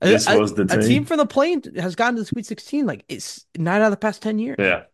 This, 0.00 0.22
is 0.22 0.28
a- 0.28 0.32
A- 0.36 0.38
was 0.40 0.54
the 0.54 0.62
A 0.62 0.66
team. 0.66 0.80
team 0.80 1.04
from 1.04 1.18
the 1.18 1.26
plane 1.26 1.62
has 1.76 1.94
gotten 1.94 2.14
to 2.16 2.22
the 2.22 2.26
Sweet 2.26 2.46
16 2.46 2.86
like 2.86 3.04
it's 3.08 3.44
nine 3.56 3.82
out 3.82 3.86
of 3.86 3.90
the 3.90 3.96
past 3.98 4.22
10 4.22 4.38
years. 4.38 4.56
Yeah, 4.58 4.84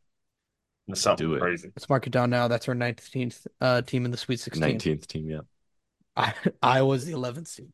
it's 0.88 1.00
something 1.00 1.28
Do 1.28 1.34
it. 1.34 1.40
crazy. 1.40 1.68
Let's 1.76 1.88
mark 1.88 2.06
it 2.06 2.10
down 2.10 2.30
now. 2.30 2.48
That's 2.48 2.68
our 2.68 2.74
19th 2.74 3.46
uh, 3.60 3.82
team 3.82 4.04
in 4.04 4.10
the 4.10 4.16
Sweet 4.16 4.40
16. 4.40 4.60
Nineteenth 4.60 5.06
team, 5.06 5.30
yeah. 5.30 5.40
I, 6.62 6.82
was 6.82 7.06
the 7.06 7.12
11th 7.12 7.48
seed. 7.48 7.72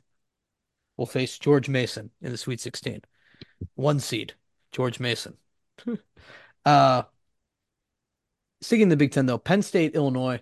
We'll 0.96 1.06
face 1.06 1.38
George 1.38 1.68
Mason 1.68 2.10
in 2.20 2.32
the 2.32 2.38
Sweet 2.38 2.60
16. 2.60 3.00
One 3.74 3.98
seed, 4.00 4.34
George 4.72 5.00
Mason. 5.00 5.36
uh, 6.64 7.02
sticking 8.60 8.84
in 8.84 8.88
the 8.88 8.96
Big 8.96 9.12
Ten, 9.12 9.26
though, 9.26 9.38
Penn 9.38 9.62
State, 9.62 9.94
Illinois 9.94 10.40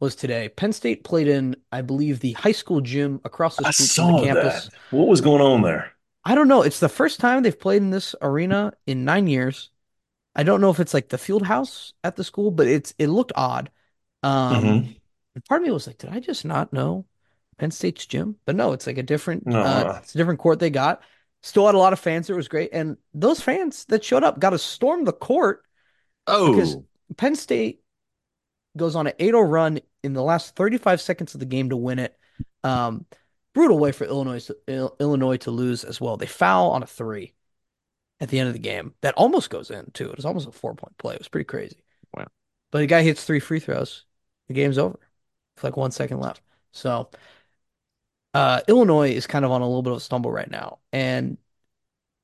was 0.00 0.16
today. 0.16 0.48
Penn 0.50 0.72
State 0.72 1.04
played 1.04 1.28
in, 1.28 1.56
I 1.72 1.82
believe, 1.82 2.20
the 2.20 2.32
high 2.34 2.52
school 2.52 2.80
gym 2.82 3.20
across 3.24 3.58
the 3.58 3.64
I 3.64 3.70
street 3.74 3.92
from 3.92 4.06
saw 4.06 4.06
the 4.06 4.12
campus. 4.14 4.70
that. 4.70 4.70
What 4.90 5.06
was 5.08 5.20
going 5.20 5.42
on 5.42 5.62
there? 5.62 5.92
I 6.24 6.34
don't 6.34 6.48
know. 6.48 6.62
It's 6.62 6.80
the 6.80 6.88
first 6.88 7.20
time 7.20 7.42
they've 7.42 7.58
played 7.58 7.82
in 7.82 7.90
this 7.90 8.14
arena 8.20 8.72
in 8.86 9.04
nine 9.04 9.26
years. 9.26 9.70
I 10.34 10.44
don't 10.44 10.60
know 10.60 10.70
if 10.70 10.80
it's 10.80 10.94
like 10.94 11.10
the 11.10 11.18
field 11.18 11.44
house 11.46 11.94
at 12.04 12.16
the 12.16 12.24
school, 12.24 12.50
but 12.50 12.68
it's 12.68 12.94
it 12.98 13.08
looked 13.08 13.32
odd. 13.36 13.70
Um, 14.22 14.78
hmm 14.78 14.98
and 15.34 15.44
part 15.46 15.62
of 15.62 15.66
me 15.66 15.72
was 15.72 15.86
like, 15.88 15.98
did 15.98 16.10
I 16.10 16.20
just 16.20 16.44
not 16.46 16.72
know 16.72 17.06
Penn 17.58 17.70
State's 17.72 18.06
gym? 18.06 18.38
But 18.46 18.56
no, 18.56 18.72
it's 18.72 18.86
like 18.86 18.98
a 18.98 19.04
different 19.04 19.48
No, 19.52 19.60
uh 19.62 20.00
it's 20.02 20.14
a 20.14 20.18
different 20.18 20.40
court 20.40 20.60
they 20.60 20.70
got. 20.70 21.02
Still 21.42 21.66
had 21.66 21.74
a 21.76 21.78
lot 21.78 21.92
of 21.94 22.00
fans. 22.00 22.30
It 22.30 22.36
was 22.36 22.48
great. 22.48 22.70
And 22.72 22.98
those 23.14 23.40
fans 23.42 23.86
that 23.86 24.04
showed 24.04 24.24
up 24.24 24.40
got 24.40 24.50
to 24.52 24.58
storm 24.60 25.04
the 25.04 25.12
court 25.12 25.64
because 26.44 26.76
Oh, 26.76 26.86
Penn 27.16 27.34
State 27.34 27.82
goes 28.76 28.96
on 28.96 29.06
an 29.06 29.14
8-0 29.18 29.50
run 29.50 29.80
in 30.02 30.12
the 30.12 30.22
last 30.22 30.54
35 30.56 31.00
seconds 31.00 31.34
of 31.34 31.40
the 31.40 31.46
game 31.46 31.70
to 31.70 31.76
win 31.76 31.98
it. 31.98 32.16
Um, 32.64 33.06
brutal 33.54 33.78
way 33.78 33.92
for 33.92 34.04
Illinois 34.04 34.44
to, 34.46 34.92
Illinois 35.00 35.38
to 35.38 35.50
lose 35.50 35.84
as 35.84 36.00
well. 36.00 36.16
They 36.16 36.26
foul 36.26 36.70
on 36.70 36.82
a 36.82 36.86
three 36.86 37.34
at 38.20 38.28
the 38.28 38.38
end 38.38 38.48
of 38.48 38.54
the 38.54 38.60
game 38.60 38.94
that 39.00 39.14
almost 39.14 39.50
goes 39.50 39.70
in 39.70 39.90
too. 39.92 40.10
It 40.10 40.16
was 40.16 40.24
almost 40.24 40.48
a 40.48 40.52
four 40.52 40.74
point 40.74 40.96
play. 40.98 41.14
It 41.14 41.20
was 41.20 41.28
pretty 41.28 41.44
crazy. 41.44 41.82
wow. 42.16 42.26
But 42.70 42.80
the 42.80 42.86
guy 42.86 43.02
hits 43.02 43.24
three 43.24 43.40
free 43.40 43.60
throws. 43.60 44.04
The 44.48 44.54
game's 44.54 44.78
over. 44.78 44.98
With 45.56 45.64
like 45.64 45.76
one 45.76 45.90
second 45.90 46.20
left. 46.20 46.42
So 46.72 47.10
uh, 48.34 48.60
Illinois 48.68 49.10
is 49.12 49.26
kind 49.26 49.44
of 49.44 49.50
on 49.50 49.62
a 49.62 49.66
little 49.66 49.82
bit 49.82 49.92
of 49.92 49.98
a 49.98 50.00
stumble 50.00 50.30
right 50.30 50.50
now. 50.50 50.78
And 50.92 51.38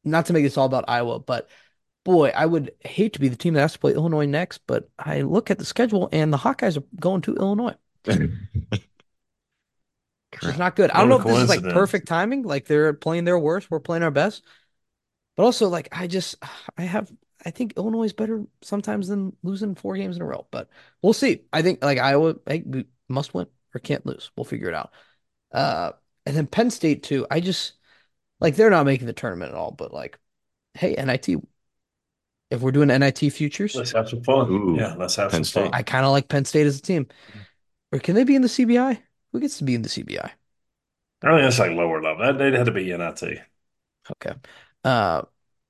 not 0.05 0.27
to 0.27 0.33
make 0.33 0.45
this 0.45 0.57
all 0.57 0.67
about 0.67 0.85
Iowa, 0.87 1.19
but 1.19 1.49
boy, 2.05 2.31
I 2.35 2.47
would 2.47 2.73
hate 2.81 3.15
to 3.15 3.21
be 3.21 3.29
the 3.29 3.37
team 3.37 3.55
that 3.55 3.63
has 3.63 3.73
to 3.73 3.79
play 3.79 3.93
Illinois 3.93 4.27
next. 4.27 4.61
But 4.67 4.89
I 4.99 5.23
look 5.23 5.51
at 5.51 5.59
the 5.59 5.65
schedule 5.65 6.09
and 6.13 6.33
the 6.33 6.39
Hawkeyes 6.39 6.77
are 6.77 6.85
going 7.01 7.23
to 7.23 7.35
Illinois, 7.35 7.75
it's 8.07 8.31
not 10.59 10.77
good. 10.77 10.91
I 10.91 11.01
don't 11.01 11.09
know 11.09 11.19
if 11.19 11.25
this 11.25 11.39
is 11.39 11.49
like 11.49 11.63
perfect 11.63 12.07
timing. 12.07 12.43
Like 12.43 12.67
they're 12.67 12.93
playing 12.93 13.25
their 13.25 13.39
worst, 13.39 13.71
we're 13.71 13.81
playing 13.81 14.03
our 14.03 14.11
best. 14.11 14.43
But 15.37 15.45
also, 15.45 15.69
like 15.69 15.89
I 15.91 16.07
just, 16.07 16.37
I 16.77 16.83
have, 16.83 17.11
I 17.45 17.51
think 17.51 17.75
Illinois 17.77 18.05
is 18.05 18.13
better 18.13 18.45
sometimes 18.63 19.09
than 19.09 19.37
losing 19.43 19.75
four 19.75 19.97
games 19.97 20.17
in 20.17 20.23
a 20.23 20.27
row. 20.27 20.47
But 20.51 20.69
we'll 21.03 21.13
see. 21.13 21.43
I 21.53 21.63
think 21.63 21.83
like 21.83 21.99
Iowa, 21.99 22.37
we 22.47 22.85
must 23.09 23.35
win 23.35 23.47
or 23.75 23.81
can't 23.81 24.07
lose. 24.07 24.31
We'll 24.37 24.45
figure 24.45 24.69
it 24.69 24.75
out. 24.75 24.93
Uh, 25.53 25.93
and 26.27 26.37
then 26.37 26.47
Penn 26.47 26.71
State 26.71 27.03
too. 27.03 27.27
I 27.31 27.41
just 27.41 27.75
like 28.41 28.57
they're 28.57 28.71
not 28.71 28.87
making 28.87 29.07
the 29.07 29.13
tournament 29.13 29.53
at 29.53 29.57
all. 29.57 29.73
But 29.73 29.93
like, 29.93 30.19
hey, 30.75 30.95
NIT. 30.95 31.37
If 32.55 32.61
we're 32.61 32.73
doing 32.73 32.89
NIT 32.89 33.19
futures, 33.31 33.75
let's 33.75 33.93
have 33.93 34.09
some 34.09 34.23
fun. 34.23 34.51
Ooh, 34.51 34.77
Yeah, 34.79 34.95
let's 34.95 35.17
have 35.17 35.33
Penn 35.33 35.45
some 35.45 35.65
fun. 35.65 35.75
I 35.75 35.83
kind 35.83 36.07
of 36.07 36.13
like 36.13 36.29
Penn 36.29 36.45
State 36.45 36.67
as 36.67 36.79
a 36.79 36.83
team. 36.83 37.07
Or 37.93 37.99
can 37.99 38.15
they 38.15 38.25
be 38.25 38.35
in 38.37 38.43
the 38.43 38.49
CBI? 38.49 38.99
Who 39.33 39.41
gets 39.41 39.59
to 39.59 39.65
be 39.65 39.75
in 39.75 39.83
the 39.83 39.89
CBI? 39.89 40.31
I 41.23 41.31
think 41.31 41.43
that's 41.43 41.59
like 41.59 41.73
lower 41.73 42.03
level. 42.03 42.25
That 42.25 42.39
they'd 42.39 42.55
have 42.55 42.67
to 42.67 42.73
be 42.73 42.93
NIT. 42.93 43.41
Okay. 44.13 44.35
Uh, 44.85 45.23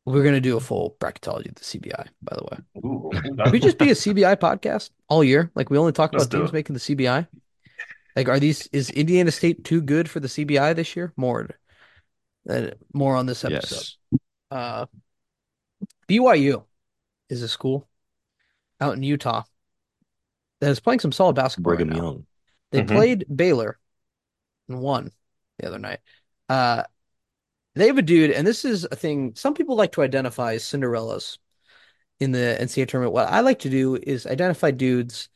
we're 0.04 0.24
gonna 0.24 0.40
do 0.40 0.56
a 0.56 0.60
full 0.60 0.96
bracketology 1.00 1.48
of 1.48 1.54
the 1.54 1.64
CBI, 1.64 2.06
by 2.22 2.36
the 2.36 2.44
way. 2.44 2.58
Ooh, 2.84 3.10
Could 3.44 3.52
we 3.52 3.60
just 3.60 3.78
be 3.78 3.90
a 3.90 3.94
CBI 3.94 4.36
podcast 4.36 4.90
all 5.08 5.24
year? 5.24 5.50
Like 5.54 5.70
we 5.70 5.78
only 5.78 5.92
talk 5.92 6.12
Let's 6.12 6.24
about 6.26 6.30
do 6.32 6.38
teams 6.38 6.50
it. 6.50 6.54
making 6.54 6.74
the 6.74 6.80
CBI. 6.80 7.26
Like, 8.16 8.28
are 8.28 8.38
these 8.38 8.66
is 8.68 8.90
Indiana 8.90 9.30
State 9.30 9.64
too 9.64 9.80
good 9.80 10.08
for 10.10 10.20
the 10.20 10.28
CBI 10.28 10.74
this 10.74 10.94
year? 10.94 11.12
More, 11.16 11.48
uh, 12.48 12.68
more 12.92 13.16
on 13.16 13.26
this 13.26 13.44
episode. 13.44 13.74
Yes. 13.76 13.96
Uh, 14.50 14.86
BYU 16.08 16.64
is 17.34 17.42
a 17.42 17.48
school 17.48 17.88
out 18.80 18.94
in 18.94 19.02
Utah 19.02 19.42
that 20.60 20.70
is 20.70 20.80
playing 20.80 21.00
some 21.00 21.12
solid 21.12 21.36
basketball 21.36 21.74
Brigham 21.74 21.90
now. 21.90 21.96
Young. 21.96 22.26
They 22.70 22.82
Mhm. 22.82 22.88
played 22.88 23.26
Baylor 23.34 23.78
and 24.68 24.80
won 24.80 25.12
the 25.58 25.66
other 25.66 25.78
night. 25.78 26.00
Uh, 26.48 26.84
they 27.74 27.86
have 27.86 27.98
a 27.98 28.02
dude, 28.02 28.30
and 28.30 28.46
this 28.46 28.64
is 28.64 28.84
a 28.84 28.96
thing 28.96 29.34
some 29.34 29.54
people 29.54 29.76
like 29.76 29.92
to 29.92 30.02
identify 30.02 30.54
as 30.54 30.64
Cinderellas 30.64 31.38
in 32.20 32.32
the 32.32 32.56
NCAA 32.60 32.86
tournament. 32.86 33.12
What 33.12 33.28
I 33.28 33.40
like 33.40 33.60
to 33.60 33.70
do 33.70 33.96
is 33.96 34.26
identify 34.26 34.70
dudes 34.70 35.28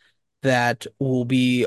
that 0.43 0.87
will 0.99 1.25
be 1.25 1.67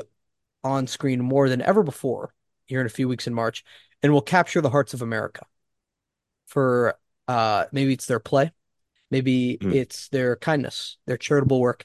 on 0.64 0.86
screen 0.86 1.20
more 1.22 1.48
than 1.48 1.60
ever 1.60 1.82
before 1.82 2.32
here 2.66 2.80
in 2.80 2.86
a 2.86 2.90
few 2.90 3.08
weeks 3.08 3.26
in 3.26 3.34
March 3.34 3.64
and 4.02 4.12
will 4.12 4.22
capture 4.22 4.60
the 4.60 4.70
hearts 4.70 4.94
of 4.94 5.02
America 5.02 5.44
for 6.46 6.98
uh 7.28 7.66
maybe 7.72 7.92
it's 7.92 8.06
their 8.06 8.20
play, 8.20 8.52
maybe 9.12 9.58
Hmm. 9.62 9.72
it's 9.72 10.08
their 10.08 10.34
kindness, 10.36 10.96
their 11.06 11.16
charitable 11.16 11.60
work. 11.60 11.84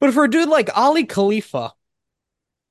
But 0.00 0.12
for 0.12 0.24
a 0.24 0.30
dude 0.30 0.48
like 0.48 0.76
Aly 0.76 1.04
Khalifa 1.06 1.72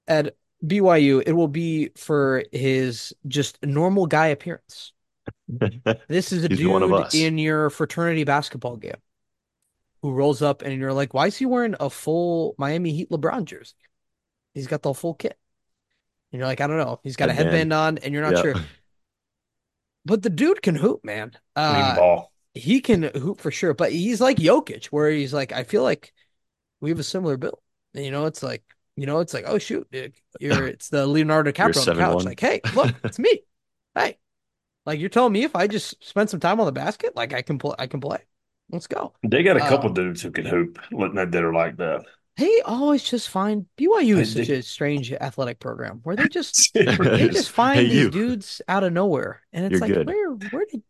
at 0.08 0.36
BYU, 0.66 1.24
it 1.26 1.32
will 1.34 1.48
be 1.48 1.90
for 1.98 2.44
his 2.52 3.14
just 3.28 3.58
normal 3.64 4.06
guy 4.06 4.28
appearance. 4.28 4.94
This 6.08 6.32
is 6.32 6.44
a 6.46 6.48
He's 6.48 6.68
one 6.68 6.84
of 6.84 6.90
dude 7.12 7.22
in 7.22 7.38
your 7.38 7.70
fraternity 7.70 8.24
basketball 8.24 8.78
game 8.78 8.98
who 10.02 10.12
rolls 10.12 10.42
up 10.42 10.62
and 10.64 10.80
you're 10.80 10.94
like, 10.94 11.14
why 11.14 11.28
is 11.28 11.38
he 11.38 11.46
wearing 11.46 11.76
a 11.80 11.90
full 11.90 12.56
Miami 12.58 12.92
Heat 12.94 13.10
LeBron 13.12 13.46
jersey? 13.46 13.76
He's 14.54 14.68
got 14.68 14.82
the 14.82 14.94
full 14.94 15.14
kit. 15.14 15.38
And 16.32 16.40
you're 16.40 16.48
like, 16.48 16.62
I 16.62 16.68
don't 16.68 16.78
know. 16.78 17.00
He's 17.04 17.16
got 17.16 17.30
a 17.30 17.34
Headband. 17.34 17.72
headband 17.72 17.74
on 17.74 17.98
and 18.00 18.14
you're 18.14 18.24
not 18.24 18.34
Yeah. 18.36 18.42
sure. 18.54 18.56
But 20.06 20.24
the 20.24 20.30
dude 20.30 20.62
can 20.62 20.76
hoop, 20.76 21.04
man. 21.04 21.34
Uh, 21.56 21.96
ball. 21.96 22.29
He 22.54 22.82
can 22.82 23.04
hoop 23.04 23.42
for 23.42 23.52
sure, 23.52 23.74
but 23.74 23.92
he's 23.92 24.22
like 24.22 24.38
Jokic, 24.38 24.86
where 24.88 25.10
he's 25.12 25.34
like, 25.34 25.52
I 25.52 25.64
feel 25.64 25.84
like 25.84 26.14
we 26.82 26.90
have 26.90 27.00
a 27.00 27.04
similar 27.04 27.38
build. 27.38 27.60
And, 27.94 28.06
you 28.06 28.12
know, 28.12 28.26
it's 28.26 28.44
like, 28.44 28.64
you 28.96 29.06
know, 29.06 29.20
it's 29.20 29.34
like, 29.34 29.46
oh 29.48 29.58
shoot, 29.60 29.90
dude, 29.92 30.16
you're 30.40 30.68
it's 30.68 30.90
the 30.90 31.08
Leonardo 31.08 31.52
You're 31.62 31.74
DiCaprio 31.74 31.82
on 31.82 31.88
the 31.88 31.94
couch. 31.94 32.26
7'1". 32.26 32.26
Like, 32.26 32.40
hey, 32.40 32.62
look, 32.72 32.94
it's 33.04 33.20
me. 33.20 33.42
Hey, 33.96 34.18
like 34.86 35.00
you're 35.00 35.10
telling 35.10 35.34
me 35.34 35.44
if 35.44 35.56
I 35.56 35.68
just 35.68 36.04
spend 36.04 36.30
some 36.30 36.40
time 36.40 36.60
on 36.60 36.66
the 36.66 36.72
basket, 36.72 37.16
like 37.16 37.34
I 37.34 37.42
can 37.42 37.60
play, 37.60 37.76
I 37.80 37.88
can 37.88 38.02
play. 38.02 38.20
Let's 38.72 38.88
go. 38.88 39.14
They 39.24 39.44
got 39.44 39.58
a 39.58 39.62
couple 39.62 39.90
um, 39.90 39.94
dudes 39.94 40.22
who 40.22 40.32
can 40.32 40.46
hoop 40.46 40.80
that 40.92 41.32
that 41.32 41.44
are 41.44 41.54
like 41.54 41.78
that. 41.78 42.06
They 42.38 42.62
always 42.62 43.04
just 43.04 43.30
find 43.30 43.66
BYU 43.76 44.18
is 44.20 44.32
such 44.32 44.50
a 44.50 44.62
strange 44.64 45.12
athletic 45.12 45.60
program 45.60 46.00
where 46.04 46.16
they 46.16 46.30
just 46.30 46.74
They 46.74 46.86
they 47.14 47.28
just 47.28 47.52
find 47.52 47.80
Hey, 47.80 47.90
these 47.90 48.04
you. 48.04 48.10
dudes 48.10 48.62
out 48.68 48.84
of 48.84 48.94
nowhere, 48.94 49.42
and 49.52 49.66
it's 49.66 49.74
You're 49.74 49.82
like 49.82 49.94
good. 49.94 50.08
where 50.08 50.32
where 50.32 50.66
did 50.66 50.84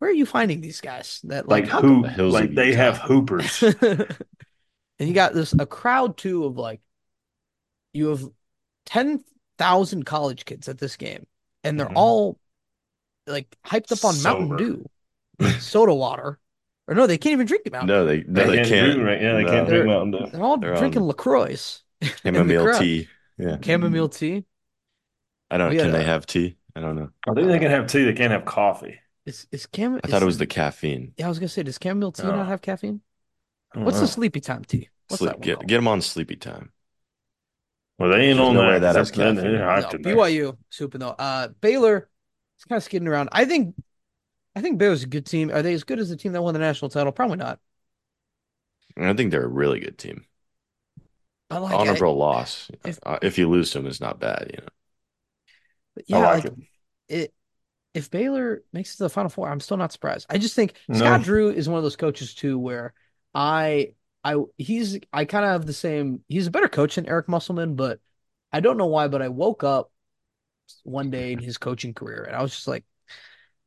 where 0.00 0.10
are 0.10 0.14
you 0.14 0.26
finding 0.26 0.60
these 0.60 0.80
guys 0.80 1.20
that 1.24 1.48
like 1.48 1.64
like 1.64 1.70
how 1.70 1.80
hoop, 1.80 2.02
the 2.04 2.10
hills 2.10 2.34
like 2.34 2.54
they 2.54 2.72
have 2.74 2.98
hoopers. 2.98 3.62
and 3.82 4.16
you 4.98 5.12
got 5.14 5.32
this 5.34 5.54
a 5.58 5.66
crowd 5.66 6.16
too 6.16 6.44
of 6.44 6.56
like 6.56 6.80
you 7.92 8.08
have 8.08 8.22
10,000 8.86 10.04
college 10.04 10.44
kids 10.44 10.68
at 10.68 10.78
this 10.78 10.96
game 10.96 11.26
and 11.64 11.78
they're 11.78 11.86
Mhm. 11.86 11.96
all 11.96 12.38
like 13.26 13.56
hyped 13.64 13.92
up 13.92 14.04
on 14.04 14.20
Mountain 14.22 14.56
Dew 14.56 14.90
soda 15.60 15.94
water 15.94 16.38
or 16.88 16.94
no 16.94 17.06
they 17.06 17.18
can't 17.18 17.32
even 17.34 17.46
drink 17.46 17.62
it 17.66 17.72
Mountain 17.72 17.88
No, 17.88 18.04
they 18.04 18.24
no, 18.26 18.46
they 18.50 18.64
can't. 18.64 18.94
do 18.96 19.04
right. 19.04 19.20
Yeah, 19.20 19.34
they 19.34 19.44
No. 19.44 19.50
can't 19.50 19.68
drink 19.68 19.86
Mountain 19.86 20.10
Dew. 20.12 20.30
they're 20.32 20.42
all 20.42 20.58
They're 20.58 20.76
drinking 20.76 21.02
on 21.02 21.08
LaCroix 21.08 21.56
chamomile 22.22 22.78
tea. 22.78 23.08
Yeah. 23.38 23.56
chamomile 23.62 24.08
tea 24.08 24.44
I 25.50 25.58
don't 25.58 25.70
We 25.70 25.76
know. 25.76 25.82
had 25.84 25.92
Can 25.92 25.98
they 26.00 26.04
have 26.04 26.26
tea? 26.26 26.56
I 26.76 26.80
don't 26.80 26.94
know. 26.96 27.10
I 27.28 27.34
think 27.34 27.48
they 27.48 27.58
can 27.58 27.70
have 27.70 27.88
tea. 27.88 28.04
They 28.04 28.12
can't 28.12 28.30
have 28.32 28.44
coffee. 28.44 29.00
Is 29.26 29.46
is 29.52 29.66
cam 29.66 30.00
I 30.02 30.08
thought 30.08 30.22
it 30.22 30.26
was 30.26 30.38
the 30.38 30.46
caffeine. 30.46 31.12
yeah 31.16 31.26
I 31.26 31.28
was 31.28 31.38
gonna 31.38 31.48
say 31.48 31.62
does 31.62 31.78
chamomile 31.82 32.12
tea 32.12 32.22
Oh. 32.24 32.32
not 32.32 32.48
have 32.48 32.62
caffeine 32.62 33.02
what's 33.74 33.96
know. 33.96 34.02
the 34.02 34.08
sleepy 34.08 34.40
time 34.40 34.64
tea 34.64 34.88
what's 35.08 35.20
Sleep, 35.20 35.30
that 35.32 35.40
get 35.40 35.56
called? 35.56 35.68
get 35.68 35.76
them 35.76 35.88
on 35.88 36.00
sleepy 36.02 36.36
time. 36.36 36.72
Well, 37.98 38.10
they 38.10 38.20
ain't 38.28 38.38
There's 38.38 38.48
on 38.48 38.54
no 38.54 38.62
that. 38.62 38.68
way 38.68 38.78
that 38.78 38.96
has 38.96 39.10
They're- 39.12 39.34
they're 39.34 39.58
caffeine. 39.58 39.60
hyped 39.60 40.04
No. 40.04 40.16
BYU, 40.16 40.56
super 40.70 40.96
though. 40.98 41.10
Uh, 41.10 41.48
Baylor 41.60 42.08
is 42.58 42.64
kind 42.64 42.78
of 42.78 42.82
skidding 42.84 43.06
around. 43.08 43.28
I 43.32 43.44
think, 43.44 43.74
I 44.56 44.62
think 44.62 44.78
Baylor's 44.78 45.02
a 45.02 45.06
good 45.06 45.26
team. 45.26 45.50
Are 45.50 45.60
they 45.62 45.74
as 45.74 45.84
good 45.84 45.98
as 45.98 46.08
the 46.08 46.16
team 46.16 46.32
that 46.32 46.42
won 46.42 46.54
the 46.54 46.60
national 46.60 46.88
title? 46.90 47.12
Probably 47.12 47.36
not. 47.36 47.60
I 48.96 49.12
think 49.12 49.30
they're 49.30 49.44
a 49.44 49.48
really 49.48 49.80
good 49.80 49.98
team. 49.98 50.24
But 51.50 51.62
like, 51.62 51.74
Honorable 51.74 52.16
loss. 52.16 52.70
if- 52.84 52.98
Uh, 53.02 53.18
if 53.22 53.36
you 53.36 53.48
lose 53.50 53.72
them, 53.72 53.86
it's 53.86 54.00
not 54.00 54.18
bad. 54.20 54.50
You 54.54 54.62
know. 54.62 54.68
I, 55.98 56.02
yeah, 56.06 56.16
I 56.18 56.34
like 56.34 56.44
like, 56.44 56.52
it. 56.52 56.54
it. 57.08 57.34
If 57.92 58.10
Baylor 58.10 58.62
makes 58.72 58.94
it 58.94 58.98
to 58.98 59.02
the 59.04 59.08
Final 59.10 59.30
Four, 59.30 59.48
I'm 59.48 59.60
still 59.60 59.76
not 59.76 59.92
surprised. 59.92 60.26
I 60.30 60.38
just 60.38 60.54
think 60.54 60.74
No. 60.88 60.98
Scott 60.98 61.22
Drew 61.22 61.50
is 61.50 61.68
one 61.68 61.78
of 61.78 61.82
those 61.82 61.96
coaches 61.96 62.34
too, 62.34 62.58
where 62.58 62.94
I, 63.34 63.94
I, 64.22 64.36
he's, 64.58 64.98
I 65.12 65.24
kind 65.24 65.44
of 65.44 65.50
have 65.50 65.66
the 65.66 65.72
same. 65.72 66.20
He's 66.28 66.46
a 66.46 66.50
better 66.50 66.68
coach 66.68 66.94
than 66.94 67.08
Eric 67.08 67.28
Musselman, 67.28 67.74
but 67.74 67.98
I 68.52 68.60
don't 68.60 68.76
know 68.76 68.86
why. 68.86 69.08
But 69.08 69.22
I 69.22 69.28
woke 69.28 69.64
up 69.64 69.90
one 70.84 71.10
day 71.10 71.32
in 71.32 71.38
his 71.40 71.58
coaching 71.58 71.94
career, 71.94 72.22
and 72.24 72.36
I 72.36 72.42
was 72.42 72.52
just 72.52 72.68
like, 72.68 72.84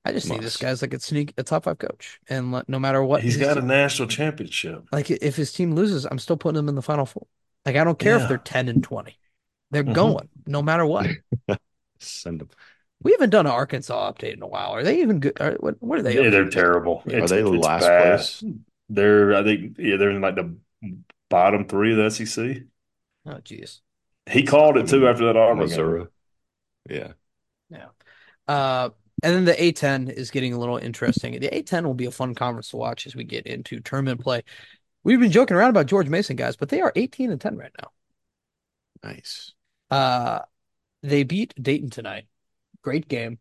I 0.05 0.11
just 0.11 0.27
think 0.27 0.41
this 0.41 0.57
guy's 0.57 0.81
like 0.81 0.93
a 0.93 0.99
sneak, 0.99 1.33
a 1.37 1.43
top 1.43 1.63
five 1.65 1.77
coach, 1.79 2.19
and 2.29 2.51
let- 2.51 2.67
no 2.67 2.79
matter 2.79 3.03
what, 3.03 3.23
he's 3.23 3.37
got 3.37 3.57
a 3.57 3.61
national 3.61 4.07
championship. 4.07 4.85
Like 4.91 5.09
if 5.11 5.35
his 5.35 5.51
team 5.53 5.75
loses, 5.75 6.05
I'm 6.05 6.19
still 6.19 6.37
putting 6.37 6.55
them 6.55 6.69
in 6.69 6.75
the 6.75 6.81
final 6.81 7.05
four. 7.05 7.27
Like 7.65 7.75
I 7.77 7.83
don't 7.83 7.97
care 7.99 8.17
if 8.17 8.27
they're 8.27 8.37
10 8.37 8.67
and 8.67 8.83
20. 8.83 9.17
They're 9.71 9.83
Mhm. 9.83 9.93
going 9.93 10.29
no 10.45 10.61
matter 10.61 10.85
what. 10.85 11.07
Send 11.99 12.41
them. 12.41 12.49
We 13.03 13.11
haven't 13.11 13.31
done 13.31 13.45
an 13.45 13.51
Arkansas 13.51 14.11
update 14.11 14.33
in 14.33 14.41
a 14.41 14.47
while. 14.47 14.71
Are 14.71 14.83
they 14.83 15.01
even 15.01 15.19
good? 15.19 15.39
Are, 15.41 15.53
what, 15.59 15.81
what 15.81 15.99
are 15.99 16.03
they? 16.03 16.15
Yeah, 16.15 16.29
they're 16.29 16.49
to? 16.49 16.49
terrible. 16.49 17.03
Are 17.17 17.27
It's, 17.27 17.27
they 17.27 17.43
it's 17.51 17.69
last 17.69 17.77
bad. 17.77 17.97
place? 17.97 18.43
They're, 18.89 19.35
I 19.35 19.43
think, 19.43 19.77
yeah, 19.79 19.97
they're 19.97 20.11
in 20.11 20.21
like 20.21 20.35
the 20.35 20.55
bottom 21.29 21.67
three 21.67 21.91
of 21.91 21.97
the 21.97 22.11
SEC. 22.11 22.67
Oh, 23.25 23.41
jeez. 23.41 23.81
He 24.29 24.43
called 24.43 24.75
it 24.77 24.87
too 24.89 25.07
after 25.07 25.25
that 25.27 25.37
Auburn 25.37 25.69
game. 25.69 25.69
Missouri. 25.69 26.07
Yeah. 26.89 27.13
Yeah. 27.69 27.89
Uh, 28.47 28.91
And 29.23 29.35
then 29.35 29.45
the 29.45 29.61
A10 29.63 30.09
is 30.09 30.31
getting 30.31 30.53
a 30.53 30.59
little 30.59 30.77
interesting. 30.77 31.39
The 31.39 31.55
A10 31.55 31.85
will 31.85 31.95
be 31.95 32.05
a 32.05 32.11
fun 32.11 32.35
conference 32.35 32.69
to 32.71 32.77
watch 32.77 33.07
as 33.07 33.15
we 33.15 33.23
get 33.25 33.47
into 33.47 33.79
tournament 33.81 34.21
play. 34.21 34.43
We've 35.03 35.19
been 35.21 35.31
joking 35.31 35.57
around 35.57 35.71
about 35.71 35.87
George 35.87 36.09
Mason 36.09 36.35
guys, 36.37 36.57
but 36.57 36.69
they 36.69 36.81
are 36.81 36.93
18 36.95 37.31
and 37.31 37.41
10 37.41 37.57
right 37.57 37.73
now. 37.81 37.91
Nice. 39.03 39.53
Uh, 39.89 40.39
they 41.03 41.23
beat 41.23 41.53
Dayton 41.61 41.89
tonight. 41.91 42.27
Great 42.83 43.07
game. 43.07 43.39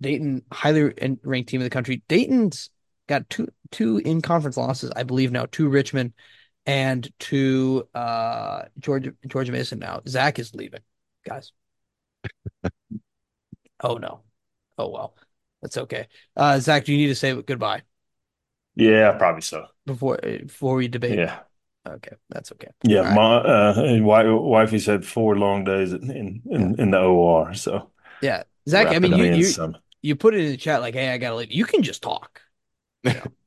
Dayton, 0.00 0.42
highly 0.52 0.92
ranked 1.22 1.48
team 1.50 1.60
in 1.60 1.64
the 1.64 1.70
country. 1.70 2.02
Dayton's 2.08 2.70
got 3.08 3.28
two 3.30 3.48
two 3.70 3.98
in 3.98 4.20
conference 4.20 4.56
losses, 4.56 4.90
I 4.94 5.04
believe 5.04 5.32
now, 5.32 5.46
to 5.52 5.68
Richmond 5.68 6.12
and 6.66 7.10
to 7.20 7.88
uh 7.94 8.64
Georgia 8.78 9.12
Georgia 9.26 9.52
Mason 9.52 9.78
now. 9.78 10.00
Zach 10.08 10.38
is 10.38 10.54
leaving, 10.54 10.80
guys. 11.26 11.52
Oh 13.80 13.96
no. 13.96 14.22
Oh 14.78 14.88
well. 14.90 15.16
That's 15.60 15.76
okay. 15.78 16.08
Uh 16.36 16.58
Zach, 16.60 16.84
do 16.84 16.92
you 16.92 16.98
need 16.98 17.08
to 17.08 17.14
say 17.14 17.40
goodbye 17.42 17.82
Yeah, 18.74 19.12
probably 19.18 19.42
so. 19.42 19.66
before 19.86 20.18
before 20.22 20.74
we 20.76 20.88
debate? 20.88 21.18
Yeah. 21.18 21.40
Okay, 21.86 22.12
that's 22.28 22.52
okay. 22.52 22.68
Yeah, 22.84 23.02
right. 23.02 23.14
my 23.14 23.36
uh, 23.38 23.98
wife, 24.02 24.26
wifey's 24.28 24.86
had 24.86 25.04
four 25.04 25.36
long 25.36 25.64
days 25.64 25.92
in 25.92 26.10
in, 26.10 26.42
in, 26.50 26.80
in 26.80 26.90
the 26.90 27.00
OR, 27.00 27.54
so 27.54 27.90
Yeah. 28.20 28.44
Zach, 28.68 28.92
I 28.92 28.98
mean 28.98 29.14
you 29.14 29.24
you 29.24 29.42
some. 29.44 29.76
you 30.02 30.16
put 30.16 30.34
it 30.34 30.40
in 30.40 30.50
the 30.50 30.56
chat 30.56 30.80
like, 30.80 30.94
hey, 30.94 31.10
I 31.12 31.18
gotta 31.18 31.36
leave. 31.36 31.52
You 31.52 31.64
can 31.64 31.82
just 31.82 32.02
talk. 32.02 32.40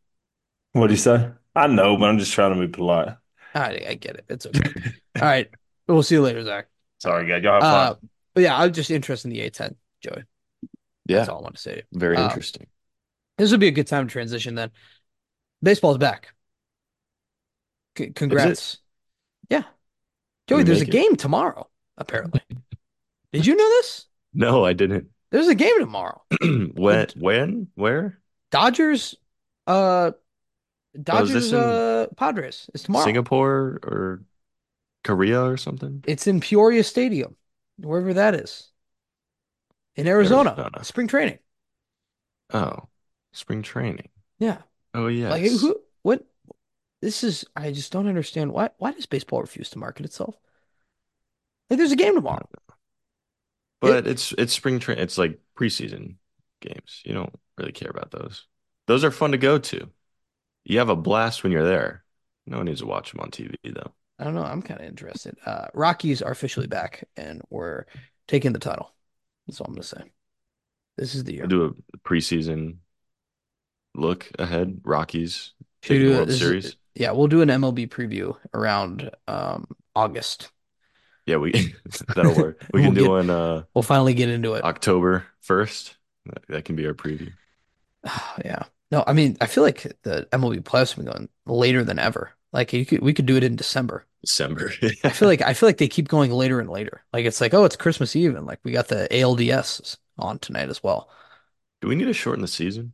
What 0.74 0.88
do 0.88 0.94
you 0.94 0.98
say? 0.98 1.32
I 1.56 1.66
know, 1.68 1.98
but 1.98 2.08
I'm 2.10 2.20
just 2.20 2.34
trying 2.34 2.54
to 2.54 2.60
be 2.68 2.72
polite. 2.72 3.18
I 3.54 3.86
I 3.90 3.94
get 3.96 4.16
it. 4.18 4.26
It's 4.30 4.46
okay. 4.46 4.70
All 5.22 5.28
right. 5.28 5.50
We'll 5.88 6.04
see 6.04 6.16
you 6.16 6.22
later, 6.22 6.44
Zach. 6.44 6.68
Sorry, 7.00 7.28
guys. 7.28 7.44
Y'all 7.44 7.56
have 7.56 7.66
Uh 7.66 7.70
fun. 7.70 8.10
but 8.34 8.44
yeah, 8.44 8.58
I'm 8.58 8.74
just 8.74 8.92
interested 8.92 9.30
in 9.30 9.34
the 9.34 9.42
A10, 9.42 9.76
Joey. 10.02 10.24
Yeah, 11.08 11.18
that's 11.18 11.30
all 11.30 11.40
I 11.40 11.42
want 11.44 11.56
to 11.56 11.62
say. 11.62 11.84
very 11.94 12.18
Um, 12.18 12.24
interesting. 12.24 12.68
This 13.38 13.52
would 13.52 13.60
be 13.60 13.68
a 13.68 13.72
good 13.72 13.88
time 13.88 14.08
to 14.08 14.12
transition 14.12 14.56
then. 14.56 14.72
Baseball's 15.64 15.98
back. 15.98 16.34
C 17.98 18.12
congrats. 18.14 18.78
Yeah. 19.50 19.64
Joey, 20.48 20.64
there's 20.64 20.82
a 20.82 20.86
it? 20.86 20.92
game 20.92 21.16
tomorrow, 21.16 21.70
apparently. 21.98 22.42
Did 23.34 23.46
you 23.46 23.56
know 23.56 23.70
this? 23.70 24.08
No, 24.36 24.66
I 24.66 24.74
didn't. 24.74 25.10
There's 25.32 25.48
a 25.48 25.56
game 25.56 25.80
tomorrow. 25.80 26.22
When, 26.76 27.08
when, 27.18 27.68
where? 27.76 28.20
Dodgers, 28.52 29.16
uh, 29.68 30.12
Oh, 30.98 31.02
Dodgers, 31.02 31.34
this 31.34 31.54
uh, 31.54 32.08
Padres. 32.16 32.70
It's 32.74 32.84
tomorrow. 32.84 33.06
Singapore 33.06 33.80
or 33.84 34.24
Korea 35.04 35.44
or 35.44 35.58
something? 35.58 36.04
It's 36.08 36.28
in 36.28 36.40
Peoria 36.40 36.84
Stadium, 36.84 37.36
wherever 37.78 38.14
that 38.14 38.36
is, 38.36 38.70
in 39.96 40.08
Arizona. 40.08 40.52
Arizona. 40.52 40.84
Spring 40.84 41.08
training. 41.08 41.40
Oh, 42.54 42.88
spring 43.34 43.62
training. 43.62 44.10
Yeah. 44.40 44.60
Oh, 44.94 45.08
yeah. 45.08 45.30
Like 45.30 45.44
who? 45.44 45.82
What? 46.04 46.26
This 47.02 47.24
is. 47.24 47.46
I 47.56 47.72
just 47.72 47.92
don't 47.92 48.08
understand 48.08 48.54
why. 48.54 48.70
Why 48.78 48.92
does 48.92 49.06
baseball 49.06 49.42
refuse 49.42 49.70
to 49.72 49.80
market 49.80 50.06
itself? 50.06 50.38
Like, 51.70 51.78
there's 51.78 51.92
a 51.92 51.98
game 51.98 52.16
tomorrow. 52.16 52.48
But 53.86 54.08
it's 54.08 54.34
it's 54.38 54.54
spring 54.54 54.80
train. 54.80 54.98
It's 55.00 55.18
like 55.18 55.40
preseason 55.58 56.16
games. 56.62 57.02
You 57.06 57.14
don't 57.14 57.34
really 57.58 57.72
care 57.72 57.90
about 57.90 58.12
those. 58.12 58.46
Those 58.88 59.04
are 59.04 59.12
fun 59.12 59.32
to 59.32 59.38
go 59.38 59.58
to. 59.58 59.90
You 60.64 60.80
have 60.80 60.90
a 60.90 60.96
blast 60.96 61.44
when 61.44 61.52
you're 61.52 61.66
there. 61.66 62.04
No 62.48 62.58
one 62.58 62.66
needs 62.68 62.82
to 62.82 62.86
watch 62.88 63.12
them 63.12 63.22
on 63.22 63.32
TV 63.32 63.56
though. 63.64 63.94
I 64.20 64.24
don't 64.24 64.36
know. 64.36 64.44
I'm 64.44 64.62
kind 64.62 64.80
of 64.80 64.88
interested. 64.88 65.36
Uh, 65.46 65.68
Rockies 65.74 66.22
are 66.22 66.32
officially 66.32 66.68
back, 66.68 67.04
and 67.18 67.42
we're 67.50 67.86
taking 68.28 68.54
the 68.54 68.60
title. 68.60 68.94
That's 69.48 69.60
all 69.60 69.68
I'm 69.68 69.74
gonna 69.74 69.84
say. 69.84 70.04
This 70.98 71.16
is 71.16 71.24
the 71.26 71.34
year. 71.34 71.48
Do 71.48 71.76
a 71.94 71.98
preseason 72.08 72.78
look 73.94 74.30
ahead. 74.40 74.80
Rockies 74.84 75.54
Should 75.84 76.00
do 76.00 76.10
the 76.10 76.16
World 76.16 76.28
this 76.30 76.36
is- 76.36 76.42
Series. 76.42 76.76
yeah, 76.96 77.12
we'll 77.12 77.28
do 77.28 77.42
an 77.42 77.50
MLB 77.50 77.88
preview 77.90 78.36
around 78.54 79.12
um, 79.28 79.68
August. 79.96 80.52
Yeah, 81.26 81.38
we 81.38 81.52
that'll 82.16 82.36
work. 82.36 82.62
We 82.74 82.82
We'll 82.82 82.90
can 82.90 82.94
do 82.96 83.02
get- 83.04 83.10
one 83.10 83.30
uh 83.30 83.64
We'll 83.74 83.82
finally 83.84 84.14
get 84.14 84.30
into 84.30 84.54
it. 84.54 84.64
October 84.64 85.26
1st. 85.48 85.94
That, 86.28 86.48
that 86.50 86.66
can 86.66 86.76
be 86.76 86.86
our 86.88 86.94
preview. 86.94 87.32
Yeah. 88.44 88.64
No, 88.92 89.04
I 89.08 89.14
mean, 89.14 89.36
I 89.42 89.48
feel 89.48 89.64
like 89.64 89.82
the 90.04 90.28
MLB 90.32 90.62
playoffs 90.62 90.94
have 90.96 90.98
been 91.04 91.12
going 91.12 91.30
later 91.46 91.84
than 91.84 91.98
ever. 92.00 92.32
Like 92.54 92.72
you 92.72 92.86
could, 92.86 93.02
we 93.02 93.14
could 93.14 93.26
do 93.26 93.36
it 93.36 93.44
in 93.44 93.56
December. 93.56 94.06
December. 94.22 94.72
I 95.04 95.10
feel 95.10 95.28
like 95.28 95.42
I 95.42 95.54
feel 95.54 95.68
like 95.68 95.78
they 95.78 95.88
keep 95.88 96.08
going 96.08 96.32
later 96.32 96.60
and 96.60 96.70
later. 96.70 97.04
Like 97.12 97.26
it's 97.26 97.42
like, 97.42 97.54
oh, 97.54 97.66
it's 97.66 97.76
Christmas 97.76 98.16
Eve, 98.16 98.36
and 98.36 98.46
like 98.46 98.60
we 98.64 98.72
got 98.72 98.88
the 98.88 99.08
ALDS 99.12 99.98
on 100.18 100.40
tonight 100.40 100.70
as 100.70 100.82
well 100.82 101.10
Do 101.82 101.88
we 101.90 101.96
need 101.96 102.06
to 102.06 102.14
shorten 102.14 102.42
the 102.42 102.48
season? 102.48 102.94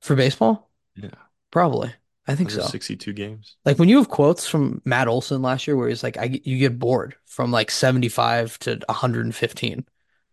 for 0.00 0.14
baseball. 0.16 0.70
Yeah. 0.96 1.10
Probably, 1.50 1.92
I 2.26 2.34
think 2.34 2.50
so. 2.50 2.62
62 2.62 3.12
games? 3.12 3.56
Like 3.64 3.78
when 3.78 3.88
you 3.88 3.98
have 3.98 4.08
quotes 4.08 4.46
from 4.48 4.80
Matt 4.84 5.08
Olson 5.08 5.42
last 5.42 5.66
year, 5.66 5.76
where 5.76 5.88
he's 5.88 6.02
like, 6.02 6.16
"I 6.16 6.28
get- 6.28 6.46
you 6.46 6.58
get 6.58 6.78
bored 6.78 7.16
from 7.26 7.50
like 7.50 7.70
75 7.70 8.58
to 8.60 8.80
115." 8.88 9.86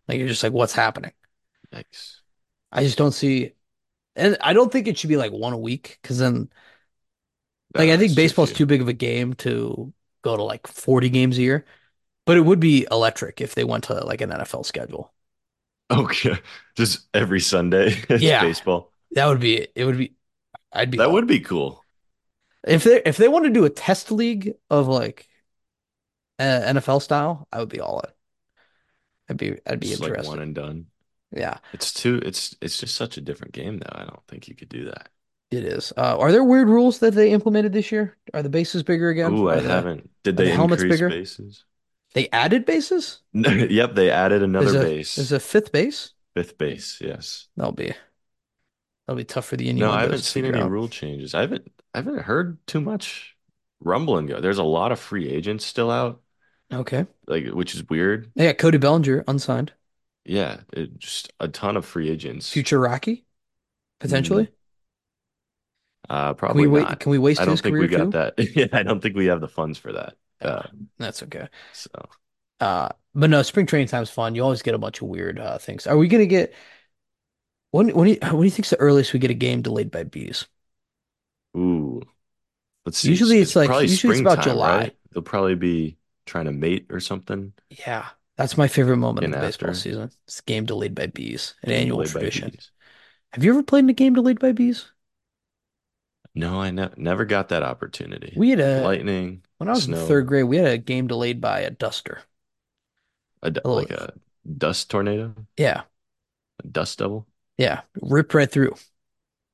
Like 0.08 0.18
you're 0.20 0.28
just 0.28 0.44
like, 0.44 0.54
what's 0.54 0.74
happening? 0.74 1.12
Yikes. 1.74 2.18
I 2.72 2.84
just 2.84 2.98
don't 2.98 3.12
see, 3.12 3.54
and 4.16 4.38
I 4.42 4.54
don't 4.54 4.72
think 4.72 4.88
it 4.88 4.98
should 4.98 5.10
be 5.10 5.18
like 5.18 5.32
one 5.34 5.54
a 5.54 5.58
week 5.58 6.00
because 6.02 6.20
then, 6.20 6.50
like, 7.76 7.89
I 7.89 7.98
think 7.98 8.16
baseball's 8.16 8.50
few. 8.50 8.58
too 8.60 8.66
big 8.66 8.82
of 8.82 8.88
a 8.88 8.94
game 8.94 9.34
to 9.36 9.94
go 10.24 10.36
to 10.38 10.44
like 10.44 10.68
40 10.68 11.10
games 11.10 11.38
a 11.38 11.42
year. 11.42 11.66
But 12.26 12.38
it 12.38 12.42
would 12.42 12.60
be 12.60 12.88
electric 12.92 13.42
if 13.42 13.56
they 13.56 13.64
went 13.64 13.86
to 13.86 13.96
like 14.06 14.22
an 14.22 14.32
NFL 14.32 14.64
schedule. 14.64 15.12
Okay. 15.89 16.38
Just 16.76 17.08
every 17.14 17.39
Sunday 17.39 18.02
Yeah. 18.10 18.42
baseball. 18.42 18.92
That 19.12 19.26
would 19.28 19.39
be 19.42 19.68
it. 19.76 19.86
Would 19.86 19.98
be 19.98 20.14
I'd 20.72 20.92
be 20.92 20.98
That 20.98 21.12
would 21.12 21.28
be 21.28 21.39
cool. 21.42 21.81
If 22.68 22.84
they 22.84 23.01
if 23.05 23.18
they 23.18 23.28
want 23.28 23.45
to 23.45 23.51
do 23.51 23.66
a 23.66 23.70
test 23.70 24.12
league 24.12 24.53
of 24.70 24.88
like 24.88 25.28
uh, 26.39 26.43
NFL 26.43 27.01
style, 27.01 27.47
I 27.51 27.59
would 27.59 27.70
be 27.70 27.80
all 27.82 27.99
in. 28.01 28.12
I'd 29.30 29.38
be 29.38 29.57
I'd 29.66 29.80
be 29.80 29.88
Just 29.89 30.01
like 30.01 30.09
interested. 30.09 30.30
one 30.32 30.39
and 30.41 30.55
done. 30.55 30.86
Yeah, 31.32 31.59
It's 31.72 31.93
too 31.93 32.22
it's 32.26 32.55
it's 32.62 32.78
just 32.78 32.95
such 32.95 33.18
a 33.18 33.22
different 33.22 33.53
game 33.53 33.78
though. 33.80 33.89
I 33.95 34.03
don't 34.03 34.26
think 34.28 34.47
you 34.49 34.55
could 34.55 34.68
do 34.70 34.86
that. 34.86 35.09
it 35.49 35.64
is. 35.64 35.93
Uh, 35.95 36.18
are 36.20 36.32
there 36.32 36.43
weird 36.43 36.68
rules 36.68 36.99
that 36.99 37.14
they 37.14 37.32
implemented 37.32 37.72
this 37.72 37.91
year? 37.91 38.18
Are 38.34 38.43
the 38.43 38.49
bases 38.49 38.84
bigger 38.84 39.09
again? 39.09 39.34
Ooh, 39.34 39.47
Are 39.47 39.53
I 39.55 39.59
the- 39.62 39.70
haven't. 39.70 40.09
Did 40.24 40.36
they 40.38 40.45
the 40.45 40.51
helmets 40.55 40.82
increase 40.84 40.99
bigger? 40.99 41.09
bases? 41.09 41.64
They 42.14 42.28
added 42.32 42.66
bases. 42.66 43.22
Yep, 43.34 43.95
they 43.95 44.12
added 44.12 44.43
another 44.43 44.72
There's 44.72 44.84
a, 44.84 44.86
base. 44.86 45.16
There's 45.16 45.32
a 45.32 45.39
fifth 45.39 45.72
base. 45.72 46.12
Fifth 46.36 46.57
base, 46.57 46.97
yes. 47.01 47.47
That'll 47.55 47.72
be 47.72 47.93
that'll 49.06 49.18
be 49.18 49.24
tough 49.26 49.45
for 49.45 49.58
the 49.58 49.66
union. 49.66 49.86
No, 49.88 49.91
I 49.91 50.02
haven't 50.02 50.20
seen 50.20 50.45
any 50.45 50.60
out. 50.60 50.72
rule 50.72 50.88
changes. 50.88 51.34
I 51.34 51.41
haven't 51.41 51.72
I 51.93 51.99
haven't 51.99 52.20
heard 52.20 52.66
too 52.68 52.82
much 52.82 53.36
rumbling 53.80 54.28
go. 54.28 54.39
There's 54.41 54.58
a 54.58 54.64
lot 54.64 54.91
of 54.91 54.99
free 54.99 55.30
agents 55.30 55.66
still 55.66 55.91
out, 55.91 56.22
Okay. 56.72 57.06
like 57.28 57.47
which 57.47 57.76
is 57.76 57.88
weird. 57.89 58.32
Yeah, 58.36 58.54
Cody 58.54 58.78
Bellinger 58.78 59.24
unsigned. 59.28 59.74
Yeah, 60.26 60.62
it, 60.74 60.97
just 60.99 61.32
a 61.39 61.47
ton 61.47 61.78
of 61.78 61.86
free 61.86 62.10
agents. 62.10 62.49
Future 62.49 62.80
Rocky, 62.80 63.26
potentially. 63.99 64.49
Uh, 66.10 66.30
Can 66.30 66.36
probably 66.36 66.62
we 66.62 66.68
wait? 66.68 66.89
not. 66.89 66.99
Can 66.99 67.12
we 67.12 67.18
waste 67.18 67.41
I 67.41 67.45
don't 67.45 67.62
think 67.62 67.78
we 67.78 67.88
got 67.88 68.12
too? 68.12 68.12
that. 68.12 68.34
Yeah, 68.56 68.68
I 68.74 68.84
don't 68.84 69.02
think 69.02 69.16
we 69.16 69.28
have 69.28 69.41
the 69.41 69.47
funds 69.47 69.78
for 69.78 69.93
that. 69.93 70.16
Uh, 70.41 70.64
That's 70.97 71.24
okay. 71.24 71.47
so 71.72 71.89
Uh, 72.60 72.89
but 73.16 73.30
no, 73.30 73.41
spring 73.41 73.66
training 73.66 73.88
time's 73.88 74.10
fun. 74.10 74.36
You 74.36 74.43
always 74.43 74.62
get 74.62 74.76
a 74.76 74.78
bunch 74.78 75.02
of 75.02 75.08
weird 75.08 75.39
uh, 75.39 75.58
things. 75.58 75.88
Are 75.88 75.97
we 75.97 76.08
gonna 76.08 76.26
get 76.26 76.54
when 77.72 77.90
when 77.90 78.08
do 78.08 78.12
you, 78.14 78.20
when 78.22 78.42
do 78.42 78.44
you 78.46 78.52
think's 78.52 78.70
the 78.70 78.78
earliest 78.80 79.14
we 79.14 79.20
get 79.20 79.32
a 79.32 79.36
game 79.36 79.62
delayed 79.62 79.92
by 79.92 80.04
bees? 80.04 80.46
ooh, 81.56 82.02
let's 82.86 83.00
see. 83.00 83.10
Usually 83.10 83.40
it's 83.40 83.56
like- 83.56 83.70
usually 83.82 84.12
it's 84.14 84.22
about 84.22 84.44
July. 84.44 84.78
right? 84.78 84.98
They'll 85.12 85.24
probably 85.24 85.56
be 85.56 85.98
trying 86.26 86.46
to 86.46 86.52
mate 86.52 86.88
or 86.90 87.00
something. 87.00 87.54
Yeah, 87.70 88.10
that's 88.38 88.58
my 88.58 88.68
favorite 88.68 88.98
moment 88.98 89.26
of 89.26 89.32
And 89.32 89.42
the 89.42 89.46
baseball 89.48 89.74
season. 89.74 90.12
It's 90.28 90.40
a 90.40 90.44
game 90.44 90.66
delayed 90.66 90.96
by 90.96 91.08
bees, 91.08 91.56
an 91.64 91.72
annual 91.72 92.04
tradition. 92.04 92.58
Have 93.34 93.44
you 93.44 93.52
ever 93.52 93.64
played 93.64 93.86
in 93.86 93.90
a 93.90 93.94
game 93.94 94.14
delayed 94.14 94.40
by 94.40 94.52
bees? 94.52 94.92
No, 96.34 96.62
I 96.62 96.72
ne 96.72 96.90
never 96.98 97.26
got 97.26 97.50
that 97.50 97.64
opportunity. 97.64 98.34
We 98.36 98.50
had 98.52 98.60
a 98.60 98.82
Lightning, 98.84 99.44
when 99.58 99.70
I 99.70 99.74
was 99.74 99.88
in 99.88 99.94
third 99.96 100.28
grade, 100.28 100.46
we 100.46 100.58
had 100.58 100.66
a 100.68 100.78
game 100.78 101.08
delayed 101.08 101.40
by 101.42 101.62
a 101.62 101.70
duster. 101.70 102.24
a, 103.42 103.52
d- 103.52 103.62
a 103.64 103.70
like 103.70 103.92
a 103.92 104.14
dust 104.58 104.90
tornado, 104.90 105.36
Yeah, 105.58 105.84
a 106.64 106.68
dust 106.68 107.00
devil. 107.00 107.28
Yeah, 107.62 107.82
ripped 108.01 108.34
right 108.34 108.49
through 108.49 108.76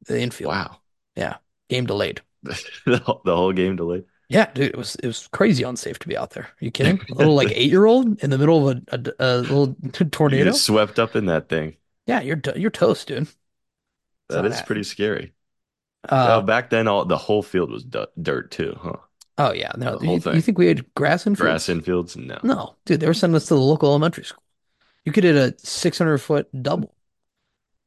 the 0.07 0.19
infield. 0.21 0.49
Wow, 0.51 0.77
Yeah, 1.15 1.37
Game 1.69 1.85
delayed. 1.85 2.21
the 2.43 3.01
whole, 3.25 3.51
game 3.51 3.75
delayed. 3.75 4.05
Yeah, 4.29 4.51
dude, 4.53 4.67
it 4.67 4.77
was 4.77 4.95
it 4.95 5.07
was 5.07 5.27
crazy 5.31 5.63
unsafe 5.63 5.99
to 5.99 6.07
be 6.07 6.17
out 6.17 6.31
there. 6.31 6.43
Are 6.43 6.55
you 6.65 6.71
kidding? 6.71 6.99
A 7.11 7.13
little 7.15 7.35
like 7.35 7.49
eight 7.55 7.69
year 7.71 7.85
old 7.85 8.21
in 8.23 8.29
the 8.29 8.37
middle 8.37 8.69
of 8.69 8.77
a, 8.91 8.95
a, 8.95 9.13
a 9.19 9.37
little 9.41 9.75
You 9.83 10.05
tornado. 10.05 10.51
swept 10.51 10.99
up 10.99 11.15
in 11.15 11.25
that 11.27 11.49
thing. 11.49 11.77
Yeah, 12.05 12.21
you're 12.21 12.41
you're 12.55 12.71
toast, 12.71 13.07
dude. 13.07 13.27
That 14.29 14.41
not 14.41 14.45
is 14.45 14.53
happening. 14.55 14.65
pretty 14.65 14.83
scary. 14.83 15.33
Uh, 16.07 16.39
oh, 16.39 16.41
back 16.41 16.69
then, 16.69 16.87
all 16.87 17.05
the 17.05 17.17
whole 17.17 17.43
field 17.43 17.71
was 17.71 17.83
du 17.83 18.07
dirt 18.21 18.51
too, 18.51 18.77
huh? 18.81 18.97
oh 19.37 19.51
yeah, 19.53 19.71
no. 19.77 19.99
You, 20.01 20.21
you 20.33 20.41
think 20.41 20.57
we 20.57 20.67
had 20.67 20.93
grass 20.95 21.25
in 21.27 21.33
Grass 21.33 21.65
fields? 21.67 21.85
infields, 21.87 22.15
no. 22.15 22.39
No, 22.43 22.75
dude, 22.85 22.99
they 22.99 23.07
were 23.07 23.13
sending 23.13 23.35
us 23.35 23.45
to 23.47 23.55
the 23.55 23.59
local 23.59 23.89
elementary 23.89 24.23
school. 24.25 24.43
You 25.05 25.11
could 25.11 25.23
hit 25.23 25.35
a 25.35 25.55
600 25.59 26.17
foot 26.19 26.49
double. 26.63 26.93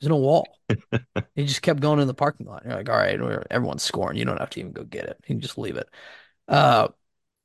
There's 0.01 0.09
no 0.11 0.16
wall. 0.16 0.46
He 1.34 1.46
just 1.46 1.62
kept 1.62 1.80
going 1.80 2.01
in 2.01 2.07
the 2.07 2.14
parking 2.14 2.46
lot. 2.46 2.64
You're 2.64 2.74
like, 2.74 2.88
all 2.88 2.96
right, 2.96 3.18
everyone's 3.51 3.82
scoring. 3.82 4.18
You 4.18 4.24
don't 4.24 4.38
have 4.38 4.51
to 4.51 4.61
even 4.61 4.72
go 4.72 4.84
get 4.84 5.05
it. 5.07 5.16
You 5.22 5.34
can 5.34 5.40
just 5.40 5.59
leave 5.59 5.76
it. 5.76 5.88
Uh, 6.48 6.88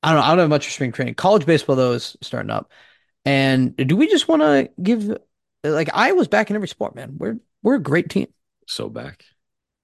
I 0.04 0.12
don't 0.14 0.22
know. 0.22 0.26
I 0.26 0.30
don't 0.30 0.40
have 0.40 0.50
much 0.50 0.66
for 0.66 0.72
spring 0.72 0.92
training. 0.92 1.16
College 1.16 1.46
baseball 1.46 1.76
though 1.76 1.94
is 1.94 2.18
starting 2.22 2.52
up. 2.52 2.72
And 3.26 3.76
do 3.76 3.96
we 3.96 4.08
just 4.08 4.28
want 4.28 4.42
to 4.42 4.70
give 4.82 5.18
like 5.64 5.90
Iowa's 5.94 6.28
back 6.28 6.50
in 6.50 6.56
every 6.56 6.68
sport, 6.68 6.96
man. 6.96 7.16
We're 7.18 7.40
we're 7.64 7.76
a 7.76 7.82
great 7.84 8.10
team. 8.10 8.28
So 8.68 8.90
back. 8.90 9.26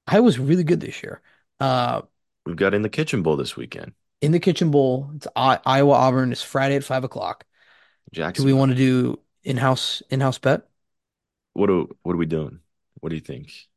Iowa's 0.07 0.39
really 0.39 0.63
good 0.63 0.79
this 0.79 1.01
year. 1.03 1.21
Uh, 1.59 2.03
We've 2.45 2.55
got 2.55 2.73
in 2.73 2.81
the 2.81 2.89
kitchen 2.89 3.23
bowl 3.23 3.37
this 3.37 3.55
weekend. 3.55 3.93
in 4.21 4.31
the 4.31 4.39
Kitchen 4.39 4.71
Bowl, 4.71 5.11
it's 5.15 5.27
I 5.35 5.59
Iowa 5.65 5.93
Auburn. 5.93 6.31
It's 6.31 6.41
Friday 6.43 6.75
at 6.75 6.83
five 6.83 7.03
o'clock. 7.03 7.45
Jackson. 8.11 8.43
Do 8.43 8.47
we 8.53 8.53
want 8.53 8.71
to 8.71 8.75
do 8.77 9.19
in-house 9.43 10.01
in-house 10.09 10.37
bet? 10.39 10.67
What 11.53 11.67
do 11.67 11.95
what 12.03 12.13
are 12.13 12.17
we 12.17 12.25
doing? 12.25 12.60
What 13.01 13.09
do 13.09 13.15
you 13.15 13.21
think? 13.21 13.67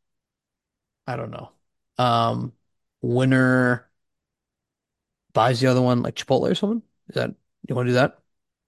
I 1.06 1.16
don't 1.16 1.30
know. 1.30 1.50
Um, 1.98 2.52
winner 3.02 3.90
buys 5.32 5.60
the 5.60 5.66
other 5.66 5.82
one 5.82 6.02
like 6.02 6.14
Chipotle 6.16 6.50
or 6.50 6.54
something. 6.54 6.82
Is 7.08 7.14
that 7.16 7.34
you 7.68 7.74
want 7.74 7.86
to 7.86 7.90
do 7.90 7.94
that? 7.94 8.18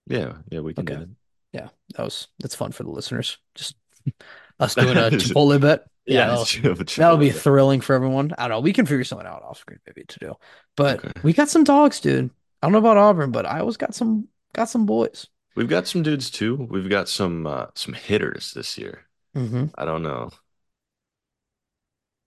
Yeah, 0.06 0.38
yeah, 0.50 0.60
we 0.60 0.74
can 0.74 0.86
do 0.86 1.00
it. 1.00 1.08
Yeah, 1.52 1.68
that 1.96 2.04
was 2.04 2.28
that's 2.38 2.54
fun 2.54 2.72
for 2.72 2.82
the 2.82 2.90
listeners. 2.90 3.38
Just 3.54 3.76
us 4.60 4.76
doing 4.76 4.98
a 4.98 5.10
Chipotle 5.12 5.60
bet. 5.60 5.86
Yeah, 6.08 6.26
that'll, 6.26 6.42
it's 6.42 6.94
that'll 6.96 7.18
be 7.18 7.30
Chipotle. 7.30 7.32
thrilling 7.32 7.80
for 7.80 7.94
everyone. 7.94 8.32
I 8.38 8.44
don't 8.48 8.58
know. 8.58 8.60
We 8.60 8.72
can 8.72 8.86
figure 8.86 9.04
something 9.04 9.26
out 9.28 9.42
off 9.42 9.58
screen 9.58 9.80
maybe 9.86 10.04
to 10.06 10.18
do. 10.20 10.34
But 10.76 11.04
Okay. 11.04 11.12
we 11.22 11.32
got 11.32 11.48
some 11.50 11.64
dogs, 11.64 12.00
dude. 12.00 12.30
I 12.62 12.66
don't 12.66 12.72
know 12.72 12.78
about 12.78 12.96
Auburn, 12.98 13.32
but 13.32 13.46
Iowa's 13.46 13.76
got 13.76 13.94
some 13.94 14.28
got 14.54 14.70
some 14.70 14.86
boys. 14.86 15.28
We've 15.54 15.68
got 15.68 15.86
some 15.88 16.02
dudes 16.02 16.30
too. 16.30 16.54
We've 16.54 16.88
got 16.88 17.08
some 17.08 17.46
uh, 17.46 17.66
some 17.74 17.94
hitters 17.94 18.52
this 18.52 18.76
year. 18.78 19.06
hmm 19.34 19.66
I 19.76 19.84
don't 19.84 20.02
know. 20.02 20.30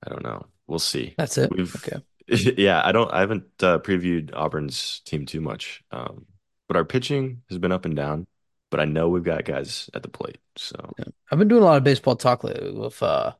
I 0.05 0.09
don't 0.09 0.23
know. 0.23 0.45
We'll 0.67 0.79
see. 0.79 1.15
That's 1.17 1.37
it. 1.37 1.51
We've 1.51 1.75
Okay. 1.75 2.01
yeah, 2.57 2.81
I 2.83 2.91
don't 2.91 3.11
I 3.11 3.21
haven't 3.21 3.45
uh, 3.61 3.79
previewed 3.79 4.31
Auburn's 4.33 5.01
team 5.05 5.25
too 5.25 5.41
much. 5.41 5.83
Um, 5.91 6.25
but 6.67 6.77
our 6.77 6.85
pitching 6.85 7.41
has 7.49 7.57
been 7.57 7.71
up 7.71 7.85
and 7.85 7.95
down, 7.95 8.27
but 8.69 8.79
I 8.79 8.85
know 8.85 9.09
we've 9.09 9.23
got 9.23 9.43
guys 9.45 9.89
at 9.93 10.03
the 10.03 10.09
plate. 10.09 10.37
So 10.55 10.93
I've 11.31 11.39
been 11.39 11.47
doing 11.47 11.63
a 11.63 11.65
lot 11.65 11.77
of 11.77 11.83
baseball 11.83 12.15
talk 12.15 12.43
lately 12.43 12.71
with 12.71 13.01
uh 13.01 13.33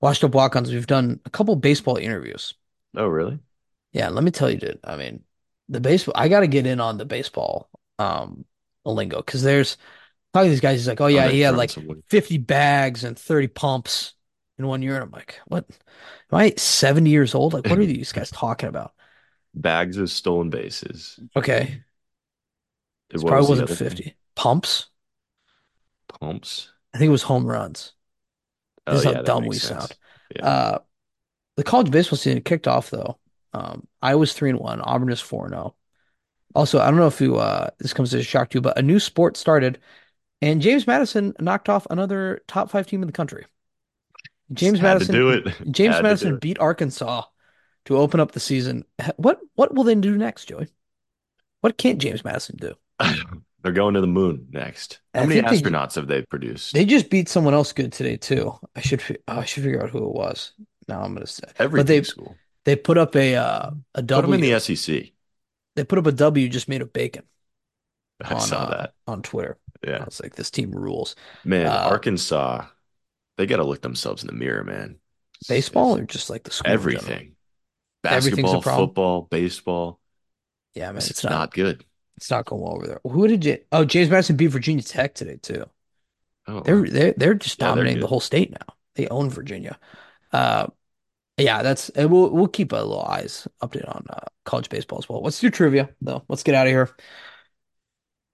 Washed 0.00 0.24
Up 0.24 0.34
Walk-Ons. 0.34 0.72
We've 0.72 0.86
done 0.86 1.20
a 1.24 1.30
couple 1.30 1.54
baseball 1.54 1.96
interviews. 1.96 2.54
Oh, 2.96 3.06
really? 3.06 3.38
Yeah, 3.92 4.08
let 4.08 4.24
me 4.24 4.32
tell 4.32 4.50
you, 4.50 4.58
dude. 4.58 4.80
I 4.82 4.96
mean, 4.96 5.22
the 5.68 5.80
baseball. 5.80 6.14
I 6.16 6.28
got 6.28 6.40
to 6.40 6.48
get 6.48 6.66
in 6.66 6.80
on 6.80 6.98
the 6.98 7.04
baseball 7.04 7.68
um 7.98 8.44
lingo 8.84 9.18
because 9.18 9.42
there's 9.42 9.76
talking 10.34 10.48
to 10.48 10.50
these 10.50 10.60
guys. 10.60 10.80
He's 10.80 10.88
like, 10.88 11.00
oh 11.00 11.06
yeah, 11.06 11.28
he 11.28 11.40
had 11.40 11.56
like 11.56 11.70
50 12.08 12.38
bags 12.38 13.04
and 13.04 13.16
30 13.16 13.46
pumps 13.48 14.14
in 14.62 14.68
one 14.68 14.82
year. 14.82 14.94
And 14.96 15.04
I'm 15.04 15.10
like, 15.10 15.40
what? 15.46 15.66
Am 16.32 16.38
I 16.38 16.54
70 16.56 17.10
years 17.10 17.34
old? 17.34 17.54
Like, 17.54 17.66
what 17.66 17.78
are 17.78 17.86
these 17.86 18.12
guys 18.12 18.30
talking 18.30 18.68
about? 18.68 18.94
bags 19.54 19.96
of 19.96 20.10
stolen 20.10 20.50
bases. 20.50 21.18
Okay, 21.36 21.84
it 23.10 23.20
probably 23.24 23.46
was 23.46 23.50
the 23.50 23.60
wasn't 23.60 23.62
other 23.62 23.76
thing? 23.76 24.02
50 24.04 24.16
pumps. 24.36 24.88
Pumps. 26.08 26.70
I 26.94 26.98
think 26.98 27.08
it 27.08 27.12
was 27.12 27.22
home 27.24 27.46
runs. 27.46 27.92
Oh 28.86 29.00
This 29.00 29.00
is 29.00 29.04
how 29.04 29.14
yeah, 29.14 29.22
dumb 29.24 29.46
we 29.46 29.58
sense. 29.58 29.58
sound. 29.58 29.96
Yeah. 30.34 30.42
Uh, 30.42 30.80
the 31.56 31.64
college 31.64 31.90
baseball 31.90 32.18
season 32.18 32.42
kicked 32.42 32.68
off 32.68 32.90
though. 32.90 33.18
Um, 33.54 33.88
was 34.02 34.34
three 34.34 34.50
and 34.50 34.60
one. 34.60 34.80
Auburn 34.82 35.10
is 35.10 35.20
four 35.20 35.46
and 35.46 35.54
zero. 35.54 35.76
Also, 36.54 36.80
I 36.80 36.86
don't 36.90 36.98
know 36.98 37.08
if 37.08 37.20
you 37.20 37.36
uh 37.38 37.70
this 37.78 37.94
comes 37.94 38.14
as 38.14 38.20
a 38.22 38.24
shock 38.24 38.50
to 38.50 38.58
you, 38.58 38.62
but 38.62 38.78
a 38.78 38.82
new 38.82 39.00
sport 39.00 39.36
started, 39.36 39.80
and 40.42 40.62
James 40.62 40.86
Madison 40.86 41.34
knocked 41.40 41.68
off 41.70 41.86
another 41.90 42.42
top 42.48 42.70
five 42.70 42.86
team 42.88 43.02
in 43.02 43.08
the 43.08 43.12
country. 43.12 43.46
James 44.52 44.80
Madison 44.80 45.14
do 45.14 45.30
it. 45.30 45.46
James 45.70 45.94
Had 45.96 46.02
Madison 46.04 46.34
it. 46.34 46.40
beat 46.40 46.58
Arkansas 46.58 47.24
to 47.86 47.96
open 47.98 48.20
up 48.20 48.32
the 48.32 48.40
season. 48.40 48.84
What 49.16 49.40
what 49.54 49.74
will 49.74 49.84
they 49.84 49.94
do 49.94 50.16
next, 50.16 50.46
Joey? 50.46 50.68
What 51.60 51.78
can't 51.78 51.98
James 52.00 52.24
Madison 52.24 52.56
do? 52.56 52.74
They're 53.62 53.72
going 53.72 53.94
to 53.94 54.00
the 54.00 54.06
moon 54.08 54.48
next. 54.50 55.00
How 55.14 55.22
I 55.22 55.26
many 55.26 55.40
think 55.40 55.62
they- 55.62 55.70
astronauts 55.70 55.94
have 55.94 56.08
they 56.08 56.22
produced? 56.22 56.74
They 56.74 56.84
just 56.84 57.10
beat 57.10 57.28
someone 57.28 57.54
else 57.54 57.72
good 57.72 57.92
today 57.92 58.16
too. 58.16 58.58
I 58.74 58.80
should 58.80 59.02
oh, 59.28 59.38
I 59.38 59.44
should 59.44 59.62
figure 59.62 59.82
out 59.82 59.90
who 59.90 59.98
it 59.98 60.12
was. 60.14 60.52
Now 60.88 61.02
I'm 61.02 61.14
gonna 61.14 61.26
say, 61.26 61.44
Every 61.58 61.80
but 61.80 61.86
they 61.86 62.02
school. 62.02 62.36
they 62.64 62.74
put 62.76 62.98
up 62.98 63.14
a 63.16 63.36
uh, 63.36 63.70
a 63.94 64.02
Put 64.02 64.22
them 64.22 64.32
in 64.34 64.40
the 64.40 64.58
SEC. 64.58 65.12
They 65.76 65.84
put 65.84 65.98
up 65.98 66.06
a 66.06 66.12
W 66.12 66.48
just 66.48 66.68
made 66.68 66.82
of 66.82 66.92
bacon 66.92 67.22
I 68.22 68.34
on 68.34 68.40
saw 68.40 68.58
uh, 68.64 68.70
that. 68.76 68.94
on 69.06 69.22
Twitter. 69.22 69.58
I 69.86 69.90
Yeah. 69.90 70.04
was 70.04 70.20
like, 70.20 70.34
this 70.34 70.50
team 70.50 70.70
rules. 70.72 71.14
Man, 71.44 71.66
uh, 71.66 71.70
Arkansas, 71.70 72.66
they 73.36 73.46
got 73.46 73.56
to 73.58 73.64
look 73.64 73.82
themselves 73.82 74.22
in 74.22 74.28
the 74.28 74.32
mirror, 74.34 74.64
man. 74.64 74.98
Baseball 75.48 75.96
It's 75.96 75.98
or 75.98 76.04
just 76.04 76.30
like 76.30 76.42
the 76.44 76.50
school 76.50 76.80
everything. 76.80 77.36
Basketball, 78.02 78.62
football, 78.62 79.22
baseball. 79.22 80.00
Yeah, 80.74 80.92
man, 80.92 81.06
It's, 81.06 81.10
it's 81.10 81.24
not, 81.24 81.30
not 81.30 81.52
good. 81.52 81.84
it's 82.16 82.30
not 82.30 82.46
going 82.46 82.62
well 82.62 82.76
over 82.76 82.86
there. 82.86 83.00
Who 83.04 83.28
did 83.28 83.44
you? 83.44 83.58
Oh, 83.72 83.84
James 83.84 84.10
Madison 84.10 84.36
beat 84.36 84.48
Virginia 84.48 84.82
Tech 84.84 85.14
today 85.14 85.38
too. 85.42 85.66
Oh, 86.46 86.64
They're 86.64 86.88
they're 86.88 87.14
they're 87.16 87.34
just 87.34 87.58
Yeah, 87.58 87.72
they're 87.72 87.84
dominating 87.84 88.00
the 88.00 88.06
whole 88.08 88.20
state 88.20 88.52
now. 88.52 88.76
They 88.96 89.08
own 89.08 89.30
Virginia. 89.30 89.78
Uh, 90.32 90.68
yeah, 91.38 91.62
that's 91.62 91.90
and 91.90 92.10
we'll 92.12 92.30
we'll 92.30 92.48
keep 92.48 92.72
a 92.72 92.76
little 92.76 93.02
eyes 93.04 93.48
update 93.62 93.88
on 93.88 94.06
uh, 94.10 94.26
college 94.44 94.68
baseball 94.70 94.98
as 95.00 95.08
well. 95.08 95.22
Let's 95.22 95.40
do 95.40 95.50
trivia 95.50 95.90
though. 96.02 96.24
Let's 96.28 96.42
get 96.44 96.54
out 96.56 96.66
of 96.66 96.72
here. 96.72 96.90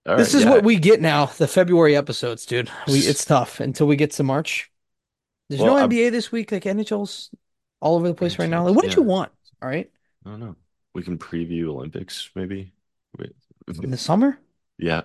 all 0.06 0.16
This 0.16 0.34
right, 0.34 0.34
is 0.34 0.44
yeah. 0.44 0.50
what 0.50 0.64
we 0.64 0.76
get 0.78 1.00
now. 1.00 1.26
The 1.26 1.46
February 1.46 1.96
episodes, 1.96 2.44
dude. 2.44 2.70
We 2.86 3.00
it's 3.00 3.24
tough 3.24 3.60
until 3.60 3.86
we 3.86 3.96
get 3.96 4.10
to 4.12 4.22
March. 4.24 4.70
There's 5.48 5.60
Well, 5.60 5.74
no 5.74 5.78
I'm- 5.78 5.90
NBA 5.90 6.10
this 6.10 6.30
week. 6.32 6.52
Like 6.52 6.64
NHL's 6.64 7.30
all 7.80 7.96
over 7.96 8.08
the 8.08 8.14
place 8.14 8.38
right 8.38 8.48
now. 8.50 8.66
Like, 8.66 8.74
what 8.76 8.84
did 8.84 8.94
you 8.94 9.02
want? 9.02 9.32
All 9.62 9.68
right, 9.68 9.90
I 10.24 10.30
don't 10.30 10.40
know. 10.40 10.56
We 10.94 11.02
can 11.02 11.18
preview 11.18 11.68
Olympics, 11.68 12.30
maybe. 12.34 12.72
Wait. 13.18 13.32
in 13.82 13.90
the 13.90 13.96
summer. 13.98 14.38
Yeah, 14.78 15.02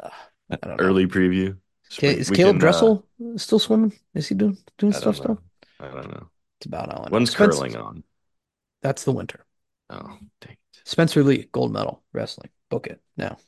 know. 0.00 0.76
early 0.78 1.06
preview. 1.06 1.56
Ca- 1.90 2.06
Is 2.08 2.30
We 2.30 2.36
Caleb 2.36 2.54
can, 2.54 2.58
uh, 2.58 2.60
Dressel 2.60 3.06
still 3.36 3.58
swimming? 3.58 3.92
Is 4.14 4.28
he 4.28 4.34
doing 4.34 4.56
doing 4.78 4.94
I 4.94 4.98
stuff 4.98 5.16
still? 5.16 5.40
I 5.80 5.88
don't 5.88 6.08
know. 6.10 6.28
It's 6.58 6.66
about 6.66 6.92
all. 6.92 7.06
When's 7.08 7.34
curling 7.34 7.76
on? 7.76 8.02
That's 8.82 9.04
the 9.04 9.12
winter. 9.12 9.44
Oh, 9.90 10.18
dang 10.40 10.52
it. 10.52 10.58
Spencer 10.84 11.22
Lee, 11.24 11.48
gold 11.52 11.72
medal 11.72 12.02
wrestling. 12.12 12.50
Book 12.70 12.86
it 12.86 13.00
now. 13.16 13.38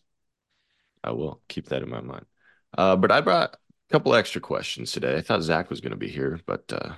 I 1.02 1.12
will 1.12 1.40
keep 1.48 1.68
that 1.68 1.82
in 1.82 1.88
my 1.90 2.00
mind. 2.00 2.26
Uh, 2.76 2.96
but 2.96 3.10
I 3.10 3.20
brought 3.20 3.56
couple 3.90 4.14
extra 4.14 4.40
questions 4.40 4.92
today. 4.92 5.16
I 5.16 5.20
thought 5.22 5.42
Zach 5.42 5.70
was 5.70 5.80
going 5.80 5.90
to 5.92 5.96
be 5.96 6.08
here, 6.08 6.40
but 6.46 6.72
uh, 6.72 6.94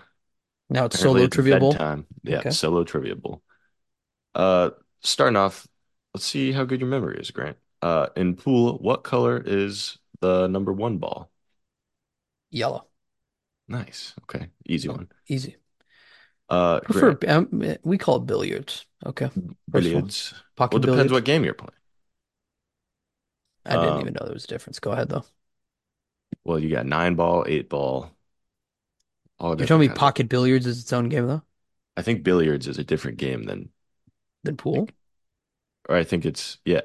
Now 0.68 0.86
it's 0.86 0.98
solo 0.98 1.26
it's 1.26 1.28
trivia 1.28 1.56
bowl. 1.56 1.80
bedtime. 1.80 2.06
Yeah, 2.24 2.44
Okay. 2.44 2.50
solo 2.50 2.84
trivia 2.84 3.16
bowl. 3.16 3.42
Uh, 4.34 4.70
starting 5.02 5.36
off, 5.36 5.68
let's 6.14 6.26
see 6.26 6.52
how 6.52 6.64
good 6.64 6.80
your 6.80 6.90
memory 6.90 7.18
is, 7.20 7.30
Grant. 7.30 7.58
Uh, 7.82 8.08
in 8.16 8.36
pool, 8.36 8.78
what 8.78 9.04
color 9.04 9.42
is 9.44 9.98
the 10.20 10.48
number 10.48 10.72
one 10.72 10.98
ball? 10.98 11.30
Yellow. 12.50 12.86
Nice. 13.68 14.14
Okay, 14.24 14.48
easy 14.66 14.88
Oh, 14.88 14.94
one. 14.94 15.08
Easy. 15.28 15.56
Uh, 16.48 16.80
Prefer 16.80 17.18
um, 17.28 17.48
we 17.82 17.98
call 17.98 18.16
it 18.16 18.26
billiards. 18.26 18.86
Okay. 19.04 19.30
billiards. 19.70 20.34
Pocket 20.56 20.78
Well, 20.78 20.78
it 20.78 20.86
depends 20.86 21.12
billiards. 21.12 21.12
what 21.12 21.24
game 21.24 21.44
you're 21.44 21.54
playing. 21.54 21.70
I 23.64 23.76
didn't 23.76 23.98
um, 23.98 24.00
even 24.00 24.14
know 24.14 24.24
there 24.24 24.34
was 24.34 24.44
a 24.44 24.48
difference. 24.48 24.78
Go 24.80 24.92
ahead 24.92 25.08
though. 25.08 25.24
Well, 26.44 26.58
you 26.58 26.70
got 26.70 26.86
nine 26.86 27.14
ball, 27.14 27.44
eight 27.46 27.68
ball. 27.68 28.10
All 29.38 29.56
You're 29.56 29.66
telling 29.66 29.80
me 29.80 29.86
of- 29.88 29.94
pocket 29.94 30.28
billiards 30.28 30.66
is 30.66 30.80
its 30.80 30.92
own 30.92 31.08
game 31.08 31.26
though? 31.26 31.42
I 31.96 32.02
think 32.02 32.22
billiards 32.22 32.66
is 32.68 32.78
a 32.78 32.84
different 32.84 33.18
game 33.18 33.44
than, 33.44 33.68
Than 34.44 34.56
pool? 34.56 34.88
or 35.88 35.96
I 35.96 36.04
think 36.04 36.24
it's 36.24 36.58
yeah. 36.64 36.82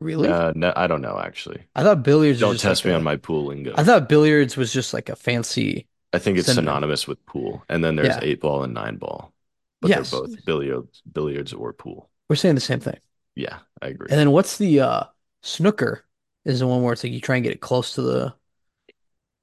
Really? 0.00 0.28
Uh, 0.28 0.52
no, 0.54 0.72
I 0.76 0.86
don't 0.86 1.02
know 1.02 1.18
actually. 1.18 1.62
I 1.74 1.82
thought 1.82 2.02
billiards 2.02 2.36
was 2.36 2.40
Don't 2.40 2.54
just 2.54 2.62
test 2.62 2.84
like 2.84 2.90
me 2.90 2.92
a- 2.92 2.96
on 2.96 3.02
my 3.02 3.16
pool 3.16 3.46
lingo. 3.46 3.74
I 3.76 3.84
thought 3.84 4.08
billiards 4.08 4.56
was 4.56 4.72
just 4.72 4.94
like 4.94 5.08
a 5.08 5.16
fancy. 5.16 5.86
I 6.12 6.18
think 6.18 6.38
it's 6.38 6.46
synonym. 6.46 6.64
synonymous 6.70 7.06
with 7.06 7.24
pool, 7.26 7.62
and 7.68 7.84
then 7.84 7.96
there's 7.96 8.08
Yeah. 8.08 8.20
eight 8.22 8.40
ball 8.40 8.64
and 8.64 8.74
nine 8.74 8.96
ball, 8.96 9.32
but 9.80 9.90
Yes. 9.90 10.10
they're 10.10 10.20
both 10.20 10.44
billiards, 10.44 11.02
billiards 11.12 11.52
or 11.52 11.72
pool. 11.72 12.10
We're 12.28 12.36
saying 12.36 12.56
the 12.56 12.60
same 12.60 12.80
thing. 12.80 12.98
Yeah, 13.36 13.58
I 13.80 13.88
agree. 13.88 14.08
And 14.10 14.18
then 14.18 14.30
what's 14.32 14.58
the 14.58 14.80
uh 14.80 15.04
snooker? 15.42 16.04
Is 16.44 16.60
the 16.60 16.66
one 16.66 16.82
where 16.82 16.92
it's 16.94 17.04
like 17.04 17.12
you 17.12 17.20
try 17.20 17.36
and 17.36 17.42
get 17.44 17.52
it 17.52 17.60
close 17.60 17.94
to 17.94 18.02
the 18.02 18.34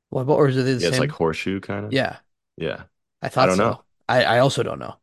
what 0.10 0.28
or 0.28 0.48
is 0.48 0.58
it 0.58 0.64
the 0.64 0.80
yeah, 0.80 0.88
it's 0.88 1.00
same? 1.00 1.00
like 1.00 1.12
horseshoe 1.12 1.60
kind 1.60 1.86
of. 1.86 1.94
Yeah, 1.94 2.20
yeah. 2.58 2.84
I 3.22 3.30
thought 3.30 3.46
I 3.46 3.46
don't 3.46 3.58
so. 3.58 3.64
know. 3.72 3.84
I, 4.10 4.24
I 4.24 4.40
also 4.40 4.64
don't 4.64 4.80
know. 4.80 5.00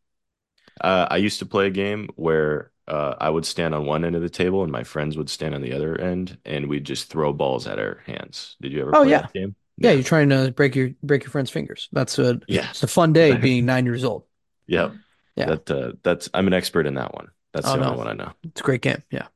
Uh, 0.80 1.06
I 1.10 1.16
used 1.18 1.38
to 1.38 1.46
play 1.46 1.66
a 1.68 1.70
game 1.70 2.08
where 2.16 2.72
uh, 2.88 3.14
I 3.20 3.30
would 3.30 3.46
stand 3.46 3.74
on 3.74 3.86
one 3.86 4.04
end 4.04 4.16
of 4.16 4.22
the 4.22 4.28
table 4.30 4.62
and 4.62 4.72
my 4.72 4.84
friends 4.84 5.16
would 5.16 5.30
stand 5.30 5.54
on 5.54 5.62
the 5.62 5.72
other 5.72 5.98
end, 6.00 6.38
and 6.44 6.68
we'd 6.68 6.84
just 6.84 7.08
throw 7.10 7.32
balls 7.32 7.66
at 7.66 7.78
our 7.78 8.02
hands. 8.06 8.56
Did 8.60 8.72
you 8.72 8.80
ever 8.82 8.92
Oh, 8.92 9.02
play 9.02 9.12
yeah. 9.12 9.28
that 9.32 9.32
game? 9.32 9.56
Yeah, 9.78 9.92
you're 9.92 10.04
trying 10.04 10.30
to 10.30 10.52
break 10.52 10.76
your 10.76 10.90
break 11.02 11.24
your 11.24 11.30
friend's 11.30 11.50
fingers. 11.50 11.88
That's 11.92 12.18
a 12.18 12.40
Yeah. 12.46 12.68
it's 12.70 12.82
a 12.82 12.86
fun 12.88 13.12
day 13.12 13.36
being 13.36 13.66
nine 13.66 13.86
years 13.86 14.04
old. 14.04 14.24
Yeah. 14.66 14.92
Yeah. 15.36 15.54
That 15.54 15.70
uh, 15.70 15.92
that's 16.02 16.28
I'm 16.34 16.46
an 16.46 16.54
expert 16.54 16.86
in 16.86 16.94
that 16.94 17.14
one. 17.14 17.30
That's 17.52 17.70
Oh, 17.70 17.72
the 17.72 17.80
no. 17.80 17.92
only 17.92 17.96
one 17.96 18.08
I 18.08 18.14
know. 18.14 18.32
It's 18.42 18.60
a 18.60 18.64
great 18.64 18.82
game. 18.82 19.02
Yeah. 19.10 19.28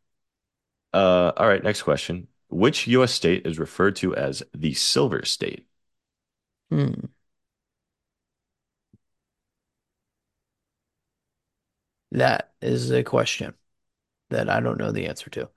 Uh, 0.93 1.33
all 1.37 1.47
right, 1.49 1.63
next 1.63 1.83
question. 1.83 2.29
Which 2.49 2.87
U.S. 2.87 3.13
state 3.13 3.47
is 3.47 3.59
referred 3.59 3.97
to 3.97 4.15
as 4.17 4.43
the 4.55 4.75
Silver 4.75 5.25
State? 5.25 5.67
Hmm. 6.71 6.93
That 12.13 12.53
is 12.63 12.91
a 12.91 13.03
question 13.03 13.55
that 14.31 14.49
I 14.49 14.61
don't 14.61 14.79
know 14.79 14.93
the 14.93 15.07
answer 15.07 15.29
to. 15.31 15.51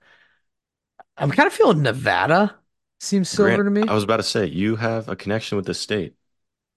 I'm 1.16 1.30
kind 1.30 1.46
of 1.46 1.52
feeling 1.52 1.82
Nevada 1.82 2.54
seems 3.00 3.28
silver 3.28 3.62
Grant, 3.62 3.74
to 3.74 3.82
me. 3.82 3.88
I 3.88 3.94
was 3.94 4.04
about 4.04 4.18
to 4.18 4.22
say, 4.22 4.46
you 4.46 4.76
have 4.76 5.08
a 5.08 5.16
connection 5.16 5.56
with 5.56 5.66
the 5.66 5.74
state. 5.74 6.14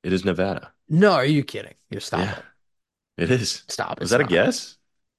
It 0.04 0.14
is 0.14 0.24
Nevada. 0.24 0.72
No, 0.88 1.14
are 1.14 1.26
you 1.26 1.44
kidding? 1.44 1.74
You're 1.90 2.02
stopping. 2.02 2.28
Yeah, 2.28 3.24
it 3.24 3.32
is. 3.32 3.64
Stop. 3.68 4.02
Is 4.02 4.12
that 4.12 4.22
a 4.22 4.26
guess? 4.26 4.78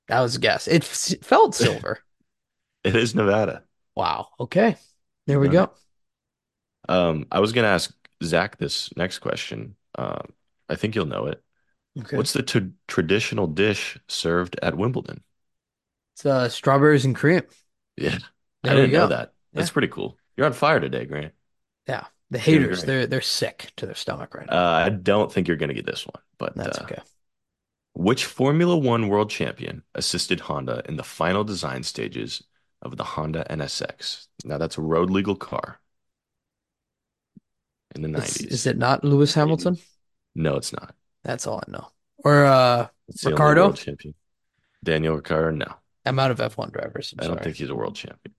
That 0.09 0.21
was 0.21 0.37
a 0.37 0.41
guess. 0.41 0.69
It 0.69 0.85
felt 0.85 1.55
silver. 1.55 2.01
it 2.85 2.95
is 2.95 3.15
Nevada. 3.15 3.65
Wow. 3.97 4.29
Okay. 4.41 4.77
There 5.27 5.41
we 5.41 5.49
All 5.49 5.53
right. 5.53 5.69
go. 5.69 5.73
Um, 6.89 7.27
I 7.33 7.41
was 7.41 7.53
gonna 7.53 7.69
ask 7.69 7.95
Zach 8.23 8.59
this 8.59 8.95
next 8.97 9.19
question. 9.21 9.77
Um, 9.97 10.33
I 10.69 10.77
think 10.77 10.95
you'll 10.95 11.07
know 11.07 11.27
it. 11.27 11.43
Okay. 11.99 12.21
What's 12.21 12.33
the 12.35 12.43
t 12.43 12.73
traditional 12.89 13.47
dish 13.49 13.99
served 14.09 14.59
at 14.63 14.77
Wimbledon? 14.77 15.25
It's 16.15 16.27
uh, 16.27 16.49
strawberries 16.49 17.05
and 17.05 17.15
cream. 17.15 17.43
Yeah, 17.97 18.19
I 18.65 18.69
There 18.69 18.79
we 18.79 18.89
didn't 18.89 18.93
know 18.93 19.07
go. 19.07 19.09
that. 19.09 19.35
That's 19.55 19.71
Yeah. 19.71 19.71
pretty 19.71 19.89
cool. 19.89 20.19
You're 20.37 20.47
on 20.47 20.53
fire 20.53 20.81
today, 20.81 21.05
Grant. 21.07 21.35
Yeah. 21.89 22.07
The 22.31 22.39
Doing 22.45 22.67
haters, 22.67 22.85
great. 22.85 22.85
they're 22.85 23.07
they're 23.07 23.21
sick 23.21 23.73
to 23.77 23.87
their 23.87 23.95
stomach 23.95 24.35
right 24.35 24.49
Uh, 24.49 24.55
now. 24.55 24.67
I 24.87 24.89
don't 24.91 25.33
think 25.33 25.49
you're 25.49 25.57
gonna 25.57 25.75
get 25.75 25.87
this 25.87 26.07
one, 26.07 26.23
but 26.39 26.57
That's 26.57 26.81
uh, 26.81 26.83
okay. 26.83 27.01
which 27.95 28.25
Formula 28.27 28.77
One 28.77 29.09
world 29.09 29.31
champion 29.31 29.83
assisted 29.95 30.41
Honda 30.41 30.83
in 30.87 30.97
the 30.97 31.03
final 31.05 31.45
design 31.45 31.83
stages 31.83 32.43
of 32.83 32.97
the 32.97 33.05
Honda 33.05 33.51
NSX? 33.51 34.29
Now 34.45 34.59
that's 34.59 34.79
a 34.79 34.83
road 34.83 35.11
legal 35.11 35.37
car 35.37 35.81
in 37.95 38.03
the 38.03 38.09
It's, 38.15 38.43
90s. 38.43 38.47
is 38.47 38.67
it 38.67 38.77
not 38.79 39.05
Lewis 39.05 39.35
Hamilton? 39.35 39.79
No, 40.35 40.57
it's 40.57 40.73
not. 40.73 40.95
That's 41.25 41.47
all 41.47 41.59
I 41.67 41.71
know. 41.71 41.91
Or 42.25 42.45
uh 42.47 42.89
It's 43.09 43.23
the 43.25 43.33
only 43.33 43.51
Ricardo? 43.51 43.53
world 43.53 43.77
champion. 43.77 44.15
Daniel 44.85 45.17
Ricciardo, 45.17 45.51
no. 45.53 45.77
I'm 46.07 46.19
out 46.19 46.31
of 46.31 46.41
F1 46.41 46.71
drivers. 46.71 47.13
I'm 47.13 47.21
I 47.21 47.27
don't 47.27 47.43
sorry. 47.43 47.43
think 47.43 47.57
he's 47.57 47.69
a 47.71 47.75
world 47.75 47.95
champion. 47.97 48.35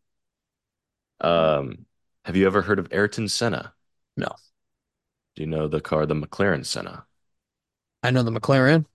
Um, 1.22 1.86
have 2.26 2.36
you 2.36 2.46
ever 2.48 2.62
heard 2.64 2.80
of 2.80 2.88
Ayrton 2.92 3.28
Senna? 3.28 3.74
No. 4.18 4.36
Do 5.36 5.42
you 5.44 5.48
know 5.48 5.70
the 5.70 5.80
car, 5.80 6.06
the 6.06 6.16
McLaren 6.16 6.66
Senna? 6.66 7.08
I 8.04 8.10
know 8.12 8.24
the 8.24 8.32
McLaren. 8.32 8.86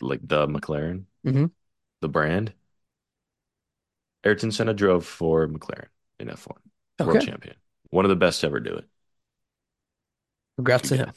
Like 0.00 0.20
the 0.22 0.46
McLaren, 0.46 1.06
Mhm. 1.24 1.50
the 2.00 2.08
brand? 2.08 2.54
Ayrton 4.24 4.52
Senna 4.52 4.74
drove 4.74 5.04
for 5.06 5.46
McLaren 5.46 5.86
in 6.18 6.28
F1, 6.28 6.56
world 7.00 7.20
champion. 7.22 7.56
One 7.90 8.04
of 8.04 8.08
the 8.08 8.16
best 8.16 8.40
to 8.40 8.46
ever 8.46 8.60
do 8.60 8.74
it. 8.74 8.84
Congrats 10.56 10.88
to 10.88 10.96
him. 10.96 11.12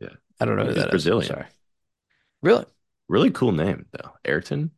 Yeah. 0.00 0.08
I 0.40 0.44
don't 0.44 0.56
know 0.56 0.66
who 0.66 0.74
that 0.74 0.90
Brazilian. 0.90 1.26
sorry. 1.26 1.46
Really? 2.42 2.64
Really 3.08 3.30
cool 3.30 3.52
name, 3.52 3.86
though. 3.92 4.10
Ayrton? 4.24 4.70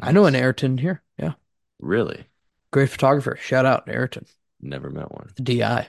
I 0.00 0.12
know 0.12 0.26
an 0.26 0.34
Ayrton 0.34 0.78
here. 0.78 1.02
Yeah. 1.18 1.34
Really? 1.78 2.26
Great 2.72 2.90
photographer. 2.90 3.36
Shout 3.40 3.66
out 3.66 3.86
to 3.86 3.92
Ayrton. 3.92 4.26
Never 4.60 4.90
met 4.90 5.12
one. 5.12 5.30
DI. 5.42 5.88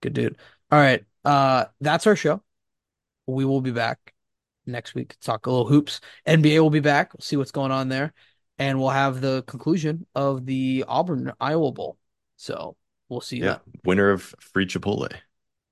Good 0.00 0.12
dude. 0.14 0.36
All 0.70 0.78
right. 0.78 1.04
Uh 1.24 1.66
that's 1.80 2.06
our 2.06 2.16
show. 2.16 2.42
We 3.26 3.44
will 3.44 3.60
be 3.60 3.70
back 3.70 4.12
next 4.66 4.94
week 4.94 5.10
to 5.10 5.20
talk 5.20 5.46
a 5.46 5.50
little 5.50 5.66
hoops. 5.66 6.00
NBA 6.26 6.60
will 6.60 6.70
be 6.70 6.80
back. 6.80 7.14
We'll 7.14 7.20
see 7.20 7.36
what's 7.36 7.52
going 7.52 7.70
on 7.70 7.88
there. 7.88 8.12
And 8.62 8.78
we'll 8.78 8.90
have 8.90 9.20
the 9.20 9.42
conclusion 9.48 10.06
of 10.14 10.46
the 10.46 10.84
Auburn 10.86 11.32
Iowa 11.40 11.72
Bowl. 11.72 11.98
So 12.36 12.76
we'll 13.08 13.20
see 13.20 13.38
Yeah. 13.38 13.44
that, 13.44 13.62
Winner 13.84 14.10
of 14.10 14.22
free 14.38 14.66
Chipotle. 14.66 15.12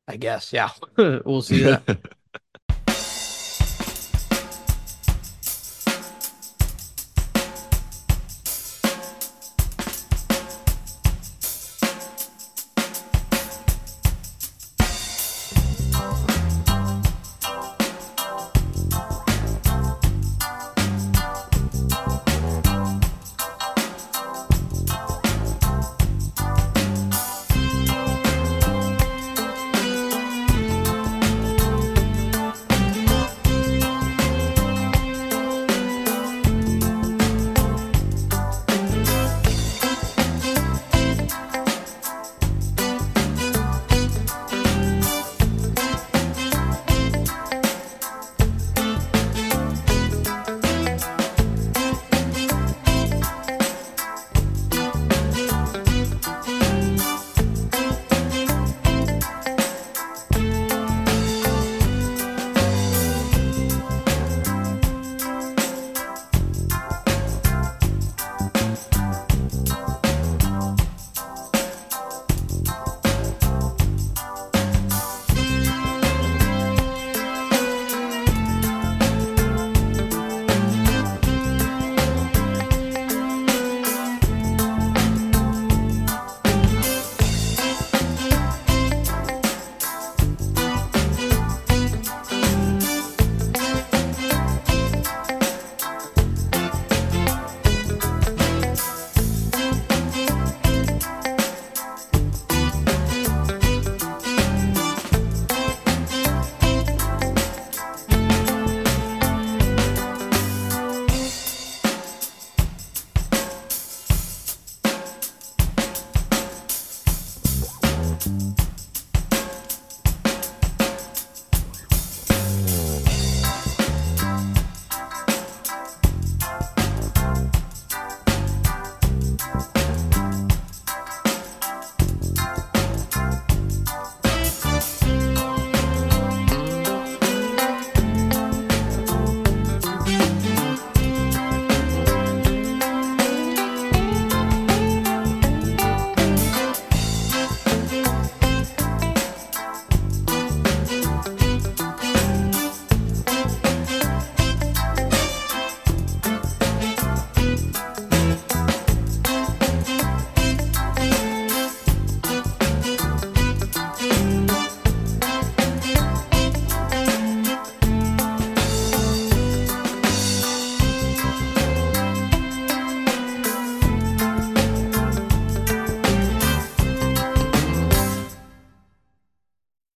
I 0.09 0.17
guess. 0.17 0.53
Yeah. 0.53 0.71
We'll 1.25 1.43
see 1.43 1.63
that. 1.63 1.83